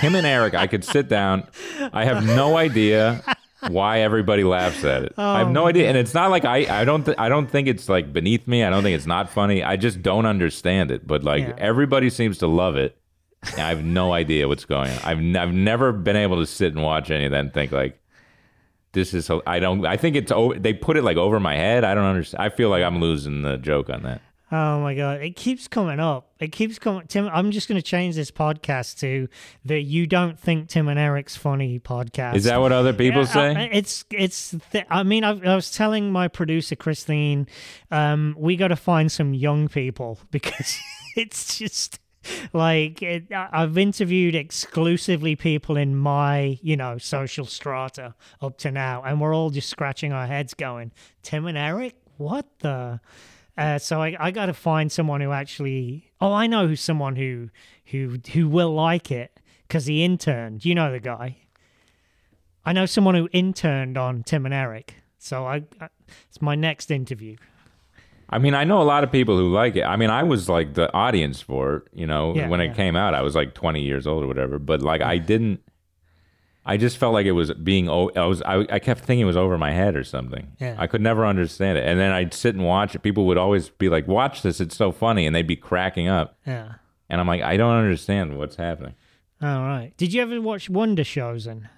Tim 0.00 0.14
and 0.16 0.26
Eric, 0.26 0.54
I 0.54 0.66
could 0.66 0.82
sit 0.84 1.08
down. 1.08 1.46
I 1.92 2.04
have 2.04 2.24
no 2.26 2.56
idea 2.56 3.22
why 3.68 4.00
everybody 4.00 4.42
laughs 4.44 4.82
at 4.84 5.04
it. 5.04 5.12
I 5.18 5.38
have 5.40 5.50
no 5.50 5.64
Oh, 5.64 5.66
idea, 5.68 5.88
and 5.88 5.96
it's 5.96 6.14
not 6.14 6.30
like 6.30 6.44
I 6.44 6.80
I 6.80 6.84
don't 6.84 7.04
th- 7.04 7.16
I 7.18 7.28
don't 7.28 7.48
think 7.50 7.68
it's 7.68 7.88
like 7.88 8.12
beneath 8.12 8.48
me. 8.48 8.64
I 8.64 8.70
don't 8.70 8.82
think 8.82 8.96
it's 8.96 9.06
not 9.06 9.30
funny. 9.30 9.62
I 9.62 9.76
just 9.76 10.02
don't 10.02 10.26
understand 10.26 10.90
it. 10.90 11.06
But 11.06 11.22
like 11.22 11.42
Yeah. 11.42 11.54
everybody 11.58 12.10
seems 12.10 12.38
to 12.38 12.46
love 12.48 12.76
it. 12.76 12.96
and 13.52 13.60
I 13.60 13.68
have 13.68 13.84
no 13.84 14.12
idea 14.12 14.48
what's 14.48 14.64
going 14.64 14.90
on. 14.90 14.98
I've 15.04 15.18
n- 15.18 15.36
I've 15.36 15.52
never 15.54 15.92
been 15.92 16.16
able 16.16 16.38
to 16.38 16.46
sit 16.46 16.72
and 16.74 16.82
watch 16.82 17.10
any 17.10 17.26
of 17.26 17.30
that 17.32 17.40
and 17.40 17.52
think 17.54 17.70
like. 17.72 18.00
This 18.98 19.14
is 19.14 19.30
I 19.46 19.58
don't 19.60 19.86
I 19.86 19.96
think 19.96 20.16
it's 20.16 20.32
o- 20.32 20.54
they 20.54 20.72
put 20.72 20.96
it 20.96 21.04
like 21.04 21.16
over 21.16 21.38
my 21.40 21.54
head. 21.54 21.84
I 21.84 21.94
don't 21.94 22.04
understand. 22.04 22.42
I 22.42 22.48
feel 22.48 22.68
like 22.68 22.82
I'm 22.82 23.00
losing 23.00 23.42
the 23.42 23.56
joke 23.56 23.88
on 23.90 24.02
that. 24.02 24.20
Oh 24.50 24.80
my 24.80 24.94
god, 24.94 25.20
it 25.20 25.36
keeps 25.36 25.68
coming 25.68 26.00
up. 26.00 26.32
It 26.40 26.52
keeps 26.52 26.78
coming. 26.78 27.06
Tim, 27.06 27.28
I'm 27.30 27.50
just 27.50 27.68
going 27.68 27.76
to 27.78 27.82
change 27.82 28.14
this 28.16 28.30
podcast 28.30 28.98
to 29.00 29.28
the 29.64 29.78
"You 29.78 30.06
Don't 30.06 30.38
Think 30.40 30.68
Tim 30.70 30.88
and 30.88 30.98
Eric's 30.98 31.36
Funny" 31.36 31.78
podcast. 31.78 32.34
Is 32.34 32.44
that 32.44 32.56
what 32.58 32.72
other 32.72 32.94
people 32.94 33.22
Yeah, 33.22 33.26
say? 33.26 33.54
uh, 33.54 33.68
It's 33.72 34.06
it's. 34.10 34.56
Th- 34.72 34.86
I 34.88 35.02
mean, 35.02 35.22
I, 35.22 35.32
I 35.32 35.54
was 35.54 35.70
telling 35.70 36.10
my 36.10 36.28
producer 36.28 36.76
Christine, 36.76 37.46
um, 37.90 38.34
we 38.38 38.56
got 38.56 38.68
to 38.68 38.76
find 38.76 39.12
some 39.12 39.34
young 39.34 39.68
people 39.68 40.18
because 40.30 40.78
it's 41.14 41.58
just 41.58 42.00
like 42.52 43.02
it, 43.02 43.32
I've 43.32 43.78
interviewed 43.78 44.34
exclusively 44.34 45.36
people 45.36 45.76
in 45.76 45.96
my 45.96 46.58
you 46.62 46.76
know 46.76 46.98
social 46.98 47.46
strata 47.46 48.14
up 48.40 48.58
to 48.58 48.70
now, 48.70 49.02
and 49.04 49.20
we're 49.20 49.34
all 49.34 49.50
just 49.50 49.68
scratching 49.68 50.12
our 50.12 50.26
heads, 50.26 50.54
going, 50.54 50.92
"Tim 51.22 51.46
and 51.46 51.58
Eric, 51.58 51.96
what 52.16 52.46
the." 52.60 53.00
Uh, 53.56 53.76
so 53.76 54.00
I, 54.00 54.16
I 54.20 54.30
got 54.30 54.46
to 54.46 54.54
find 54.54 54.90
someone 54.90 55.20
who 55.20 55.32
actually. 55.32 56.10
Oh, 56.20 56.32
I 56.32 56.46
know 56.46 56.68
who's 56.68 56.80
someone 56.80 57.16
who 57.16 57.50
who 57.86 58.18
who 58.32 58.48
will 58.48 58.72
like 58.72 59.10
it 59.10 59.40
because 59.66 59.86
he 59.86 60.04
interned. 60.04 60.64
You 60.64 60.74
know 60.74 60.92
the 60.92 61.00
guy. 61.00 61.38
I 62.64 62.72
know 62.72 62.86
someone 62.86 63.14
who 63.14 63.28
interned 63.32 63.96
on 63.96 64.22
Tim 64.22 64.44
and 64.44 64.54
Eric, 64.54 64.94
so 65.18 65.46
I, 65.46 65.64
I 65.80 65.88
it's 66.28 66.42
my 66.42 66.54
next 66.54 66.90
interview. 66.90 67.36
I 68.30 68.38
mean, 68.38 68.54
I 68.54 68.64
know 68.64 68.82
a 68.82 68.84
lot 68.84 69.04
of 69.04 69.10
people 69.12 69.36
who 69.38 69.52
like 69.52 69.76
it. 69.76 69.84
I 69.84 69.96
mean, 69.96 70.10
I 70.10 70.22
was 70.22 70.48
like 70.48 70.74
the 70.74 70.92
audience 70.92 71.40
for 71.40 71.76
it, 71.76 71.82
you 71.94 72.06
know, 72.06 72.34
Yeah, 72.34 72.48
when 72.48 72.60
it 72.60 72.66
yeah. 72.68 72.74
came 72.74 72.94
out. 72.96 73.14
I 73.14 73.22
was 73.22 73.34
like 73.34 73.54
20 73.54 73.80
years 73.82 74.06
old 74.06 74.22
or 74.22 74.26
whatever, 74.26 74.58
but 74.58 74.82
like 74.82 75.00
I 75.00 75.18
didn't 75.18 75.60
I 76.66 76.76
just 76.76 76.98
felt 76.98 77.14
like 77.14 77.24
it 77.24 77.32
was 77.32 77.50
being 77.54 77.88
I 77.88 78.26
was 78.26 78.42
I, 78.42 78.66
I 78.70 78.78
kept 78.78 79.00
thinking 79.00 79.22
it 79.22 79.24
was 79.24 79.38
over 79.38 79.56
my 79.56 79.72
head 79.72 79.96
or 79.96 80.04
something. 80.04 80.52
Yeah. 80.60 80.74
I 80.78 80.86
could 80.86 81.00
never 81.00 81.24
understand 81.24 81.78
it. 81.78 81.86
And 81.86 81.98
then 81.98 82.12
I'd 82.12 82.34
sit 82.34 82.54
and 82.54 82.64
watch 82.66 82.94
it. 82.94 82.98
People 83.02 83.24
would 83.26 83.38
always 83.38 83.70
be 83.70 83.88
like, 83.88 84.06
"Watch 84.06 84.42
this, 84.42 84.60
it's 84.60 84.76
so 84.76 84.92
funny." 84.92 85.24
And 85.24 85.34
they'd 85.34 85.46
be 85.46 85.56
cracking 85.56 86.08
up. 86.08 86.36
Yeah. 86.46 86.74
And 87.08 87.22
I'm 87.22 87.26
like, 87.26 87.40
"I 87.40 87.56
don't 87.56 87.74
understand 87.74 88.36
what's 88.36 88.56
happening." 88.56 88.94
All 89.40 89.62
right. 89.62 89.92
Did 89.96 90.12
you 90.12 90.20
ever 90.20 90.38
watch 90.42 90.68
Wonder 90.68 91.04
Showzen? 91.04 91.50
And 91.52 91.68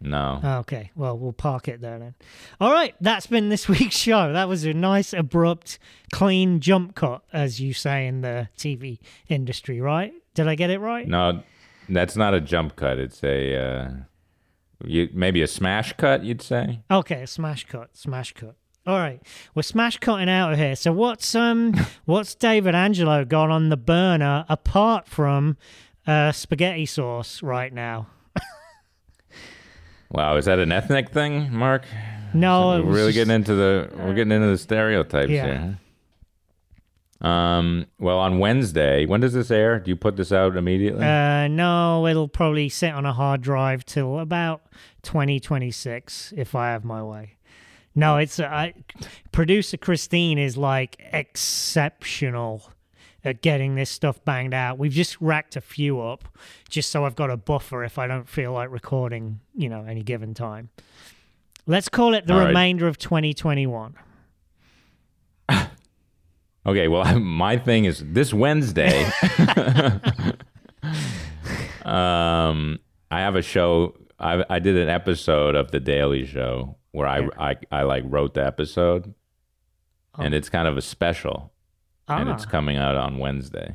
No. 0.00 0.40
okay, 0.60 0.90
well 0.94 1.18
we'll 1.18 1.32
park 1.32 1.66
it 1.68 1.80
there 1.80 1.98
then. 1.98 2.14
All 2.60 2.70
right, 2.72 2.94
that's 3.00 3.26
been 3.26 3.48
this 3.48 3.68
week's 3.68 3.96
show. 3.96 4.32
That 4.32 4.48
was 4.48 4.64
a 4.64 4.72
nice, 4.72 5.12
abrupt, 5.12 5.78
clean 6.12 6.60
jump 6.60 6.94
cut, 6.94 7.22
as 7.32 7.60
you 7.60 7.72
say 7.72 8.06
in 8.06 8.20
the 8.20 8.48
TV 8.56 8.98
industry, 9.28 9.80
right? 9.80 10.12
Did 10.34 10.46
I 10.46 10.54
get 10.54 10.70
it 10.70 10.78
right? 10.78 11.06
No, 11.08 11.42
that's 11.88 12.16
not 12.16 12.34
a 12.34 12.40
jump 12.40 12.76
cut. 12.76 12.98
It's 12.98 13.22
a 13.24 13.56
uh 13.56 13.90
you 14.84 15.08
maybe 15.12 15.42
a 15.42 15.46
smash 15.46 15.92
cut, 15.94 16.24
you'd 16.24 16.42
say? 16.42 16.80
Okay, 16.90 17.26
smash 17.26 17.66
cut, 17.66 17.96
smash 17.96 18.32
cut. 18.32 18.54
All 18.86 18.96
right, 18.96 19.20
we're 19.54 19.62
smash 19.62 19.98
cutting 19.98 20.30
out 20.30 20.52
of 20.52 20.58
here. 20.58 20.76
So 20.76 20.92
what's 20.92 21.34
um 21.34 21.74
what's 22.04 22.34
David 22.34 22.74
Angelo 22.74 23.24
got 23.24 23.50
on 23.50 23.68
the 23.68 23.76
burner 23.76 24.46
apart 24.48 25.08
from 25.08 25.56
uh, 26.06 26.32
spaghetti 26.32 26.86
sauce 26.86 27.42
right 27.42 27.72
now? 27.72 28.06
Wow, 30.10 30.36
is 30.36 30.46
that 30.46 30.58
an 30.58 30.72
ethnic 30.72 31.10
thing, 31.10 31.52
Mark? 31.52 31.84
No, 32.34 32.82
we're 32.82 32.92
really 32.92 33.12
just- 33.12 33.14
getting 33.16 33.34
into 33.34 33.54
the 33.54 33.90
we're 33.96 34.14
getting 34.14 34.32
into 34.32 34.48
the 34.48 34.58
stereotypes 34.58 35.30
Yeah. 35.30 35.44
here. 35.46 35.78
huh? 37.20 37.26
Um. 37.26 37.86
Well, 37.98 38.18
on 38.18 38.38
Wednesday, 38.38 39.04
when 39.04 39.20
does 39.20 39.32
this 39.32 39.50
air? 39.50 39.80
Do 39.80 39.90
you 39.90 39.96
put 39.96 40.16
this 40.16 40.30
out 40.30 40.56
immediately? 40.56 41.04
Uh, 41.04 41.48
no, 41.48 42.06
it'll 42.06 42.28
probably 42.28 42.68
sit 42.68 42.92
on 42.92 43.04
a 43.04 43.12
hard 43.12 43.40
drive 43.40 43.84
till 43.84 44.20
about 44.20 44.62
2026 45.02 46.32
if 46.36 46.54
I 46.54 46.68
have 46.70 46.84
my 46.84 47.02
way. 47.02 47.32
No, 47.96 48.18
it's 48.18 48.38
uh, 48.38 48.44
I, 48.44 48.74
producer 49.32 49.76
Christine 49.76 50.38
is 50.38 50.56
like 50.56 50.96
exceptional 51.12 52.70
at 53.24 53.42
getting 53.42 53.74
this 53.74 53.90
stuff 53.90 54.24
banged 54.24 54.54
out. 54.54 54.78
We've 54.78 54.92
just 54.92 55.20
racked 55.20 55.56
a 55.56 55.60
few 55.60 56.00
up 56.00 56.24
just 56.68 56.90
so 56.90 57.04
I've 57.04 57.16
got 57.16 57.30
a 57.30 57.36
buffer 57.36 57.82
if 57.84 57.98
I 57.98 58.06
don't 58.06 58.28
feel 58.28 58.52
like 58.52 58.70
recording, 58.70 59.40
you 59.54 59.68
know, 59.68 59.84
any 59.84 60.02
given 60.02 60.34
time. 60.34 60.68
Let's 61.66 61.88
call 61.88 62.14
it 62.14 62.26
the 62.26 62.32
All 62.34 62.38
right. 62.40 62.46
remainder 62.48 62.86
of 62.88 62.96
2021. 62.98 63.94
okay. 66.66 66.88
Well, 66.88 67.18
my 67.20 67.56
thing 67.58 67.84
is 67.84 68.02
this 68.06 68.32
Wednesday. 68.32 69.04
um, 71.84 72.78
I 73.10 73.20
have 73.20 73.36
a 73.36 73.42
show. 73.42 73.94
I 74.18 74.44
I 74.48 74.58
did 74.58 74.76
an 74.76 74.88
episode 74.88 75.54
of 75.54 75.70
the 75.70 75.80
Daily 75.80 76.24
Show 76.26 76.76
where 76.92 77.06
I 77.06 77.20
Yeah. 77.20 77.28
I, 77.38 77.56
I 77.70 77.82
like 77.82 78.04
wrote 78.06 78.34
the 78.34 78.44
episode, 78.44 79.14
Oh. 80.16 80.22
and 80.22 80.34
it's 80.34 80.48
kind 80.48 80.66
of 80.66 80.76
a 80.76 80.82
special, 80.82 81.52
and 82.08 82.28
it's 82.30 82.44
Ah. 82.46 82.50
coming 82.50 82.76
out 82.76 82.96
on 82.96 83.18
Wednesday. 83.18 83.74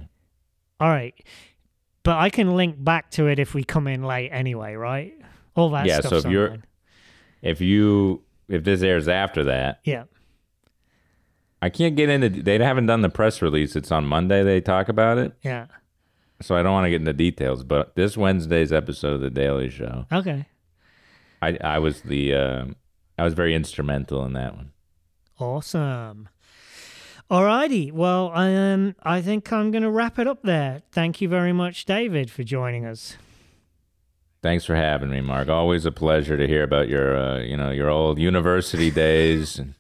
All 0.79 0.89
right. 0.89 1.13
But 2.03 2.17
I 2.17 2.29
can 2.29 2.55
link 2.55 2.83
back 2.83 3.11
to 3.11 3.27
it 3.27 3.39
if 3.39 3.53
we 3.53 3.63
come 3.63 3.87
in 3.87 4.03
late 4.03 4.29
anyway, 4.31 4.73
right? 4.75 5.13
All 5.55 5.69
that 5.71 5.85
stuff. 5.87 6.03
Yeah, 6.03 6.09
so 6.09 6.17
if 6.17 6.25
you're- 6.31 6.57
If 7.41 7.59
you 7.61 8.23
if 8.49 8.63
this 8.63 8.81
airs 8.81 9.07
after 9.07 9.43
that, 9.45 9.79
Yeah. 9.83 10.03
I 11.61 11.69
can't 11.69 11.95
get 11.95 12.09
into. 12.09 12.29
They 12.29 12.57
haven't 12.59 12.87
done 12.87 13.01
the 13.01 13.09
press 13.09 13.41
release. 13.41 13.75
It's 13.75 13.91
on 13.91 14.05
Monday. 14.05 14.43
They 14.43 14.59
talk 14.61 14.89
about 14.89 15.17
it, 15.17 15.33
Yeah. 15.43 15.67
so 16.41 16.55
I 16.55 16.63
don't 16.63 16.73
want 16.73 16.85
to 16.85 16.89
get 16.89 16.99
into 17.01 17.13
details. 17.13 17.63
But 17.63 17.95
this 17.95 18.17
Wednesday's 18.17 18.73
episode 18.73 19.13
of 19.15 19.21
the 19.21 19.29
Daily 19.29 19.69
Show, 19.69 20.05
Okay. 20.11 20.45
I 21.41 21.57
I 21.63 21.79
was 21.79 22.01
the 22.01 22.33
uh, 22.33 22.65
I 23.17 23.23
was 23.23 23.33
very 23.33 23.55
instrumental 23.55 24.25
in 24.25 24.33
that 24.33 24.55
one. 24.55 24.71
Awesome. 25.39 26.29
Alrighty. 27.33 27.91
Well, 27.91 28.31
um, 28.35 28.95
I 29.01 29.19
think 29.19 29.51
I'm 29.51 29.71
going 29.71 29.81
to 29.81 29.89
wrap 29.89 30.19
it 30.19 30.27
up 30.27 30.43
there. 30.43 30.83
Thank 30.91 31.19
you 31.19 31.27
very 31.27 31.51
much, 31.51 31.85
David, 31.85 32.29
for 32.29 32.43
joining 32.43 32.85
us. 32.85 33.17
Thanks 34.43 34.65
for 34.65 34.75
having 34.75 35.09
me, 35.09 35.19
Mark. 35.19 35.49
Always 35.49 35.87
a 35.87 35.91
pleasure 35.91 36.37
to 36.37 36.47
hear 36.47 36.61
about 36.61 36.89
your 36.89 37.17
uh, 37.17 37.39
you 37.39 37.57
know 37.57 37.71
your 37.71 37.89
old 37.89 38.19
university 38.19 38.91
days 38.91 39.57
and 39.57 39.73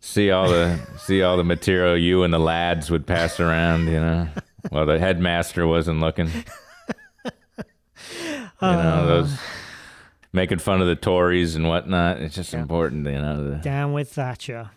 see 0.00 0.32
all 0.32 0.48
the 0.48 0.80
see 0.98 1.22
all 1.22 1.36
the 1.36 1.44
material 1.44 1.96
you 1.96 2.24
and 2.24 2.34
the 2.34 2.40
lads 2.40 2.90
would 2.90 3.06
pass 3.06 3.38
around. 3.38 3.86
You 3.86 4.00
know, 4.00 4.28
while 4.70 4.86
the 4.86 4.98
headmaster 4.98 5.64
wasn't 5.64 6.00
looking. 6.00 6.28
You 8.62 8.66
know 8.66 9.06
those 9.06 9.38
making 10.32 10.58
fun 10.58 10.82
of 10.82 10.88
the 10.88 10.96
Tories 10.96 11.54
and 11.54 11.68
whatnot. 11.68 12.18
It's 12.18 12.34
just 12.34 12.52
important, 12.52 13.06
you 13.06 13.12
know. 13.12 13.50
The, 13.50 13.56
Down 13.56 13.92
with 13.92 14.12
Thatcher 14.12 14.70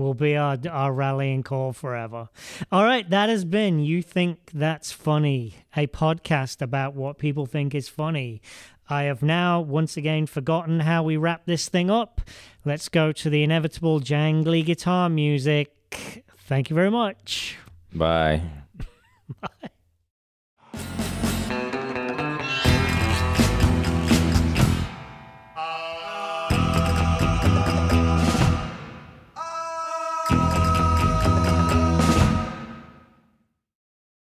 will 0.00 0.14
be 0.14 0.36
our, 0.36 0.56
our 0.70 0.92
rallying 0.92 1.42
call 1.42 1.72
forever. 1.72 2.28
All 2.72 2.84
right. 2.84 3.08
That 3.08 3.28
has 3.28 3.44
been 3.44 3.78
You 3.78 4.02
Think 4.02 4.50
That's 4.52 4.90
Funny, 4.92 5.56
a 5.76 5.86
podcast 5.86 6.60
about 6.62 6.94
what 6.94 7.18
people 7.18 7.46
think 7.46 7.74
is 7.74 7.88
funny. 7.88 8.42
I 8.88 9.04
have 9.04 9.22
now 9.22 9.60
once 9.60 9.96
again 9.96 10.26
forgotten 10.26 10.80
how 10.80 11.04
we 11.04 11.16
wrap 11.16 11.46
this 11.46 11.68
thing 11.68 11.90
up. 11.90 12.20
Let's 12.64 12.88
go 12.88 13.12
to 13.12 13.30
the 13.30 13.44
inevitable 13.44 14.00
jangly 14.00 14.64
guitar 14.64 15.08
music. 15.08 15.72
Thank 16.48 16.70
you 16.70 16.74
very 16.74 16.90
much. 16.90 17.56
bye. 17.94 18.42
Ah. 19.44 19.68